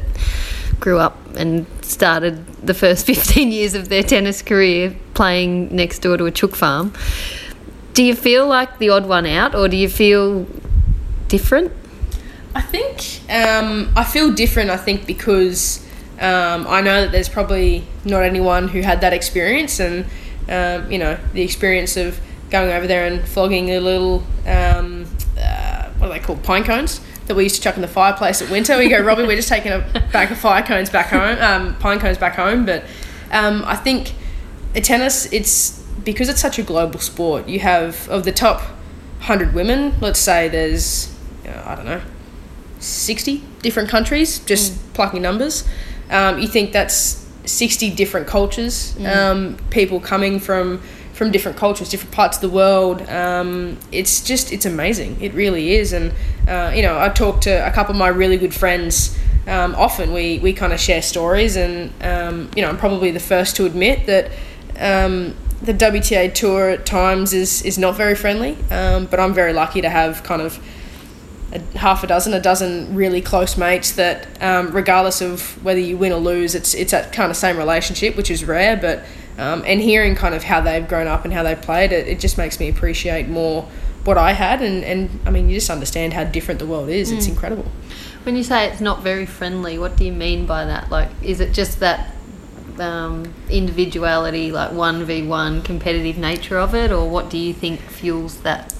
grew 0.79 0.99
up 0.99 1.17
and 1.35 1.65
started 1.81 2.45
the 2.57 2.73
first 2.73 3.05
15 3.07 3.51
years 3.51 3.73
of 3.73 3.89
their 3.89 4.03
tennis 4.03 4.41
career 4.41 4.95
playing 5.13 5.75
next 5.75 5.99
door 5.99 6.17
to 6.17 6.25
a 6.25 6.31
chook 6.31 6.55
farm. 6.55 6.93
Do 7.93 8.03
you 8.03 8.15
feel 8.15 8.47
like 8.47 8.79
the 8.79 8.89
odd 8.89 9.07
one 9.07 9.25
out, 9.25 9.55
or 9.55 9.67
do 9.67 9.77
you 9.77 9.89
feel 9.89 10.47
different? 11.27 11.71
I 12.55 12.61
think 12.61 13.21
um, 13.31 13.91
I 13.95 14.03
feel 14.03 14.31
different. 14.31 14.69
I 14.69 14.77
think 14.77 15.07
because 15.07 15.85
um, 16.19 16.65
I 16.67 16.81
know 16.81 17.01
that 17.01 17.11
there's 17.11 17.29
probably 17.29 17.83
not 18.05 18.23
anyone 18.23 18.67
who 18.67 18.81
had 18.81 19.01
that 19.01 19.13
experience, 19.13 19.79
and 19.79 20.05
um, 20.49 20.91
you 20.91 20.97
know 20.97 21.17
the 21.33 21.41
experience 21.41 21.97
of 21.97 22.19
going 22.53 22.71
over 22.71 22.85
there 22.85 23.07
and 23.07 23.27
flogging 23.27 23.71
a 23.71 23.79
little 23.79 24.23
um, 24.45 25.07
uh, 25.39 25.89
what 25.97 26.07
are 26.07 26.13
they 26.13 26.19
called 26.19 26.43
pine 26.43 26.63
cones 26.63 27.01
that 27.25 27.35
we 27.35 27.43
used 27.43 27.55
to 27.55 27.61
chuck 27.61 27.75
in 27.75 27.81
the 27.81 27.87
fireplace 27.87 28.43
at 28.43 28.49
winter. 28.51 28.77
We 28.77 28.89
go, 28.89 29.01
Robbie, 29.03 29.23
we're 29.23 29.35
just 29.35 29.49
taking 29.49 29.71
a 29.71 29.79
bag 30.13 30.31
of 30.31 30.37
fire 30.37 30.61
cones 30.61 30.89
back 30.91 31.07
home, 31.07 31.39
um, 31.41 31.75
pine 31.79 31.99
cones 31.99 32.19
back 32.19 32.35
home. 32.35 32.63
But 32.63 32.83
um, 33.31 33.63
I 33.65 33.75
think 33.75 34.13
tennis, 34.75 35.25
it's 35.33 35.81
because 36.03 36.29
it's 36.29 36.39
such 36.39 36.59
a 36.59 36.63
global 36.63 36.99
sport. 36.99 37.47
You 37.47 37.59
have 37.61 38.07
of 38.07 38.23
the 38.23 38.31
top 38.31 38.61
hundred 39.21 39.55
women, 39.55 39.95
let's 39.99 40.19
say 40.19 40.47
there's 40.47 41.11
I 41.65 41.73
don't 41.73 41.85
know, 41.85 42.01
sixty 42.77 43.43
different 43.63 43.89
countries, 43.89 44.39
just 44.39 44.73
mm. 44.73 44.93
plucking 44.93 45.23
numbers. 45.23 45.67
Um, 46.11 46.37
you 46.37 46.47
think 46.47 46.71
that's 46.71 47.23
60 47.45 47.89
different 47.91 48.27
cultures, 48.27 48.93
mm. 48.93 49.15
um, 49.15 49.57
people 49.69 49.99
coming 49.99 50.39
from 50.39 50.81
from 51.23 51.31
different 51.31 51.57
cultures, 51.57 51.89
different 51.89 52.13
parts 52.13 52.37
of 52.37 52.41
the 52.41 52.49
world. 52.49 53.01
Um, 53.09 53.77
it's 53.93 54.21
just 54.21 54.51
it's 54.51 54.65
amazing. 54.65 55.21
It 55.21 55.33
really 55.33 55.75
is. 55.75 55.93
And 55.93 56.13
uh, 56.47 56.73
you 56.75 56.81
know, 56.81 56.99
I 56.99 57.09
talk 57.09 57.39
to 57.41 57.65
a 57.65 57.71
couple 57.71 57.93
of 57.93 57.97
my 57.97 58.09
really 58.09 58.37
good 58.37 58.53
friends. 58.53 59.17
Um, 59.47 59.73
often 59.75 60.11
we 60.11 60.39
we 60.39 60.51
kind 60.51 60.73
of 60.73 60.79
share 60.81 61.01
stories, 61.01 61.55
and 61.55 61.93
um, 62.03 62.51
you 62.55 62.61
know, 62.61 62.69
I'm 62.69 62.77
probably 62.77 63.11
the 63.11 63.21
first 63.21 63.55
to 63.57 63.65
admit 63.65 64.05
that. 64.07 64.31
Um, 64.77 65.35
the 65.61 65.73
WTA 65.73 66.33
tour 66.33 66.71
at 66.71 66.85
times 66.85 67.31
is, 67.31 67.61
is 67.61 67.77
not 67.77 67.95
very 67.95 68.15
friendly, 68.15 68.57
but 68.67 69.17
I'm 69.17 69.33
very 69.33 69.53
lucky 69.53 69.79
to 69.79 69.89
have 69.89 70.21
kind 70.23 70.41
of 70.41 70.61
a, 71.53 71.77
half 71.77 72.03
a 72.03 72.07
dozen, 72.07 72.33
a 72.33 72.41
dozen 72.41 72.93
really 72.93 73.21
close 73.21 73.57
mates 73.57 73.93
that, 73.93 74.27
um, 74.43 74.71
regardless 74.71 75.21
of 75.21 75.63
whether 75.63 75.79
you 75.79 75.95
win 75.95 76.11
or 76.11 76.19
lose, 76.19 76.53
it's 76.53 76.73
it's 76.73 76.91
that 76.91 77.13
kind 77.13 77.31
of 77.31 77.37
same 77.37 77.55
relationship, 77.55 78.17
which 78.17 78.29
is 78.29 78.43
rare. 78.43 78.75
But 78.75 79.05
um, 79.37 79.63
and 79.65 79.81
hearing 79.81 80.15
kind 80.15 80.35
of 80.35 80.43
how 80.43 80.61
they've 80.61 80.87
grown 80.87 81.07
up 81.07 81.25
and 81.25 81.33
how 81.33 81.43
they 81.43 81.55
played 81.55 81.91
it, 81.91 82.07
it 82.07 82.19
just 82.19 82.37
makes 82.37 82.59
me 82.59 82.69
appreciate 82.69 83.27
more 83.27 83.67
what 84.03 84.17
I 84.17 84.33
had. 84.33 84.61
And, 84.61 84.83
and 84.83 85.19
I 85.25 85.31
mean, 85.31 85.49
you 85.49 85.55
just 85.55 85.69
understand 85.69 86.13
how 86.13 86.23
different 86.23 86.59
the 86.59 86.67
world 86.67 86.89
is. 86.89 87.11
Mm. 87.11 87.17
It's 87.17 87.27
incredible. 87.27 87.65
When 88.23 88.35
you 88.35 88.43
say 88.43 88.67
it's 88.67 88.81
not 88.81 89.01
very 89.01 89.25
friendly, 89.25 89.77
what 89.77 89.97
do 89.97 90.05
you 90.05 90.11
mean 90.11 90.45
by 90.45 90.65
that? 90.65 90.89
Like, 90.89 91.09
is 91.21 91.39
it 91.39 91.53
just 91.53 91.79
that 91.79 92.13
um, 92.79 93.33
individuality, 93.49 94.51
like 94.51 94.71
one 94.71 95.03
v 95.05 95.27
one 95.27 95.61
competitive 95.61 96.17
nature 96.17 96.57
of 96.57 96.73
it, 96.73 96.91
or 96.91 97.09
what 97.09 97.29
do 97.29 97.37
you 97.37 97.53
think 97.53 97.81
fuels 97.81 98.41
that? 98.41 98.73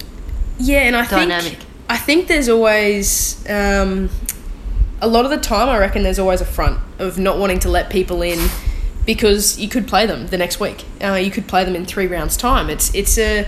Yeah, 0.58 0.80
and 0.80 0.96
I 0.96 1.06
dynamic? 1.06 1.54
think 1.54 1.66
I 1.89 1.98
think 1.98 2.28
there's 2.28 2.50
always 2.50 3.48
um, 3.50 4.10
a 5.02 5.08
lot 5.08 5.26
of 5.26 5.32
the 5.32 5.38
time. 5.38 5.70
I 5.70 5.78
reckon 5.78 6.04
there's 6.04 6.20
always 6.20 6.42
a 6.42 6.46
front 6.46 6.80
of 7.00 7.20
not 7.20 7.38
wanting 7.38 7.60
to 7.60 7.70
let 7.70 7.89
people 7.89 8.22
in 8.22 8.39
because 9.06 9.60
you 9.60 9.68
could 9.68 9.88
play 9.88 10.06
them 10.06 10.28
the 10.28 10.38
next 10.38 10.60
week. 10.60 10.86
Uh, 11.04 11.13
you 11.13 11.32
could 11.32 11.48
play 11.48 11.63
them 11.63 11.76
in 11.76 11.86
three 11.86 12.08
rounds 12.08 12.38
time. 12.38 12.70
It's 12.70 12.94
it's 12.94 13.18
a 13.18 13.48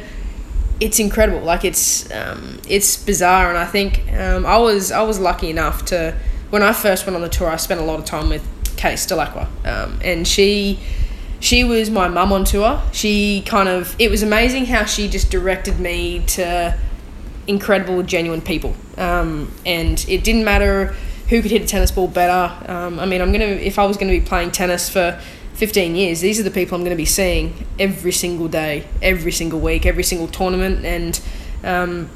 it's 0.79 0.99
incredible. 0.99 1.41
Like 1.41 1.63
it's 1.63 2.11
um, 2.11 2.59
it's 2.67 2.97
bizarre, 2.97 3.49
and 3.49 3.57
I 3.57 3.65
think 3.65 4.11
um, 4.13 4.45
I 4.45 4.57
was 4.57 4.91
I 4.91 5.01
was 5.03 5.19
lucky 5.19 5.49
enough 5.49 5.85
to 5.85 6.15
when 6.49 6.63
I 6.63 6.73
first 6.73 7.05
went 7.05 7.15
on 7.15 7.21
the 7.21 7.29
tour. 7.29 7.49
I 7.49 7.55
spent 7.55 7.79
a 7.79 7.83
lot 7.83 7.99
of 7.99 8.05
time 8.05 8.29
with 8.29 8.45
Case 8.77 9.05
Dellacqua, 9.05 9.47
um, 9.65 9.99
and 10.03 10.27
she 10.27 10.79
she 11.39 11.63
was 11.63 11.89
my 11.89 12.07
mum 12.07 12.33
on 12.33 12.43
tour. 12.43 12.81
She 12.91 13.43
kind 13.45 13.69
of 13.69 13.95
it 13.99 14.11
was 14.11 14.23
amazing 14.23 14.65
how 14.65 14.85
she 14.85 15.07
just 15.07 15.31
directed 15.31 15.79
me 15.79 16.23
to 16.27 16.77
incredible, 17.47 18.03
genuine 18.03 18.41
people. 18.41 18.75
Um, 18.97 19.53
and 19.65 20.03
it 20.09 20.23
didn't 20.23 20.43
matter 20.43 20.95
who 21.29 21.41
could 21.41 21.51
hit 21.51 21.61
a 21.61 21.65
tennis 21.65 21.91
ball 21.91 22.07
better. 22.07 22.71
Um, 22.71 22.99
I 22.99 23.05
mean, 23.05 23.21
I'm 23.21 23.31
gonna 23.31 23.45
if 23.45 23.79
I 23.79 23.85
was 23.85 23.97
to 23.97 24.05
be 24.05 24.21
playing 24.21 24.51
tennis 24.51 24.89
for 24.89 25.19
15 25.55 25.95
years, 25.95 26.21
these 26.21 26.39
are 26.39 26.43
the 26.43 26.51
people 26.51 26.75
I'm 26.75 26.81
going 26.81 26.91
to 26.91 26.97
be 26.97 27.05
seeing 27.05 27.65
every 27.79 28.11
single 28.11 28.47
day, 28.47 28.87
every 29.01 29.31
single 29.31 29.59
week, 29.59 29.85
every 29.85 30.03
single 30.03 30.27
tournament, 30.27 30.85
and 30.85 31.21
um, 31.63 32.09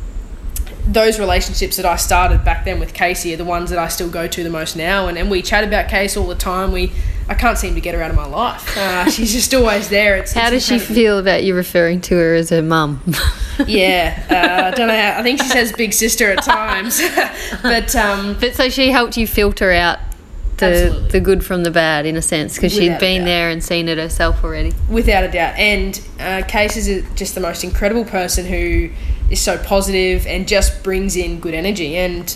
those 0.86 1.20
relationships 1.20 1.78
that 1.78 1.86
I 1.86 1.96
started 1.96 2.44
back 2.44 2.66
then 2.66 2.80
with 2.80 2.94
Casey 2.94 3.34
are 3.34 3.38
the 3.38 3.46
ones 3.46 3.70
that 3.70 3.80
I 3.80 3.88
still 3.88 4.10
go 4.10 4.28
to 4.28 4.44
the 4.44 4.50
most 4.50 4.76
now. 4.76 5.08
And, 5.08 5.18
and 5.18 5.30
we 5.30 5.42
chat 5.42 5.64
about 5.64 5.88
Case 5.88 6.18
all 6.18 6.28
the 6.28 6.36
time. 6.36 6.72
We 6.72 6.92
I 7.30 7.36
can't 7.36 7.60
seem 7.60 7.76
to 7.76 7.82
get 7.82 7.94
her 7.94 8.02
out 8.02 8.10
of 8.10 8.16
my 8.16 8.26
life. 8.26 8.76
Uh, 8.76 9.06
she's 9.12 9.32
just 9.32 9.54
always 9.54 9.88
there. 9.90 10.18
It's, 10.18 10.34
how 10.34 10.48
it's 10.48 10.52
does 10.52 10.66
she 10.66 10.80
feel 10.80 11.20
about 11.20 11.44
you 11.44 11.54
referring 11.54 12.02
to 12.02 12.16
her 12.16 12.34
as 12.34 12.50
her 12.50 12.64
mum? 12.64 13.04
yeah, 13.68 14.26
uh, 14.30 14.68
I 14.68 14.76
don't 14.76 14.88
know. 14.88 15.00
How, 15.00 15.20
I 15.20 15.24
think 15.24 15.40
she 15.40 15.48
says 15.48 15.72
big 15.72 15.94
sister 15.94 16.32
at 16.32 16.44
times, 16.44 17.00
but 17.62 17.96
um, 17.96 18.36
but 18.40 18.56
so 18.56 18.70
she 18.70 18.90
helped 18.90 19.16
you 19.16 19.28
filter 19.28 19.72
out 19.72 20.00
the 20.60 20.66
Absolutely. 20.66 21.10
the 21.10 21.20
good 21.20 21.46
from 21.46 21.64
the 21.64 21.72
bad 21.72 22.06
in 22.06 22.16
a 22.16 22.22
sense 22.22 22.56
because 22.56 22.74
she'd 22.74 23.00
been 23.00 23.26
there 23.26 23.50
and 23.50 23.64
seen 23.64 23.88
it 23.88 23.98
herself 23.98 24.44
already. 24.44 24.74
Without 24.90 25.24
a 25.24 25.32
doubt. 25.32 25.58
And 25.58 26.02
uh, 26.20 26.44
Case 26.48 26.78
is 26.78 27.06
just 27.16 27.36
the 27.36 27.42
most 27.42 27.64
incredible 27.64 28.06
person 28.06 28.46
who 28.46 28.90
is 29.30 29.42
so 29.42 29.58
positive 29.58 30.26
and 30.28 30.48
just 30.48 30.84
brings 30.84 31.16
in 31.16 31.40
good 31.40 31.54
energy. 31.54 31.96
And 31.96 32.36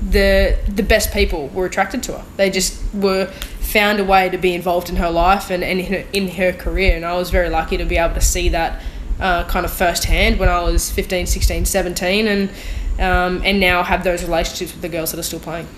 the 0.00 0.58
the 0.68 0.82
best 0.82 1.12
people 1.12 1.48
were 1.48 1.66
attracted 1.66 2.02
to 2.04 2.18
her. 2.18 2.24
They 2.36 2.50
just 2.50 2.82
were 2.94 3.26
found 3.60 4.00
a 4.00 4.04
way 4.04 4.28
to 4.30 4.38
be 4.38 4.54
involved 4.54 4.88
in 4.88 4.96
her 4.96 5.10
life 5.10 5.50
and, 5.50 5.62
and 5.62 5.78
in, 5.78 5.86
her, 5.92 6.04
in 6.12 6.28
her 6.28 6.52
career. 6.52 6.96
And 6.96 7.04
I 7.04 7.14
was 7.14 7.28
very 7.28 7.50
lucky 7.50 7.76
to 7.76 7.84
be 7.84 7.98
able 7.98 8.14
to 8.14 8.20
see 8.20 8.48
that 8.48 8.82
uh, 9.20 9.44
kind 9.44 9.66
of 9.66 9.72
firsthand 9.72 10.38
when 10.38 10.48
I 10.48 10.62
was 10.62 10.90
15, 10.90 11.26
16, 11.26 11.66
17 11.66 12.26
and 12.28 12.50
um, 12.98 13.42
and 13.44 13.60
now 13.60 13.84
have 13.84 14.02
those 14.02 14.24
relationships 14.24 14.72
with 14.72 14.82
the 14.82 14.88
girls 14.88 15.12
that 15.12 15.20
are 15.20 15.24
still 15.24 15.38
playing. 15.38 15.68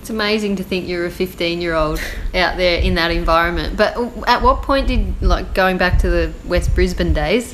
It's 0.00 0.08
amazing 0.08 0.56
to 0.56 0.64
think 0.64 0.88
you're 0.88 1.04
a 1.04 1.10
15 1.10 1.60
year 1.60 1.74
old 1.74 2.00
out 2.34 2.56
there 2.56 2.80
in 2.80 2.94
that 2.94 3.10
environment. 3.10 3.76
But 3.76 3.98
at 4.26 4.40
what 4.40 4.62
point 4.62 4.86
did, 4.86 5.20
like 5.20 5.52
going 5.52 5.76
back 5.76 5.98
to 5.98 6.08
the 6.08 6.32
West 6.46 6.74
Brisbane 6.74 7.12
days, 7.12 7.52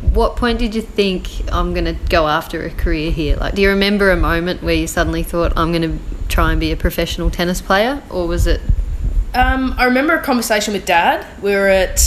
what 0.00 0.36
point 0.36 0.58
did 0.58 0.74
you 0.74 0.80
think 0.80 1.28
I'm 1.52 1.74
going 1.74 1.84
to 1.84 1.96
go 2.08 2.26
after 2.26 2.64
a 2.64 2.70
career 2.70 3.10
here? 3.10 3.36
Like, 3.36 3.54
do 3.54 3.60
you 3.60 3.68
remember 3.68 4.10
a 4.10 4.16
moment 4.16 4.62
where 4.62 4.74
you 4.74 4.86
suddenly 4.86 5.22
thought 5.22 5.52
I'm 5.56 5.72
going 5.72 5.82
to 5.82 5.98
try 6.28 6.52
and 6.52 6.58
be 6.58 6.72
a 6.72 6.76
professional 6.76 7.30
tennis 7.30 7.60
player, 7.60 8.02
or 8.10 8.26
was 8.26 8.46
it? 8.46 8.62
Um, 9.34 9.74
I 9.76 9.84
remember 9.84 10.14
a 10.14 10.22
conversation 10.22 10.72
with 10.72 10.86
Dad. 10.86 11.26
We 11.42 11.50
were 11.54 11.68
at 11.68 12.00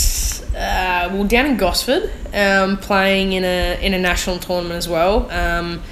uh, 0.56 1.10
well 1.12 1.24
down 1.24 1.46
in 1.46 1.56
Gosford, 1.56 2.10
um, 2.34 2.78
playing 2.78 3.32
in 3.32 3.44
a 3.44 3.78
in 3.80 3.94
a 3.94 3.98
national 3.98 4.40
tournament 4.40 4.76
as 4.76 4.88
well. 4.88 5.30
Um, 5.30 5.82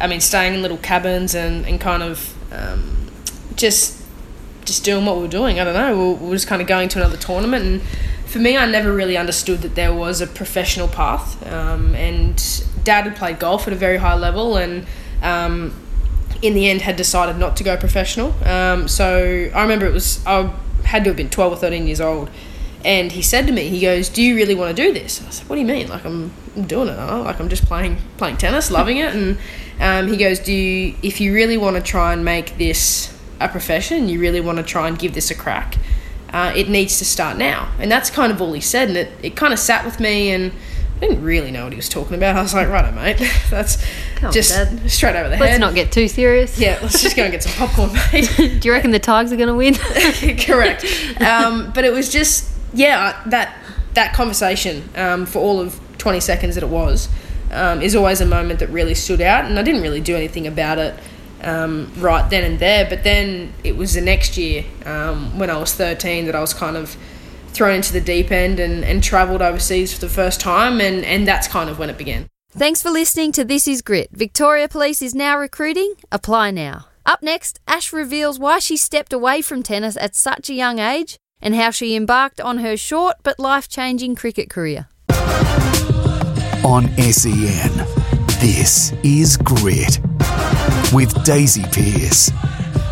I 0.00 0.08
mean, 0.08 0.20
staying 0.20 0.54
in 0.54 0.62
little 0.62 0.78
cabins 0.78 1.34
and, 1.34 1.64
and 1.64 1.80
kind 1.80 2.02
of 2.02 2.34
um, 2.52 3.05
just 3.56 4.02
just 4.64 4.84
doing 4.84 5.06
what 5.06 5.16
we 5.16 5.22
were 5.22 5.28
doing. 5.28 5.60
I 5.60 5.64
don't 5.64 5.74
know. 5.74 5.96
We 5.96 6.04
were, 6.04 6.14
we 6.14 6.28
were 6.28 6.34
just 6.34 6.48
kind 6.48 6.60
of 6.60 6.68
going 6.68 6.88
to 6.90 6.98
another 6.98 7.16
tournament, 7.16 7.64
and 7.64 7.82
for 8.26 8.38
me, 8.38 8.56
I 8.56 8.66
never 8.66 8.92
really 8.92 9.16
understood 9.16 9.62
that 9.62 9.74
there 9.74 9.94
was 9.94 10.20
a 10.20 10.26
professional 10.26 10.88
path. 10.88 11.44
Um, 11.50 11.94
and 11.94 12.36
Dad 12.84 13.04
had 13.04 13.16
played 13.16 13.38
golf 13.38 13.66
at 13.66 13.72
a 13.72 13.76
very 13.76 13.98
high 13.98 14.16
level, 14.16 14.56
and 14.56 14.86
um, 15.22 15.74
in 16.42 16.54
the 16.54 16.68
end 16.68 16.82
had 16.82 16.96
decided 16.96 17.38
not 17.38 17.56
to 17.56 17.64
go 17.64 17.76
professional. 17.76 18.34
Um, 18.44 18.88
so 18.88 19.50
I 19.54 19.62
remember 19.62 19.86
it 19.86 19.92
was 19.92 20.24
I 20.26 20.52
had 20.84 21.04
to 21.04 21.10
have 21.10 21.16
been 21.16 21.30
twelve 21.30 21.52
or 21.52 21.56
thirteen 21.56 21.86
years 21.86 22.00
old, 22.00 22.28
and 22.84 23.12
he 23.12 23.22
said 23.22 23.46
to 23.46 23.52
me, 23.52 23.68
he 23.68 23.80
goes, 23.80 24.08
"Do 24.08 24.22
you 24.22 24.34
really 24.34 24.54
want 24.54 24.76
to 24.76 24.82
do 24.82 24.92
this?" 24.92 25.22
I 25.26 25.30
said, 25.30 25.48
"What 25.48 25.56
do 25.56 25.60
you 25.60 25.66
mean? 25.66 25.88
Like 25.88 26.04
I'm, 26.04 26.32
doing 26.66 26.88
it. 26.88 26.96
Like 26.96 27.38
I'm 27.38 27.48
just 27.48 27.64
playing 27.66 27.98
playing 28.16 28.36
tennis, 28.36 28.70
loving 28.70 28.98
it." 28.98 29.14
And 29.14 29.38
um, 29.80 30.08
he 30.08 30.16
goes, 30.16 30.40
"Do 30.40 30.52
you, 30.52 30.94
if 31.02 31.20
you 31.20 31.32
really 31.32 31.56
want 31.56 31.76
to 31.76 31.82
try 31.82 32.12
and 32.12 32.24
make 32.24 32.58
this 32.58 33.15
a 33.40 33.48
profession, 33.48 34.08
you 34.08 34.20
really 34.20 34.40
want 34.40 34.58
to 34.58 34.64
try 34.64 34.88
and 34.88 34.98
give 34.98 35.14
this 35.14 35.30
a 35.30 35.34
crack." 35.34 35.76
Uh, 36.32 36.52
it 36.56 36.68
needs 36.68 36.98
to 36.98 37.04
start 37.04 37.38
now, 37.38 37.72
and 37.78 37.90
that's 37.90 38.10
kind 38.10 38.32
of 38.32 38.42
all 38.42 38.52
he 38.52 38.60
said, 38.60 38.88
and 38.88 38.96
it, 38.96 39.12
it 39.22 39.36
kind 39.36 39.52
of 39.52 39.58
sat 39.58 39.84
with 39.84 40.00
me, 40.00 40.30
and 40.30 40.52
I 40.96 41.00
didn't 41.00 41.22
really 41.22 41.50
know 41.50 41.64
what 41.64 41.72
he 41.72 41.76
was 41.76 41.88
talking 41.88 42.16
about. 42.16 42.36
I 42.36 42.42
was 42.42 42.54
like, 42.54 42.68
right, 42.68 42.92
mate, 42.94 43.18
that's 43.50 43.84
Come 44.16 44.32
just 44.32 44.50
Dad. 44.50 44.90
straight 44.90 45.14
over 45.14 45.28
the 45.28 45.36
head. 45.36 45.44
Let's 45.44 45.60
not 45.60 45.74
get 45.74 45.92
too 45.92 46.08
serious. 46.08 46.58
Yeah, 46.58 46.78
let's 46.82 47.02
just 47.02 47.16
go 47.16 47.22
and 47.22 47.32
get 47.32 47.42
some 47.42 47.52
popcorn, 47.52 47.92
mate. 48.12 48.30
Do 48.60 48.66
you 48.66 48.72
reckon 48.72 48.90
the 48.90 48.98
Tigers 48.98 49.30
are 49.32 49.36
going 49.36 49.48
to 49.48 49.54
win? 49.54 49.74
Correct. 50.38 50.84
Um, 51.20 51.70
but 51.74 51.84
it 51.84 51.92
was 51.92 52.10
just, 52.10 52.50
yeah, 52.72 53.22
that 53.26 53.56
that 53.94 54.12
conversation 54.14 54.88
um, 54.94 55.26
for 55.26 55.38
all 55.38 55.60
of 55.60 55.80
20 55.98 56.20
seconds 56.20 56.54
that 56.54 56.62
it 56.64 56.68
was 56.68 57.08
um, 57.50 57.80
is 57.80 57.96
always 57.96 58.20
a 58.20 58.26
moment 58.26 58.60
that 58.60 58.68
really 58.68 58.94
stood 58.94 59.20
out. 59.20 59.44
And 59.44 59.58
I 59.58 59.62
didn't 59.62 59.82
really 59.82 60.00
do 60.00 60.14
anything 60.14 60.46
about 60.46 60.78
it 60.78 60.94
um, 61.46 61.90
right 61.98 62.28
then 62.28 62.44
and 62.44 62.58
there. 62.58 62.86
But 62.88 63.04
then 63.04 63.54
it 63.64 63.76
was 63.76 63.94
the 63.94 64.00
next 64.00 64.36
year 64.36 64.64
um, 64.84 65.38
when 65.38 65.48
I 65.48 65.56
was 65.56 65.72
13 65.72 66.26
that 66.26 66.34
I 66.34 66.40
was 66.40 66.52
kind 66.52 66.76
of 66.76 66.96
thrown 67.48 67.76
into 67.76 67.92
the 67.92 68.00
deep 68.00 68.30
end 68.30 68.60
and, 68.60 68.84
and 68.84 69.02
travelled 69.02 69.40
overseas 69.40 69.94
for 69.94 70.00
the 70.00 70.08
first 70.08 70.40
time. 70.40 70.80
And, 70.80 71.04
and 71.04 71.26
that's 71.26 71.48
kind 71.48 71.70
of 71.70 71.78
when 71.78 71.88
it 71.88 71.96
began. 71.96 72.26
Thanks 72.50 72.82
for 72.82 72.90
listening 72.90 73.32
to 73.32 73.44
This 73.44 73.68
Is 73.68 73.82
Grit. 73.82 74.10
Victoria 74.12 74.68
Police 74.68 75.00
is 75.00 75.14
now 75.14 75.38
recruiting. 75.38 75.94
Apply 76.10 76.50
now. 76.50 76.86
Up 77.04 77.22
next, 77.22 77.60
Ash 77.68 77.92
reveals 77.92 78.38
why 78.38 78.58
she 78.58 78.76
stepped 78.76 79.12
away 79.12 79.40
from 79.40 79.62
tennis 79.62 79.96
at 79.96 80.16
such 80.16 80.50
a 80.50 80.54
young 80.54 80.78
age 80.78 81.16
and 81.40 81.54
how 81.54 81.70
she 81.70 81.94
embarked 81.94 82.40
on 82.40 82.58
her 82.58 82.76
short 82.76 83.16
but 83.22 83.38
life 83.38 83.68
changing 83.68 84.16
cricket 84.16 84.50
career. 84.50 84.88
On 86.64 86.88
SEN, 86.96 87.76
this 88.40 88.92
is 89.04 89.36
Grit 89.36 90.00
with 90.92 91.24
Daisy 91.24 91.62
Pearce. 91.72 92.30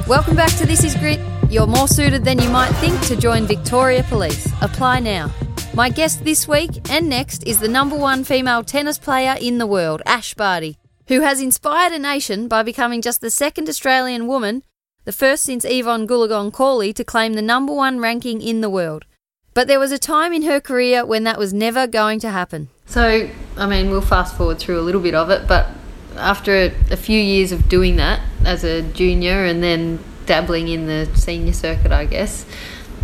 Welcome 0.09 0.35
back 0.35 0.52
to 0.57 0.66
This 0.66 0.83
Is 0.83 0.96
Grit. 0.96 1.20
You're 1.48 1.66
more 1.66 1.87
suited 1.87 2.24
than 2.24 2.40
you 2.40 2.48
might 2.50 2.72
think 2.72 3.00
to 3.02 3.16
join 3.16 3.46
Victoria 3.46 4.02
Police. 4.02 4.50
Apply 4.61 4.98
now. 4.98 5.30
My 5.74 5.88
guest 5.88 6.24
this 6.24 6.48
week 6.48 6.90
and 6.90 7.09
next 7.09 7.46
is 7.46 7.61
the 7.61 7.68
number 7.68 7.96
one 7.96 8.24
female 8.24 8.64
tennis 8.64 8.98
player 8.98 9.37
in 9.40 9.59
the 9.59 9.66
world, 9.66 10.02
Ash 10.07 10.35
Barty, 10.35 10.76
who 11.07 11.20
has 11.20 11.40
inspired 11.40 11.92
a 11.92 11.98
nation 11.98 12.48
by 12.48 12.62
becoming 12.62 13.00
just 13.00 13.20
the 13.20 13.30
second 13.30 13.68
Australian 13.68 14.26
woman, 14.26 14.64
the 15.04 15.12
first 15.12 15.44
since 15.44 15.64
Evonne 15.64 16.09
Goolagong 16.09 16.52
Cawley, 16.52 16.92
to 16.92 17.04
claim 17.04 17.35
the 17.35 17.42
number 17.42 17.72
one 17.72 18.00
ranking 18.00 18.42
in 18.42 18.61
the 18.61 18.70
world. 18.70 19.04
But 19.52 19.68
there 19.68 19.80
was 19.80 19.92
a 19.92 19.98
time 19.98 20.33
in 20.33 20.42
her 20.42 20.61
career 20.61 21.07
when 21.07 21.22
that 21.24 21.38
was 21.38 21.54
never 21.54 21.87
going 21.87 22.18
to 22.20 22.30
happen. 22.30 22.70
So, 22.87 23.30
I 23.57 23.66
mean, 23.66 23.90
we'll 23.90 24.00
fast 24.00 24.37
forward 24.37 24.59
through 24.59 24.80
a 24.80 24.83
little 24.83 25.00
bit 25.00 25.14
of 25.14 25.30
it, 25.30 25.46
but 25.46 25.68
after 26.16 26.72
a 26.90 26.96
few 26.96 27.18
years 27.18 27.53
of 27.53 27.68
doing 27.68 27.96
that 27.96 28.20
as 28.44 28.64
a 28.64 28.83
junior 28.83 29.44
and 29.44 29.62
then 29.62 29.98
dabbling 30.27 30.68
in 30.68 30.87
the 30.87 31.09
senior 31.14 31.53
circuit, 31.53 31.92
I 31.92 32.07
guess, 32.07 32.46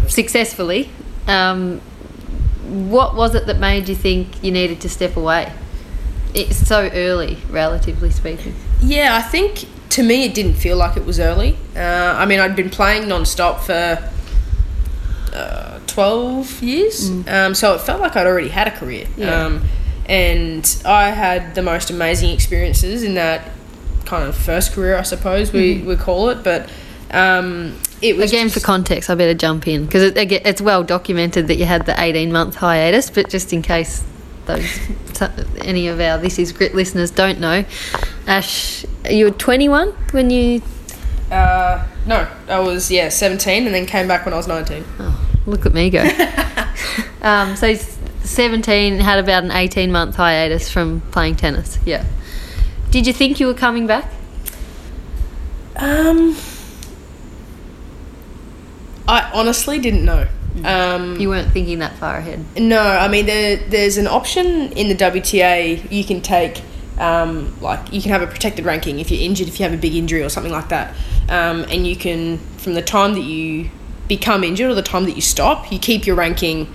successfully, 0.09 0.91
um, 1.27 1.81
what 2.71 3.15
was 3.15 3.35
it 3.35 3.47
that 3.47 3.59
made 3.59 3.89
you 3.89 3.95
think 3.95 4.43
you 4.43 4.53
needed 4.53 4.81
to 4.83 4.89
step 4.89 5.17
away? 5.17 5.53
It's 6.35 6.67
so 6.67 6.89
early, 6.93 7.39
relatively 7.51 8.11
speaking. 8.11 8.55
Yeah, 8.81 9.17
I 9.17 9.23
think 9.23 9.67
to 9.91 10.03
me 10.03 10.25
it 10.25 10.35
didn't 10.35 10.55
feel 10.55 10.77
like 10.77 10.97
it 10.97 11.05
was 11.05 11.19
early. 11.19 11.59
Uh, 11.75 12.15
I 12.17 12.27
mean, 12.27 12.39
I'd 12.39 12.55
been 12.55 12.71
playing 12.71 13.09
non-stop 13.09 13.61
for 13.63 14.11
uh, 15.33 15.81
12 15.87 16.63
years, 16.63 17.11
um, 17.29 17.55
so 17.55 17.75
it 17.75 17.81
felt 17.81 18.01
like 18.01 18.15
I'd 18.17 18.27
already 18.27 18.49
had 18.49 18.69
a 18.69 18.71
career. 18.71 19.07
Yeah. 19.17 19.47
Um, 19.47 19.65
and 20.11 20.83
I 20.85 21.11
had 21.11 21.55
the 21.55 21.63
most 21.63 21.89
amazing 21.89 22.31
experiences 22.31 23.05
in 23.05 23.15
that 23.15 23.49
kind 24.07 24.29
of 24.29 24.35
first 24.35 24.73
career, 24.73 24.99
I 24.99 25.03
suppose 25.03 25.53
we, 25.53 25.83
we 25.83 25.95
call 25.95 26.31
it. 26.31 26.43
But 26.43 26.69
um, 27.13 27.79
it 28.03 28.17
was 28.17 28.33
Again, 28.33 28.49
for 28.49 28.59
context, 28.59 29.09
I 29.09 29.15
better 29.15 29.35
jump 29.35 29.69
in 29.69 29.85
because 29.87 30.03
it, 30.03 30.33
it's 30.33 30.61
well 30.61 30.83
documented 30.83 31.47
that 31.47 31.59
you 31.59 31.65
had 31.65 31.87
the 31.87 31.95
18 31.97 32.33
month 32.33 32.57
hiatus, 32.57 33.09
but 33.09 33.31
just 33.31 33.53
in 33.53 33.63
case 33.63 34.03
those 34.47 34.81
any 35.59 35.87
of 35.87 36.01
our 36.01 36.19
This 36.19 36.41
Is 36.41 36.51
Grit 36.51 36.75
listeners 36.75 37.13
don't 37.13 37.39
know, 37.39 37.65
Ash, 38.27 38.85
you 39.09 39.27
were 39.27 39.31
21 39.31 39.91
when 40.11 40.31
you. 40.31 40.61
uh, 41.31 41.87
no, 42.07 42.27
I 42.49 42.59
was 42.59 42.91
yeah 42.91 43.11
17, 43.11 43.65
and 43.65 43.73
then 43.73 43.87
came 43.87 44.09
back 44.09 44.25
when 44.25 44.35
I 44.35 44.39
was 44.39 44.49
19. 44.49 44.85
Oh, 44.99 45.29
look 45.47 45.67
at 45.67 45.73
me 45.73 45.89
go. 45.89 46.03
um, 47.23 47.55
so, 47.55 47.77
17 48.31 49.01
had 49.01 49.19
about 49.19 49.45
an 49.45 49.51
18 49.51 49.91
month 49.91 50.17
hiatus 50.17 50.71
from 50.71 51.01
playing 51.13 51.37
tennis. 51.37 51.79
Yeah. 51.85 52.05
Did 52.91 53.07
you 53.07 53.13
think 53.13 53.41
you 53.41 53.47
were 53.47 53.55
coming 53.55 53.87
back? 53.87 54.11
Um, 55.77 56.37
I 59.09 59.31
honestly 59.35 59.79
didn't 59.79 60.05
know. 60.05 60.29
Um, 60.65 61.19
You 61.21 61.29
weren't 61.29 61.53
thinking 61.53 61.79
that 61.79 61.97
far 61.97 62.19
ahead. 62.19 62.45
No, 62.57 62.81
I 62.81 63.09
mean 63.09 63.27
there, 63.27 63.57
there's 63.57 63.97
an 63.97 64.07
option 64.07 64.73
in 64.73 64.89
the 64.89 64.95
WTA. 64.95 65.91
You 65.91 66.05
can 66.05 66.21
take 66.21 66.63
um, 66.99 67.59
like 67.61 67.93
you 67.93 68.03
can 68.03 68.11
have 68.11 68.23
a 68.23 68.27
protected 68.27 68.65
ranking 68.65 68.99
if 68.99 69.11
you're 69.11 69.23
injured, 69.23 69.49
if 69.49 69.59
you 69.59 69.65
have 69.65 69.73
a 69.73 69.81
big 69.81 69.95
injury 69.95 70.23
or 70.23 70.29
something 70.29 70.53
like 70.53 70.69
that, 70.69 70.95
um, 71.29 71.65
and 71.71 71.87
you 71.87 71.97
can 71.97 72.39
from 72.59 72.75
the 72.75 72.83
time 72.83 73.15
that 73.15 73.23
you 73.23 73.71
become 74.07 74.45
injured 74.45 74.71
or 74.71 74.75
the 74.75 74.83
time 74.83 75.05
that 75.05 75.15
you 75.15 75.23
stop, 75.23 75.73
you 75.73 75.79
keep 75.79 76.07
your 76.07 76.17
ranking 76.17 76.69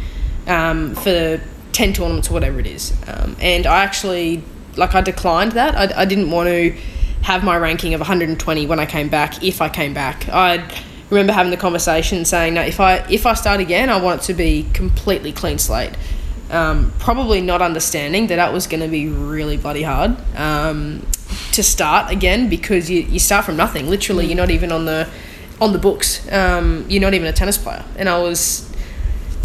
um, 0.47 0.95
for 0.95 1.41
ten 1.71 1.93
tournaments 1.93 2.29
or 2.29 2.34
whatever 2.34 2.60
it 2.60 2.67
is. 2.67 2.93
Um, 3.08 3.36
and 3.39 3.65
I 3.65 3.84
actually 3.84 4.43
like 4.75 4.95
I 4.95 5.01
declined 5.01 5.53
that. 5.53 5.75
I, 5.75 6.01
I 6.01 6.05
didn't 6.05 6.31
want 6.31 6.47
to 6.49 6.75
have 7.21 7.43
my 7.43 7.58
ranking 7.58 7.93
of 7.93 7.99
120 7.99 8.67
when 8.67 8.79
I 8.79 8.86
came 8.86 9.10
back. 9.10 9.43
If 9.43 9.62
I 9.62 9.69
came 9.69 9.93
back, 9.93 10.29
I 10.29 10.63
remember 11.10 11.34
having 11.34 11.51
the 11.51 11.58
conversation 11.58 12.25
saying, 12.25 12.53
"No, 12.53 12.62
if 12.62 12.79
I 12.79 12.97
if 13.10 13.25
I 13.25 13.34
start 13.34 13.60
again, 13.60 13.89
I 13.89 13.97
want 14.01 14.21
it 14.21 14.25
to 14.25 14.34
be 14.34 14.67
completely 14.73 15.31
clean 15.31 15.58
slate." 15.58 15.93
Um, 16.51 16.93
probably 16.99 17.41
not 17.41 17.63
understanding 17.63 18.27
that 18.27 18.36
that 18.36 18.53
was 18.53 18.67
going 18.67 18.81
to 18.81 18.88
be 18.88 19.08
really 19.08 19.58
bloody 19.58 19.81
hard 19.81 20.15
um, 20.35 21.06
to 21.54 21.63
start 21.63 22.12
again 22.12 22.50
because 22.50 22.87
you, 22.87 23.02
you 23.02 23.17
start 23.17 23.46
from 23.46 23.58
nothing. 23.58 23.89
Literally, 23.89 24.27
you're 24.27 24.37
not 24.37 24.52
even 24.52 24.71
on 24.71 24.85
the 24.85 25.10
on 25.60 25.73
the 25.73 25.79
books. 25.79 26.31
Um, 26.31 26.85
you're 26.89 27.02
not 27.02 27.13
even 27.13 27.27
a 27.27 27.33
tennis 27.33 27.58
player. 27.58 27.83
And 27.98 28.10
I 28.10 28.19
was, 28.19 28.71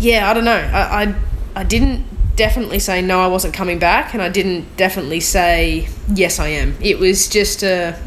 yeah, 0.00 0.30
I 0.30 0.34
don't 0.34 0.44
know. 0.44 0.52
I, 0.52 1.04
I 1.04 1.14
I 1.56 1.64
didn't 1.64 2.04
definitely 2.36 2.78
say 2.78 3.02
no. 3.02 3.20
I 3.20 3.26
wasn't 3.26 3.54
coming 3.54 3.78
back, 3.78 4.14
and 4.14 4.22
I 4.22 4.28
didn't 4.28 4.76
definitely 4.76 5.20
say 5.20 5.88
yes. 6.14 6.38
I 6.38 6.48
am. 6.48 6.76
It 6.80 6.98
was 6.98 7.28
just 7.28 7.62
a 7.62 8.00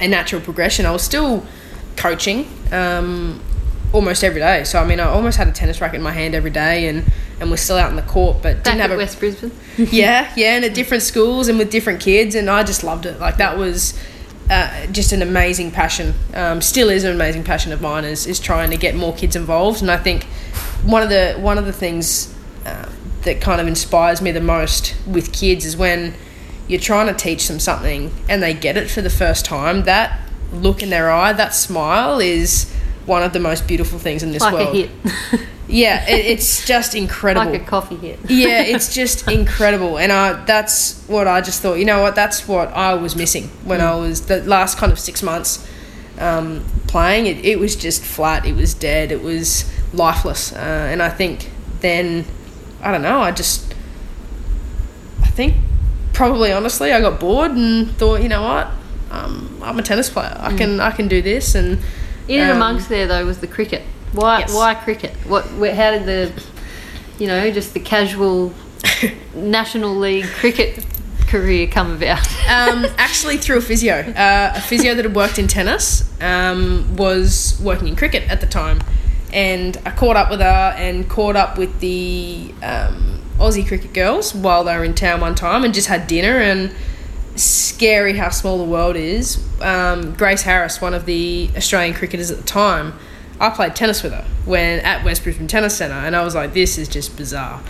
a 0.00 0.08
natural 0.08 0.40
progression. 0.40 0.86
I 0.86 0.90
was 0.92 1.02
still 1.02 1.44
coaching. 1.96 2.46
Um, 2.72 3.40
almost 3.94 4.24
every 4.24 4.40
day. 4.40 4.64
So 4.64 4.80
I 4.80 4.84
mean, 4.84 5.00
I 5.00 5.04
almost 5.04 5.38
had 5.38 5.48
a 5.48 5.52
tennis 5.52 5.80
racket 5.80 5.96
in 5.96 6.02
my 6.02 6.12
hand 6.12 6.34
every 6.34 6.50
day, 6.50 6.88
and 6.88 7.04
and 7.40 7.50
we're 7.50 7.56
still 7.56 7.76
out 7.76 7.90
in 7.90 7.96
the 7.96 8.02
court, 8.02 8.38
but 8.42 8.56
Back 8.56 8.64
didn't 8.64 8.80
have 8.80 8.90
at 8.90 8.94
a 8.94 8.98
West 8.98 9.18
Brisbane. 9.18 9.52
yeah, 9.78 10.32
yeah, 10.36 10.56
and 10.56 10.64
at 10.64 10.74
different 10.74 11.02
schools 11.02 11.48
and 11.48 11.58
with 11.58 11.70
different 11.70 12.00
kids, 12.00 12.34
and 12.34 12.50
I 12.50 12.64
just 12.64 12.84
loved 12.84 13.06
it. 13.06 13.18
Like 13.18 13.38
that 13.38 13.56
was 13.56 13.98
uh, 14.50 14.86
just 14.88 15.12
an 15.12 15.22
amazing 15.22 15.70
passion. 15.70 16.14
Um, 16.34 16.60
still 16.60 16.90
is 16.90 17.04
an 17.04 17.12
amazing 17.12 17.44
passion 17.44 17.72
of 17.72 17.80
mine 17.80 18.04
is, 18.04 18.26
is 18.26 18.38
trying 18.38 18.70
to 18.70 18.76
get 18.76 18.94
more 18.94 19.14
kids 19.14 19.36
involved, 19.36 19.80
and 19.80 19.90
I 19.90 19.96
think 19.96 20.26
one 20.84 21.02
of 21.02 21.08
the 21.08 21.34
one 21.34 21.58
of 21.58 21.66
the 21.66 21.72
things 21.72 22.34
uh, 22.64 22.88
that 23.22 23.40
kind 23.40 23.60
of 23.60 23.66
inspires 23.66 24.20
me 24.20 24.30
the 24.30 24.40
most 24.40 24.94
with 25.06 25.32
kids 25.32 25.64
is 25.64 25.76
when 25.76 26.14
you're 26.68 26.80
trying 26.80 27.06
to 27.06 27.14
teach 27.14 27.48
them 27.48 27.58
something 27.58 28.12
and 28.28 28.42
they 28.42 28.54
get 28.54 28.76
it 28.76 28.90
for 28.90 29.00
the 29.00 29.10
first 29.10 29.44
time. 29.44 29.84
That 29.84 30.20
look 30.52 30.82
in 30.82 30.90
their 30.90 31.10
eye, 31.10 31.32
that 31.32 31.54
smile 31.54 32.20
is 32.20 32.70
one 33.06 33.22
of 33.22 33.32
the 33.32 33.40
most 33.40 33.66
beautiful 33.66 33.98
things 33.98 34.22
in 34.22 34.32
this 34.32 34.42
like 34.42 34.54
world. 34.54 34.68
a 34.68 34.86
hit. 34.86 34.90
Yeah, 35.66 36.06
it, 36.08 36.26
it's 36.26 36.66
just 36.66 36.94
incredible 36.94 37.50
like 37.50 37.62
a 37.62 37.64
coffee 37.64 37.96
hit. 37.96 38.18
yeah, 38.28 38.60
it's 38.60 38.94
just 38.94 39.28
incredible, 39.30 39.98
and 39.98 40.12
I, 40.12 40.44
that's 40.44 41.02
what 41.06 41.26
I 41.26 41.40
just 41.40 41.62
thought. 41.62 41.78
You 41.78 41.86
know 41.86 42.02
what? 42.02 42.14
That's 42.14 42.46
what 42.46 42.68
I 42.68 42.92
was 42.94 43.16
missing 43.16 43.48
when 43.64 43.80
I 43.80 43.94
was 43.96 44.26
the 44.26 44.42
last 44.42 44.76
kind 44.76 44.92
of 44.92 44.98
six 44.98 45.22
months 45.22 45.66
um, 46.18 46.64
playing. 46.86 47.26
It, 47.26 47.44
it 47.44 47.58
was 47.58 47.76
just 47.76 48.02
flat. 48.02 48.46
It 48.46 48.54
was 48.54 48.74
dead. 48.74 49.12
It 49.12 49.22
was 49.22 49.70
lifeless, 49.92 50.52
uh, 50.52 50.88
and 50.90 51.02
I 51.02 51.08
think 51.08 51.50
then 51.80 52.24
I 52.82 52.92
don't 52.92 53.02
know. 53.02 53.20
I 53.20 53.32
just 53.32 53.74
I 55.22 55.26
think 55.28 55.56
probably 56.12 56.52
honestly 56.52 56.92
I 56.92 57.00
got 57.00 57.20
bored 57.20 57.52
and 57.52 57.90
thought, 57.96 58.22
you 58.22 58.28
know 58.28 58.42
what? 58.42 58.68
Um, 59.10 59.60
I'm 59.62 59.78
a 59.78 59.82
tennis 59.82 60.10
player. 60.10 60.36
I 60.38 60.56
can 60.56 60.80
I 60.80 60.90
can 60.90 61.08
do 61.08 61.22
this, 61.22 61.54
and 61.54 61.78
In 62.28 62.40
and 62.40 62.50
um, 62.50 62.56
amongst 62.56 62.88
there 62.88 63.06
though 63.06 63.24
was 63.26 63.38
the 63.38 63.46
cricket. 63.46 63.82
Why? 64.12 64.40
Yes. 64.40 64.54
Why 64.54 64.74
cricket? 64.74 65.12
What? 65.26 65.44
Where, 65.54 65.74
how 65.74 65.90
did 65.90 66.06
the, 66.06 66.42
you 67.18 67.26
know, 67.26 67.50
just 67.50 67.74
the 67.74 67.80
casual 67.80 68.54
national 69.34 69.96
league 69.96 70.26
cricket 70.26 70.84
career 71.34 71.66
come 71.66 71.92
about? 71.92 72.26
um, 72.48 72.86
actually 72.98 73.36
through 73.38 73.58
a 73.58 73.60
physio. 73.60 73.94
Uh, 73.94 74.52
a 74.54 74.60
physio 74.60 74.94
that 74.94 75.04
had 75.04 75.14
worked 75.14 75.38
in 75.38 75.48
tennis 75.48 76.08
um, 76.20 76.96
was 76.96 77.60
working 77.62 77.88
in 77.88 77.96
cricket 77.96 78.28
at 78.30 78.40
the 78.40 78.46
time. 78.46 78.80
And 79.32 79.76
I 79.84 79.90
caught 79.90 80.16
up 80.16 80.30
with 80.30 80.40
her 80.40 80.74
and 80.76 81.08
caught 81.08 81.34
up 81.34 81.58
with 81.58 81.80
the 81.80 82.54
um, 82.62 83.20
Aussie 83.38 83.66
cricket 83.66 83.92
girls 83.92 84.32
while 84.32 84.62
they 84.62 84.76
were 84.76 84.84
in 84.84 84.94
town 84.94 85.20
one 85.20 85.34
time 85.34 85.64
and 85.64 85.74
just 85.74 85.88
had 85.88 86.06
dinner. 86.06 86.38
And 86.38 86.72
scary 87.36 88.16
how 88.16 88.30
small 88.30 88.58
the 88.58 88.64
world 88.64 88.96
is. 88.96 89.44
Um, 89.60 90.14
Grace 90.14 90.42
Harris, 90.42 90.80
one 90.80 90.94
of 90.94 91.06
the 91.06 91.50
Australian 91.56 91.94
cricketers 91.94 92.30
at 92.30 92.38
the 92.38 92.44
time, 92.44 92.94
I 93.40 93.50
played 93.50 93.74
tennis 93.74 94.02
with 94.02 94.12
her 94.12 94.24
when 94.44 94.80
at 94.80 95.04
West 95.04 95.24
Brisbane 95.24 95.48
Tennis 95.48 95.76
Centre, 95.76 95.94
and 95.94 96.14
I 96.14 96.22
was 96.24 96.34
like, 96.34 96.54
this 96.54 96.78
is 96.78 96.88
just 96.88 97.16
bizarre. 97.16 97.60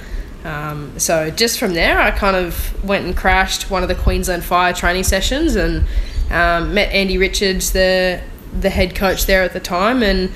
Um, 0.44 0.98
so 0.98 1.30
just 1.30 1.58
from 1.58 1.72
there, 1.72 1.98
I 1.98 2.10
kind 2.10 2.36
of 2.36 2.84
went 2.84 3.06
and 3.06 3.16
crashed 3.16 3.70
one 3.70 3.82
of 3.82 3.88
the 3.88 3.94
Queensland 3.94 4.44
Fire 4.44 4.74
training 4.74 5.04
sessions 5.04 5.56
and 5.56 5.86
um, 6.30 6.74
met 6.74 6.92
Andy 6.92 7.18
Richards, 7.18 7.72
the 7.72 8.20
the 8.60 8.70
head 8.70 8.94
coach 8.94 9.26
there 9.26 9.42
at 9.42 9.52
the 9.52 9.60
time, 9.60 10.02
and 10.02 10.30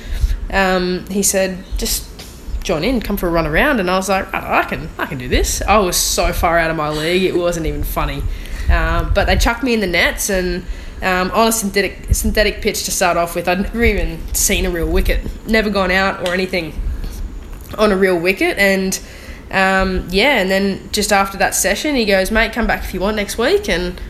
um, 0.51 1.07
he 1.09 1.23
said, 1.23 1.63
just 1.77 2.05
join 2.65 2.83
in, 2.83 3.01
come 3.01 3.17
for 3.17 3.29
a 3.29 3.31
run 3.31 3.47
around, 3.47 3.79
and 3.79 3.89
I 3.89 3.97
was 3.97 4.09
like, 4.09 4.33
"Right, 4.33 4.43
I 4.43 4.65
can, 4.65 4.89
I 4.99 5.07
can 5.07 5.19
do 5.19 5.29
this. 5.29 5.63
I 5.63 5.79
was 5.79 5.97
so 5.97 6.33
far 6.33 6.59
out 6.59 6.71
of 6.71 6.77
my 6.77 6.89
league, 6.89 7.23
it 7.23 7.37
wasn't 7.37 7.67
even 7.67 7.85
funny. 7.85 8.23
Um, 8.69 9.13
but 9.15 9.27
they 9.27 9.37
chucked 9.37 9.63
me 9.63 9.75
in 9.75 9.81
the 9.81 9.87
nets 9.87 10.31
and. 10.31 10.65
Um, 11.01 11.31
on 11.31 11.47
a 11.47 11.53
synthetic 11.53 12.13
synthetic 12.13 12.61
pitch 12.61 12.83
to 12.87 12.91
start 12.91 13.17
off 13.17 13.37
with, 13.37 13.47
I'd 13.47 13.61
never 13.61 13.85
even 13.85 14.19
seen 14.35 14.67
a 14.67 14.71
real 14.71 14.91
wicket, 14.91 15.21
never 15.47 15.71
gone 15.71 15.93
out 15.93 16.27
or 16.27 16.35
anything 16.35 16.73
on 17.79 17.93
a 17.93 17.97
real 17.97 18.19
wicket, 18.19 18.59
and 18.59 18.99
um, 19.51 20.07
yeah, 20.11 20.39
and 20.39 20.51
then 20.51 20.91
just 20.93 21.13
after 21.13 21.39
that 21.39 21.55
session, 21.55 21.95
he 21.95 22.05
goes, 22.05 22.31
"Mate, 22.31 22.53
come 22.53 22.67
back 22.67 22.85
if 22.85 22.93
you 22.93 23.01
want 23.01 23.17
next 23.17 23.39
week," 23.39 23.69
and 23.69 24.01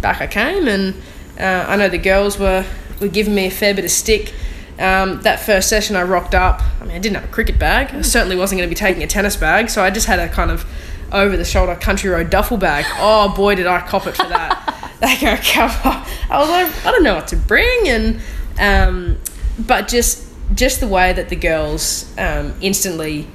back 0.00 0.20
I 0.20 0.26
came, 0.26 0.66
and 0.66 0.94
uh, 1.38 1.66
I 1.68 1.76
know 1.76 1.88
the 1.88 1.98
girls 1.98 2.38
were 2.38 2.64
were 3.00 3.08
giving 3.08 3.34
me 3.34 3.46
a 3.46 3.50
fair 3.50 3.74
bit 3.74 3.84
of 3.84 3.90
stick. 3.90 4.32
Um, 4.78 5.22
that 5.22 5.40
first 5.40 5.68
session, 5.68 5.96
I 5.96 6.02
rocked 6.02 6.34
up. 6.34 6.62
I 6.80 6.84
mean, 6.84 6.94
I 6.94 6.98
didn't 7.00 7.16
have 7.16 7.24
a 7.24 7.32
cricket 7.32 7.58
bag. 7.58 7.94
I 7.94 8.00
certainly 8.02 8.36
wasn't 8.36 8.60
going 8.60 8.68
to 8.68 8.74
be 8.74 8.78
taking 8.78 9.02
a 9.02 9.08
tennis 9.08 9.36
bag, 9.36 9.70
so 9.70 9.82
I 9.82 9.90
just 9.90 10.06
had 10.06 10.20
a 10.20 10.28
kind 10.28 10.50
of 10.50 10.64
over 11.12 11.36
the 11.36 11.44
shoulder 11.44 11.74
country 11.74 12.10
road 12.10 12.30
duffel 12.30 12.56
bag. 12.56 12.84
Oh 12.98 13.34
boy, 13.34 13.56
did 13.56 13.66
I 13.66 13.80
cop 13.80 14.06
it 14.06 14.16
for 14.16 14.28
that! 14.28 14.94
they 15.00 15.16
go 15.18 15.36
cover. 15.36 16.06
I 16.30 16.38
was 16.38 16.48
like, 16.48 16.86
I 16.86 16.92
don't 16.92 17.02
know 17.02 17.16
what 17.16 17.28
to 17.28 17.36
bring, 17.36 17.88
and 17.88 18.20
um, 18.58 19.18
but 19.58 19.88
just 19.88 20.26
just 20.54 20.80
the 20.80 20.88
way 20.88 21.12
that 21.12 21.28
the 21.28 21.36
girls 21.36 22.10
um, 22.16 22.54
instantly 22.62 23.28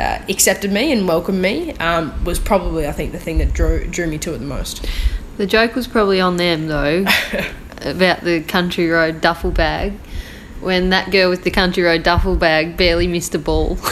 uh, 0.00 0.22
accepted 0.28 0.72
me 0.72 0.92
and 0.92 1.06
welcomed 1.06 1.40
me 1.40 1.72
um, 1.74 2.24
was 2.24 2.38
probably, 2.38 2.86
I 2.88 2.92
think, 2.92 3.12
the 3.12 3.18
thing 3.18 3.38
that 3.38 3.52
drew 3.52 3.86
drew 3.86 4.06
me 4.06 4.18
to 4.18 4.34
it 4.34 4.38
the 4.38 4.44
most. 4.44 4.86
The 5.36 5.46
joke 5.46 5.74
was 5.74 5.86
probably 5.86 6.20
on 6.20 6.36
them 6.36 6.66
though 6.66 7.04
about 7.78 8.22
the 8.22 8.42
country 8.42 8.88
road 8.88 9.20
duffel 9.20 9.50
bag. 9.50 9.92
When 10.60 10.90
that 10.90 11.10
girl 11.10 11.30
with 11.30 11.44
the 11.44 11.50
country 11.50 11.82
road 11.82 12.02
duffel 12.02 12.36
bag 12.36 12.76
barely 12.76 13.06
missed 13.06 13.34
a 13.34 13.38
ball. 13.38 13.78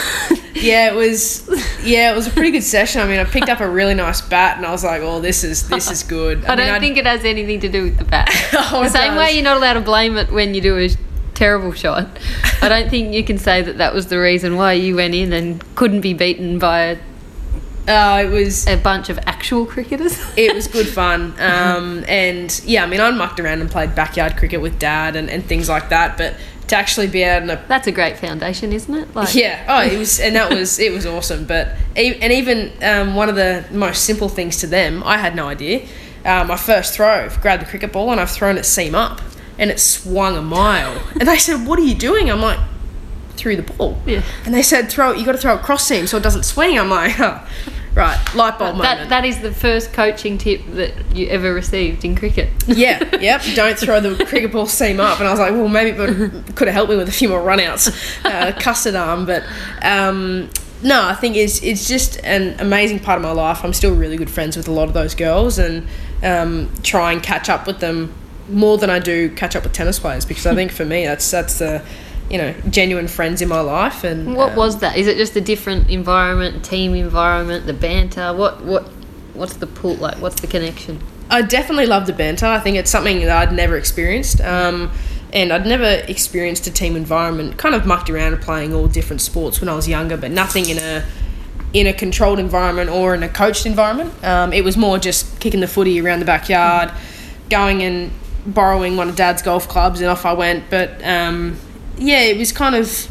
Yeah, 0.61 0.91
it 0.91 0.95
was. 0.95 1.47
Yeah, 1.83 2.11
it 2.11 2.15
was 2.15 2.27
a 2.27 2.31
pretty 2.31 2.51
good 2.51 2.63
session. 2.63 3.01
I 3.01 3.07
mean, 3.07 3.19
I 3.19 3.23
picked 3.23 3.49
up 3.49 3.59
a 3.59 3.69
really 3.69 3.93
nice 3.93 4.21
bat, 4.21 4.57
and 4.57 4.65
I 4.65 4.71
was 4.71 4.83
like, 4.83 5.01
"Oh, 5.01 5.21
this 5.21 5.43
is 5.43 5.69
this 5.69 5.89
is 5.89 6.03
good." 6.03 6.43
I, 6.45 6.55
mean, 6.55 6.67
don't 6.67 6.79
think 6.79 6.97
it 6.97 7.05
has 7.05 7.23
anything 7.23 7.59
to 7.61 7.69
do 7.69 7.83
with 7.83 7.97
the 7.97 8.03
bat. 8.03 8.29
Oh, 8.71 8.83
the 8.83 8.89
same 8.89 9.13
does. 9.13 9.19
way 9.19 9.33
you're 9.35 9.43
not 9.43 9.57
allowed 9.57 9.73
to 9.73 9.81
blame 9.81 10.17
it 10.17 10.31
when 10.31 10.53
you 10.53 10.61
do 10.61 10.77
a 10.77 10.89
terrible 11.39 11.71
shot. 11.71 12.19
I 12.61 12.67
don't 12.67 12.89
think 12.89 13.13
you 13.13 13.23
can 13.23 13.37
say 13.37 13.61
that 13.61 13.77
that 13.77 13.93
was 13.93 14.07
the 14.07 14.19
reason 14.19 14.57
why 14.57 14.73
you 14.73 14.97
went 14.97 15.15
in 15.15 15.31
and 15.31 15.63
couldn't 15.75 16.01
be 16.01 16.13
beaten 16.13 16.59
by 16.59 16.79
a, 16.81 16.97
Uh, 17.87 18.23
it 18.23 18.29
was 18.29 18.67
a 18.67 18.75
bunch 18.75 19.09
of 19.09 19.17
actual 19.25 19.65
cricketers. 19.65 20.19
it 20.37 20.53
was 20.53 20.67
good 20.67 20.87
fun. 21.01 21.33
Um, 21.39 22.03
and 22.07 22.61
yeah, 22.65 22.83
I 22.83 22.87
mean, 22.87 22.99
I 22.99 23.09
mucked 23.11 23.39
around 23.39 23.61
and 23.61 23.71
played 23.71 23.95
backyard 23.95 24.35
cricket 24.35 24.59
with 24.61 24.77
dad 24.77 25.15
and, 25.15 25.29
and 25.29 25.43
things 25.43 25.69
like 25.69 25.89
that. 25.89 26.17
But 26.17 26.35
to 26.67 26.75
actually 26.75 27.07
be 27.07 27.23
out 27.23 27.41
in 27.41 27.49
a 27.49 27.63
That's 27.67 27.87
a 27.87 27.91
great 27.91 28.17
foundation, 28.17 28.73
isn't 28.73 28.93
it? 28.93 29.15
Like, 29.15 29.33
yeah, 29.33 29.65
oh, 29.67 29.81
it 29.81 29.97
was, 29.97 30.19
and 30.19 30.35
that 30.35 30.51
was 30.51 30.77
it 30.77 30.91
was 30.91 31.05
awesome. 31.05 31.45
But 31.45 31.69
and 31.95 32.33
even 32.33 32.71
um, 32.83 33.15
one 33.15 33.29
of 33.29 33.35
the 33.35 33.65
most 33.71 34.03
simple 34.03 34.29
things 34.29 34.57
to 34.57 34.67
them, 34.67 35.03
I 35.03 35.17
had 35.17 35.35
no 35.35 35.47
idea. 35.47 35.87
Um, 36.25 36.47
my 36.47 36.57
first 36.57 36.93
throw, 36.93 37.25
I've 37.25 37.41
grabbed 37.41 37.61
the 37.63 37.65
cricket 37.65 37.93
ball 37.93 38.11
and 38.11 38.19
I've 38.19 38.29
thrown 38.29 38.57
it 38.57 38.65
seam 38.65 38.93
up, 38.93 39.21
and 39.59 39.69
it 39.69 39.79
swung 39.79 40.37
a 40.37 40.41
mile. 40.41 40.99
And 41.19 41.27
they 41.27 41.37
said, 41.37 41.67
"What 41.67 41.77
are 41.77 41.83
you 41.83 41.93
doing?" 41.93 42.31
I'm 42.31 42.41
like, 42.41 42.59
"Threw 43.35 43.55
the 43.55 43.61
ball." 43.61 44.01
Yeah. 44.07 44.23
And 44.45 44.55
they 44.55 44.63
said, 44.63 44.89
"Throw 44.89 45.11
it. 45.11 45.19
You 45.19 45.25
got 45.25 45.33
to 45.33 45.37
throw 45.37 45.55
it 45.55 45.61
cross 45.61 45.85
seam 45.85 46.07
so 46.07 46.17
it 46.17 46.23
doesn't 46.23 46.43
swing." 46.43 46.79
I'm 46.79 46.89
like, 46.89 47.19
oh, 47.19 47.45
"Right, 47.93 48.17
light 48.33 48.57
bulb 48.57 48.77
That, 48.77 48.77
moment." 48.77 49.09
that 49.09 49.25
is 49.25 49.39
the 49.41 49.51
first 49.51 49.91
coaching 49.91 50.37
tip 50.37 50.61
that 50.71 50.93
you 51.13 51.27
ever 51.27 51.53
received 51.53 52.05
in 52.05 52.15
cricket. 52.15 52.49
Yeah, 52.67 53.03
yep. 53.19 53.41
Don't 53.53 53.77
throw 53.77 53.99
the 53.99 54.23
cricket 54.25 54.53
ball 54.53 54.65
seam 54.65 55.01
up. 55.01 55.19
And 55.19 55.27
I 55.27 55.31
was 55.31 55.39
like, 55.39 55.51
well, 55.51 55.67
maybe 55.67 55.91
it 55.91 56.55
could 56.55 56.67
have 56.67 56.73
helped 56.73 56.89
me 56.89 56.97
with 56.97 57.09
a 57.09 57.13
few 57.13 57.27
more 57.27 57.41
runouts, 57.41 57.93
uh, 58.23 58.57
custard 58.59 58.95
arm. 58.95 59.25
But 59.25 59.43
um, 59.81 60.49
no, 60.81 61.03
I 61.03 61.15
think 61.15 61.35
it's 61.35 61.61
it's 61.61 61.85
just 61.85 62.17
an 62.23 62.57
amazing 62.61 62.99
part 62.99 63.17
of 63.17 63.23
my 63.23 63.31
life. 63.31 63.65
I'm 63.65 63.73
still 63.73 63.93
really 63.93 64.15
good 64.15 64.29
friends 64.29 64.55
with 64.55 64.69
a 64.69 64.71
lot 64.71 64.87
of 64.87 64.93
those 64.93 65.15
girls, 65.15 65.59
and 65.59 65.85
um, 66.23 66.71
try 66.81 67.11
and 67.11 67.21
catch 67.21 67.49
up 67.49 67.67
with 67.67 67.79
them 67.79 68.13
more 68.49 68.77
than 68.77 68.89
I 68.89 68.99
do 68.99 69.29
catch 69.29 69.55
up 69.55 69.63
with 69.63 69.73
tennis 69.73 69.99
players 69.99 70.25
because 70.25 70.45
I 70.45 70.55
think 70.55 70.71
for 70.71 70.85
me 70.85 71.05
that's 71.05 71.29
that's 71.29 71.59
the 71.59 71.83
you 72.29 72.37
know 72.37 72.53
genuine 72.69 73.07
friends 73.07 73.41
in 73.41 73.49
my 73.49 73.61
life. 73.61 74.03
And 74.03 74.35
What 74.35 74.51
um, 74.51 74.55
was 74.55 74.79
that? 74.79 74.97
Is 74.97 75.07
it 75.07 75.17
just 75.17 75.35
a 75.35 75.41
different 75.41 75.89
environment, 75.89 76.63
team 76.63 76.95
environment, 76.95 77.65
the 77.65 77.73
banter? 77.73 78.33
What 78.33 78.63
what 78.63 78.87
what's 79.33 79.55
the 79.55 79.67
pull 79.67 79.95
like? 79.95 80.17
What's 80.17 80.41
the 80.41 80.47
connection? 80.47 80.99
I 81.29 81.43
definitely 81.43 81.85
love 81.85 82.07
the 82.07 82.13
banter. 82.13 82.47
I 82.47 82.59
think 82.59 82.77
it's 82.77 82.89
something 82.89 83.19
that 83.19 83.29
I'd 83.29 83.53
never 83.53 83.77
experienced. 83.77 84.41
Um, 84.41 84.91
and 85.31 85.53
I'd 85.53 85.65
never 85.65 86.03
experienced 86.07 86.65
a 86.65 86.71
team 86.71 86.95
environment. 86.95 87.57
Kind 87.57 87.75
of 87.75 87.85
mucked 87.85 88.09
around 88.09 88.41
playing 88.41 88.73
all 88.73 88.87
different 88.87 89.21
sports 89.21 89.61
when 89.61 89.69
I 89.69 89.75
was 89.75 89.87
younger, 89.87 90.17
but 90.17 90.31
nothing 90.31 90.69
in 90.69 90.79
a 90.79 91.05
in 91.71 91.85
a 91.85 91.93
controlled 91.93 92.39
environment 92.39 92.89
or 92.89 93.13
in 93.13 93.21
a 93.21 93.29
coached 93.29 93.67
environment. 93.67 94.11
Um, 94.23 94.51
it 94.53 94.63
was 94.63 94.75
more 94.75 94.97
just 94.97 95.39
kicking 95.39 95.59
the 95.59 95.67
footy 95.67 96.01
around 96.01 96.19
the 96.19 96.25
backyard, 96.25 96.91
going 97.49 97.83
and 97.83 98.11
borrowing 98.45 98.97
one 98.97 99.09
of 99.09 99.15
Dad's 99.15 99.41
golf 99.41 99.67
clubs, 99.67 100.01
and 100.01 100.09
off 100.09 100.25
I 100.25 100.33
went. 100.33 100.69
But 100.69 101.03
um, 101.03 101.57
yeah, 101.97 102.21
it 102.21 102.37
was 102.37 102.51
kind 102.51 102.75
of 102.75 103.09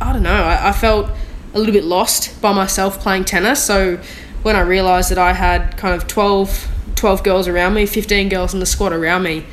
I 0.00 0.12
don't 0.12 0.22
know. 0.22 0.30
I, 0.30 0.70
I 0.70 0.72
felt 0.72 1.10
a 1.52 1.58
little 1.58 1.74
bit 1.74 1.84
lost 1.84 2.40
by 2.40 2.52
myself 2.52 3.00
playing 3.00 3.24
tennis. 3.24 3.62
So 3.62 4.00
when 4.42 4.56
I 4.56 4.60
realised 4.60 5.10
that 5.10 5.18
I 5.18 5.32
had 5.32 5.76
kind 5.76 5.94
of 5.94 6.06
12, 6.06 6.68
12 6.96 7.22
girls 7.22 7.48
around 7.48 7.74
me, 7.74 7.86
15 7.86 8.28
girls 8.28 8.54
in 8.54 8.60
the 8.60 8.66
squad 8.66 8.92
around 8.92 9.22
me, 9.22 9.44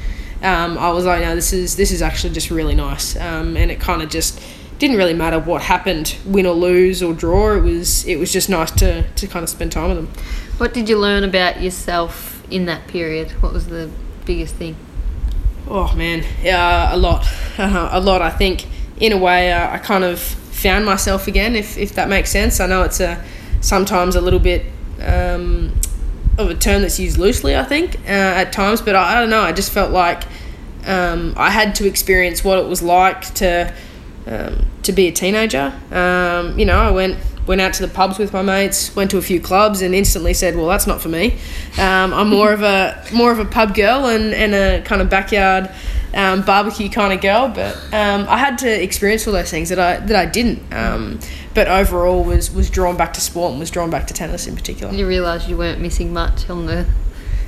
um, 0.44 0.78
I 0.78 0.92
was 0.92 1.06
like, 1.06 1.22
no, 1.22 1.36
this 1.36 1.52
is 1.52 1.76
this 1.76 1.92
is 1.92 2.02
actually 2.02 2.34
just 2.34 2.52
really 2.52 2.76
nice. 2.76 3.16
Um, 3.18 3.58
and 3.58 3.72
it 3.72 3.80
kind 3.80 4.02
of 4.02 4.10
just 4.10 4.40
didn't 4.78 4.98
really 4.98 5.16
matter 5.16 5.40
what 5.40 5.64
happened, 5.64 6.16
win 6.26 6.46
or 6.46 6.54
lose 6.54 7.02
or 7.02 7.14
draw. 7.14 7.56
It 7.56 7.62
was 7.62 8.06
it 8.06 8.18
was 8.18 8.32
just 8.32 8.48
nice 8.48 8.72
to, 8.72 9.04
to 9.10 9.28
kind 9.28 9.44
of 9.44 9.50
spend 9.50 9.72
time 9.72 9.90
with 9.90 9.98
them. 9.98 10.24
What 10.60 10.74
did 10.74 10.88
you 10.88 10.98
learn 10.98 11.24
about 11.24 11.62
yourself 11.62 12.44
in 12.52 12.66
that 12.68 12.88
period? 12.88 13.32
What 13.42 13.52
was 13.52 13.68
the 13.68 13.90
biggest 14.26 14.56
thing? 14.56 14.76
Oh 15.70 15.94
man, 15.96 16.24
yeah, 16.42 16.96
a 16.96 16.98
lot, 16.98 17.28
a 17.58 18.00
lot. 18.00 18.22
I 18.22 18.30
think 18.30 18.66
in 19.00 19.12
a 19.12 19.18
way, 19.18 19.52
uh, 19.52 19.72
I 19.72 19.78
kind 19.80 20.04
of 20.04 20.20
found 20.20 20.86
myself 20.86 21.28
again, 21.28 21.56
if, 21.56 21.78
if 21.78 21.94
that 21.96 22.10
makes 22.10 22.32
sense. 22.32 22.60
I 22.60 22.68
know 22.68 22.84
it's 22.84 23.00
a 23.00 23.24
sometimes 23.62 24.16
a 24.16 24.22
little 24.22 24.40
bit 24.40 24.66
um, 25.02 25.74
of 26.38 26.50
a 26.50 26.56
term 26.56 26.82
that's 26.82 27.00
used 27.00 27.18
loosely, 27.18 27.56
I 27.56 27.64
think, 27.64 27.96
uh, 28.06 28.42
at 28.42 28.54
times, 28.54 28.82
but 28.82 28.96
I, 28.96 29.12
I, 29.12 29.20
don't 29.20 29.30
know. 29.30 29.42
I 29.42 29.52
just 29.52 29.72
felt 29.72 29.92
like 29.92 30.24
um, 30.86 31.34
I 31.36 31.50
had 31.50 31.76
to 31.76 31.88
experience 31.88 32.44
what 32.44 32.60
it 32.60 32.66
was 32.66 32.82
like 32.82 33.34
to 33.36 33.74
um, 34.26 34.66
to 34.84 34.92
be 34.92 35.08
a 35.08 35.12
teenager. 35.12 35.74
Um, 35.92 36.58
you 36.58 36.66
know, 36.66 36.80
I 36.80 36.92
went 36.92 37.18
went 37.48 37.62
out 37.62 37.74
to 37.74 37.86
the 37.86 37.92
pubs 37.92 38.20
with 38.20 38.34
my 38.34 38.42
mates, 38.42 38.96
went 38.96 39.10
to 39.12 39.18
a 39.18 39.22
few 39.22 39.40
clubs, 39.40 39.82
and 39.82 39.96
instantly 39.96 40.34
said, 40.34 40.56
"Well, 40.56 40.68
that's 40.68 40.86
not 40.86 41.02
for 41.02 41.10
me. 41.10 41.38
Um, 41.80 42.14
I'm 42.14 42.30
more 42.30 42.52
of 42.52 42.62
a 42.62 43.04
more 43.14 43.32
of 43.32 43.40
a 43.40 43.46
pub 43.46 43.74
girl 43.74 44.06
and, 44.06 44.34
and 44.34 44.54
a 44.54 44.82
kind 44.84 45.02
of 45.02 45.10
backyard 45.10 45.72
um, 46.14 46.42
barbecue 46.44 46.90
kind 46.90 47.14
of 47.14 47.22
girl." 47.22 47.48
But 47.48 47.76
um, 47.94 48.28
I 48.28 48.38
had 48.38 48.58
to 48.60 48.84
experience 48.84 49.26
all 49.26 49.34
those 49.34 49.50
things 49.50 49.70
that 49.70 49.80
I 49.80 49.98
that 50.06 50.16
I 50.16 50.26
didn't. 50.26 50.62
Um, 50.74 51.20
but 51.54 51.68
overall, 51.68 52.24
was 52.24 52.52
was 52.52 52.70
drawn 52.70 52.98
back 52.98 53.14
to 53.14 53.22
sport 53.22 53.52
and 53.52 53.60
was 53.60 53.72
drawn 53.72 53.90
back 53.90 54.06
to 54.08 54.14
tennis 54.14 54.46
in 54.46 54.56
particular. 54.56 54.94
You 54.94 55.08
realised 55.08 55.50
you 55.50 55.58
weren't 55.58 55.82
missing 55.82 56.14
much 56.14 56.50
on 56.50 56.66
the 56.66 56.86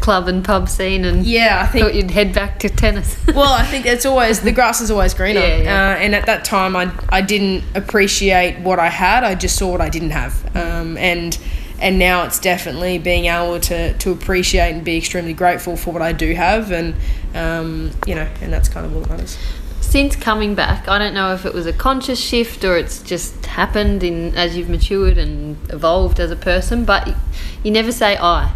club 0.09 0.27
and 0.27 0.43
pub 0.43 0.67
scene 0.67 1.05
and 1.05 1.23
yeah, 1.23 1.61
I 1.61 1.67
think 1.67 1.85
thought 1.85 1.93
you'd 1.93 2.09
head 2.09 2.33
back 2.33 2.57
to 2.61 2.69
tennis. 2.69 3.15
well, 3.27 3.53
I 3.53 3.63
think 3.63 3.85
it's 3.85 4.07
always 4.07 4.39
the 4.39 4.51
grass 4.51 4.81
is 4.81 4.89
always 4.89 5.13
greener. 5.13 5.39
Yeah, 5.39 5.57
yeah. 5.57 5.89
Uh, 5.91 5.97
and 5.97 6.15
at 6.15 6.25
that 6.25 6.43
time, 6.43 6.75
I 6.75 6.91
I 7.09 7.21
didn't 7.21 7.63
appreciate 7.75 8.59
what 8.59 8.79
I 8.79 8.87
had. 8.87 9.23
I 9.23 9.35
just 9.35 9.55
saw 9.55 9.69
what 9.69 9.81
I 9.81 9.89
didn't 9.89 10.09
have. 10.09 10.33
Um, 10.55 10.97
and 10.97 11.37
and 11.79 11.99
now 11.99 12.23
it's 12.23 12.39
definitely 12.39 12.97
being 12.97 13.25
able 13.25 13.59
to 13.59 13.93
to 13.93 14.11
appreciate 14.11 14.71
and 14.71 14.83
be 14.83 14.97
extremely 14.97 15.33
grateful 15.33 15.77
for 15.77 15.93
what 15.93 16.01
I 16.01 16.11
do 16.11 16.33
have. 16.33 16.71
And 16.71 16.95
um, 17.35 17.91
you 18.07 18.15
know, 18.15 18.27
and 18.41 18.51
that's 18.51 18.67
kind 18.67 18.87
of 18.87 18.95
all 18.95 19.01
that 19.01 19.11
matters 19.11 19.37
since 19.81 20.15
coming 20.15 20.53
back, 20.53 20.87
I 20.87 20.99
don't 20.99 21.15
know 21.15 21.33
if 21.33 21.45
it 21.47 21.53
was 21.53 21.65
a 21.65 21.73
conscious 21.73 22.19
shift 22.19 22.63
or 22.63 22.77
it's 22.77 23.01
just 23.01 23.43
happened 23.47 24.03
in 24.03 24.35
as 24.35 24.55
you've 24.55 24.69
matured 24.69 25.17
and 25.17 25.57
evolved 25.71 26.19
as 26.19 26.29
a 26.29 26.35
person, 26.35 26.85
but 26.85 27.15
you 27.63 27.71
never 27.71 27.91
say 27.91 28.15
I 28.15 28.53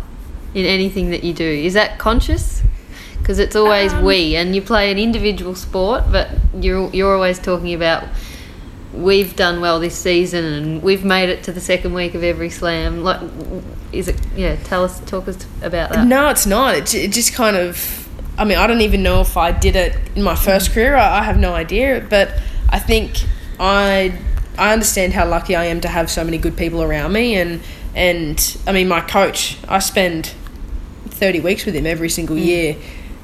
in 0.53 0.65
anything 0.65 1.09
that 1.11 1.23
you 1.23 1.33
do. 1.33 1.47
Is 1.47 1.73
that 1.73 1.99
conscious? 1.99 2.61
Because 3.17 3.39
it's 3.39 3.55
always 3.55 3.93
um, 3.93 4.03
we, 4.03 4.35
and 4.35 4.53
you 4.55 4.61
play 4.61 4.91
an 4.91 4.97
individual 4.97 5.55
sport, 5.55 6.03
but 6.11 6.29
you're 6.55 6.89
you're 6.91 7.13
always 7.13 7.39
talking 7.39 7.73
about 7.73 8.03
we've 8.93 9.35
done 9.35 9.59
well 9.59 9.79
this 9.79 9.97
season 9.97 10.45
and 10.45 10.83
we've 10.83 11.03
made 11.03 11.29
it 11.29 11.43
to 11.43 11.51
the 11.51 11.59
second 11.59 11.93
week 11.93 12.13
of 12.13 12.23
every 12.23 12.49
slam. 12.49 13.03
Like, 13.03 13.21
is 13.91 14.07
it? 14.07 14.19
Yeah, 14.35 14.55
tell 14.57 14.83
us, 14.83 14.99
talk 15.01 15.27
us 15.27 15.45
about 15.61 15.91
that. 15.91 16.05
No, 16.05 16.29
it's 16.29 16.45
not. 16.45 16.75
It, 16.75 16.93
it 16.93 17.11
just 17.11 17.33
kind 17.33 17.55
of. 17.55 17.99
I 18.37 18.45
mean, 18.45 18.57
I 18.57 18.65
don't 18.65 18.81
even 18.81 19.03
know 19.03 19.21
if 19.21 19.37
I 19.37 19.51
did 19.51 19.75
it 19.75 19.95
in 20.15 20.23
my 20.23 20.35
first 20.35 20.71
mm. 20.71 20.73
career. 20.73 20.95
I, 20.95 21.19
I 21.19 21.23
have 21.23 21.37
no 21.37 21.53
idea, 21.53 22.05
but 22.09 22.33
I 22.69 22.79
think 22.79 23.23
I 23.59 24.17
I 24.57 24.73
understand 24.73 25.13
how 25.13 25.27
lucky 25.27 25.55
I 25.55 25.65
am 25.65 25.81
to 25.81 25.87
have 25.87 26.09
so 26.09 26.23
many 26.23 26.37
good 26.37 26.57
people 26.57 26.81
around 26.83 27.13
me, 27.13 27.35
and 27.35 27.61
and 27.95 28.57
I 28.67 28.71
mean, 28.71 28.87
my 28.87 29.01
coach. 29.01 29.57
I 29.67 29.79
spend 29.79 30.33
30 31.23 31.39
weeks 31.39 31.65
with 31.65 31.73
him 31.73 31.85
every 31.85 32.09
single 32.09 32.35
mm. 32.35 32.43
year. 32.43 32.75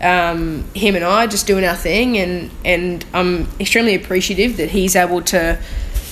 Um, 0.01 0.63
him 0.73 0.95
and 0.95 1.03
I 1.03 1.27
just 1.27 1.45
doing 1.45 1.65
our 1.65 1.75
thing, 1.75 2.17
and, 2.17 2.49
and 2.63 3.05
I'm 3.13 3.49
extremely 3.59 3.93
appreciative 3.93 4.55
that 4.55 4.69
he's 4.69 4.95
able 4.95 5.21
to 5.23 5.59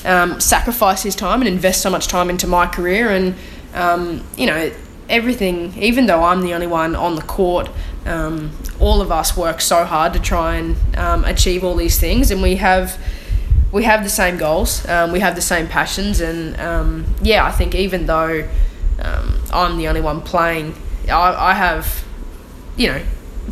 um, 0.04 0.42
sacrifice 0.42 1.04
his 1.04 1.16
time 1.16 1.40
and 1.40 1.48
invest 1.48 1.82
so 1.82 1.90
much 1.90 2.10
time 2.10 2.30
into 2.30 2.46
my 2.46 2.68
career. 2.68 3.10
And, 3.10 3.36
um, 3.74 4.22
you 4.36 4.48
know, 4.48 4.70
everything, 5.08 5.82
even 5.82 6.08
though 6.08 6.26
I'm 6.26 6.42
the 6.42 6.54
only 6.54 6.68
one 6.68 6.94
on 6.94 7.16
the 7.16 7.22
court, 7.22 7.70
um, 8.06 8.52
all 8.82 9.00
of 9.00 9.10
us 9.10 9.38
work 9.38 9.62
so 9.62 9.86
hard 9.86 10.12
to 10.12 10.20
try 10.20 10.58
and 10.58 10.76
um, 10.98 11.24
achieve 11.24 11.64
all 11.64 11.78
these 11.78 11.98
things, 11.98 12.32
and 12.32 12.42
we 12.42 12.58
have. 12.58 13.00
We 13.70 13.84
have 13.84 14.02
the 14.06 14.10
same 14.10 14.38
goals, 14.38 14.88
um, 14.88 15.12
we 15.12 15.20
have 15.20 15.36
the 15.36 15.42
same 15.42 15.68
passions, 15.68 16.22
and 16.22 16.56
yeah, 17.22 17.46
I 17.46 17.52
think 17.52 17.76
even 17.76 18.06
though 18.06 18.48
I'm 19.52 19.78
the 19.78 19.90
only 19.90 20.00
one 20.00 20.22
playing 20.22 20.74
I, 21.10 21.52
I 21.52 21.54
have, 21.54 22.04
you 22.76 22.88
know, 22.88 23.02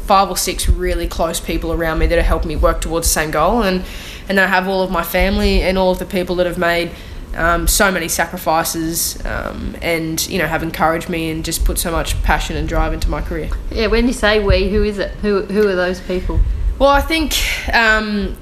five 0.01 0.29
or 0.29 0.37
six 0.37 0.69
really 0.69 1.07
close 1.07 1.39
people 1.39 1.71
around 1.71 1.99
me 1.99 2.07
that 2.07 2.17
are 2.17 2.23
helping 2.23 2.49
me 2.49 2.55
work 2.55 2.81
towards 2.81 3.07
the 3.07 3.13
same 3.13 3.31
goal, 3.31 3.63
and 3.63 3.83
and 4.27 4.39
I 4.39 4.47
have 4.47 4.67
all 4.67 4.81
of 4.81 4.91
my 4.91 5.03
family 5.03 5.61
and 5.61 5.77
all 5.77 5.91
of 5.91 5.99
the 5.99 6.05
people 6.05 6.35
that 6.37 6.45
have 6.45 6.57
made 6.57 6.91
um, 7.35 7.67
so 7.67 7.91
many 7.91 8.07
sacrifices 8.07 9.23
um, 9.25 9.75
and 9.81 10.25
you 10.27 10.39
know 10.39 10.47
have 10.47 10.63
encouraged 10.63 11.09
me 11.09 11.29
and 11.29 11.43
just 11.43 11.65
put 11.65 11.77
so 11.77 11.91
much 11.91 12.21
passion 12.23 12.55
and 12.55 12.67
drive 12.67 12.93
into 12.93 13.09
my 13.09 13.21
career. 13.21 13.49
Yeah, 13.71 13.87
when 13.87 14.07
you 14.07 14.13
say 14.13 14.43
we, 14.43 14.69
who 14.69 14.83
is 14.83 14.97
it? 14.97 15.11
Who 15.21 15.43
who 15.43 15.67
are 15.67 15.75
those 15.75 15.99
people? 16.01 16.39
Well, 16.79 16.89
I 16.89 17.01
think 17.01 17.33
um, 17.73 18.35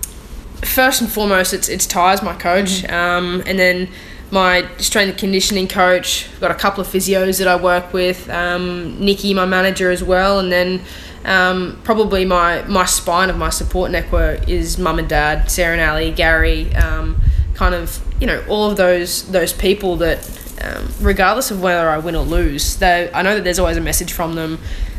first 0.61 1.01
and 1.01 1.11
foremost, 1.11 1.53
it's 1.53 1.69
it's 1.69 1.85
Ty's 1.85 2.21
my 2.21 2.35
coach, 2.35 2.83
um, 2.89 3.43
and 3.45 3.57
then 3.59 3.89
my 4.33 4.67
strength 4.77 5.11
and 5.11 5.17
conditioning 5.19 5.67
coach. 5.67 6.27
I've 6.33 6.39
got 6.41 6.51
a 6.51 6.55
couple 6.55 6.81
of 6.81 6.87
physios 6.87 7.37
that 7.37 7.47
I 7.47 7.55
work 7.55 7.93
with. 7.93 8.27
Um, 8.31 8.99
Nikki, 8.99 9.31
my 9.35 9.45
manager, 9.45 9.91
as 9.91 10.03
well, 10.03 10.39
and 10.39 10.51
then 10.51 10.81
um, 11.23 11.79
probably 11.83 12.25
my 12.25 12.63
my 12.63 12.85
spine 12.85 13.29
of 13.29 13.37
my 13.37 13.51
support 13.51 13.91
network 13.91 14.49
is 14.49 14.79
mum 14.79 14.97
and 14.97 15.07
dad, 15.07 15.51
Sarah 15.51 15.77
and 15.77 15.81
Ali, 15.81 16.11
Gary. 16.11 16.73
Um, 16.75 17.21
kind 17.53 17.75
of 17.75 18.03
you 18.19 18.25
know 18.25 18.43
all 18.49 18.71
of 18.71 18.75
those 18.75 19.31
those 19.31 19.53
people 19.53 19.97
that, 19.97 20.27
um, 20.63 20.91
regardless 20.99 21.51
of 21.51 21.61
whether 21.61 21.87
I 21.87 21.99
win 21.99 22.15
or 22.15 22.25
lose, 22.25 22.77
they 22.77 23.11
I 23.13 23.21
know 23.21 23.35
that 23.35 23.43
there's 23.43 23.59
always 23.59 23.77
a 23.77 23.81
message 23.81 24.11
from 24.11 24.33
them. 24.33 24.57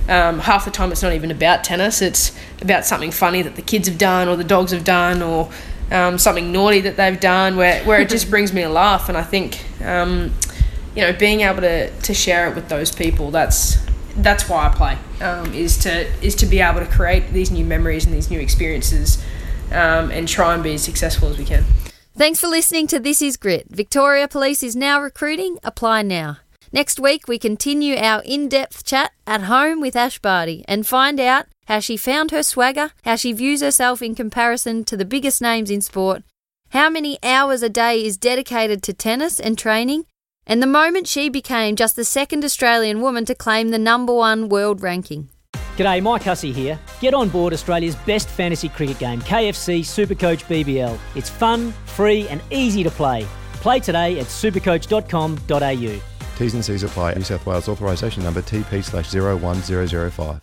Um, 0.08 0.38
half 0.38 0.64
the 0.64 0.70
time, 0.70 0.92
it's 0.92 1.02
not 1.02 1.12
even 1.12 1.30
about 1.32 1.64
tennis. 1.64 2.00
It's 2.02 2.30
about 2.60 2.84
something 2.84 3.10
funny 3.10 3.42
that 3.42 3.56
the 3.56 3.62
kids 3.62 3.88
have 3.88 3.98
done 3.98 4.28
or 4.28 4.36
the 4.36 4.44
dogs 4.44 4.70
have 4.70 4.84
done 4.84 5.22
or 5.22 5.50
um, 5.94 6.18
something 6.18 6.50
naughty 6.52 6.80
that 6.80 6.96
they've 6.96 7.18
done 7.18 7.56
where, 7.56 7.82
where 7.84 8.00
it 8.00 8.08
just 8.08 8.28
brings 8.34 8.52
me 8.52 8.62
a 8.62 8.68
laugh. 8.68 9.08
And 9.08 9.16
I 9.16 9.22
think, 9.22 9.64
um, 9.82 10.34
you 10.94 11.02
know, 11.02 11.12
being 11.12 11.42
able 11.42 11.60
to, 11.62 11.90
to 11.90 12.12
share 12.12 12.50
it 12.50 12.54
with 12.54 12.68
those 12.68 12.92
people, 12.92 13.30
that's 13.30 13.82
that's 14.16 14.48
why 14.48 14.68
I 14.68 14.68
play, 14.68 15.26
um, 15.26 15.52
is 15.54 15.76
to 15.78 16.06
is 16.24 16.34
to 16.36 16.46
be 16.46 16.60
able 16.60 16.80
to 16.80 16.86
create 16.86 17.32
these 17.32 17.50
new 17.50 17.64
memories 17.64 18.04
and 18.04 18.14
these 18.14 18.30
new 18.30 18.40
experiences 18.40 19.22
um, 19.72 20.10
and 20.10 20.28
try 20.28 20.54
and 20.54 20.62
be 20.62 20.74
as 20.74 20.82
successful 20.82 21.28
as 21.28 21.38
we 21.38 21.44
can. 21.44 21.64
Thanks 22.16 22.40
for 22.40 22.46
listening 22.46 22.86
to 22.88 23.00
This 23.00 23.20
Is 23.20 23.36
Grit. 23.36 23.66
Victoria 23.70 24.28
Police 24.28 24.62
is 24.62 24.76
now 24.76 25.00
recruiting. 25.00 25.58
Apply 25.64 26.02
now. 26.02 26.38
Next 26.72 27.00
week, 27.00 27.26
we 27.26 27.38
continue 27.38 27.96
our 27.96 28.22
in 28.24 28.48
depth 28.48 28.84
chat 28.84 29.12
at 29.26 29.42
home 29.42 29.80
with 29.80 29.96
Ash 29.96 30.20
Barty 30.20 30.64
and 30.68 30.86
find 30.86 31.18
out 31.18 31.46
how 31.66 31.80
she 31.80 31.96
found 31.96 32.30
her 32.30 32.42
swagger, 32.42 32.90
how 33.04 33.16
she 33.16 33.32
views 33.32 33.60
herself 33.60 34.02
in 34.02 34.14
comparison 34.14 34.84
to 34.84 34.96
the 34.96 35.04
biggest 35.04 35.40
names 35.40 35.70
in 35.70 35.80
sport, 35.80 36.22
how 36.70 36.90
many 36.90 37.18
hours 37.22 37.62
a 37.62 37.68
day 37.68 38.04
is 38.04 38.16
dedicated 38.16 38.82
to 38.82 38.92
tennis 38.92 39.38
and 39.38 39.56
training, 39.58 40.04
and 40.46 40.62
the 40.62 40.66
moment 40.66 41.06
she 41.06 41.28
became 41.28 41.76
just 41.76 41.96
the 41.96 42.04
second 42.04 42.44
Australian 42.44 43.00
woman 43.00 43.24
to 43.24 43.34
claim 43.34 43.70
the 43.70 43.78
number 43.78 44.14
one 44.14 44.48
world 44.48 44.82
ranking. 44.82 45.28
G'day, 45.76 46.02
Mike 46.02 46.22
Hussey 46.22 46.52
here. 46.52 46.78
Get 47.00 47.14
on 47.14 47.28
board 47.28 47.52
Australia's 47.52 47.96
best 47.96 48.28
fantasy 48.28 48.68
cricket 48.68 48.98
game, 48.98 49.20
KFC 49.22 49.80
Supercoach 49.80 50.44
BBL. 50.44 50.98
It's 51.16 51.28
fun, 51.28 51.72
free, 51.86 52.28
and 52.28 52.40
easy 52.50 52.84
to 52.84 52.90
play. 52.90 53.26
Play 53.54 53.80
today 53.80 54.20
at 54.20 54.26
supercoach.com.au. 54.26 56.00
T's 56.38 56.54
and 56.54 56.64
C's 56.64 56.82
apply. 56.82 57.14
New 57.14 57.22
South 57.22 57.46
Wales 57.46 57.68
authorisation 57.68 58.22
number 58.22 58.42
TP 58.42 58.84
slash 58.84 59.12
01005. 59.14 60.40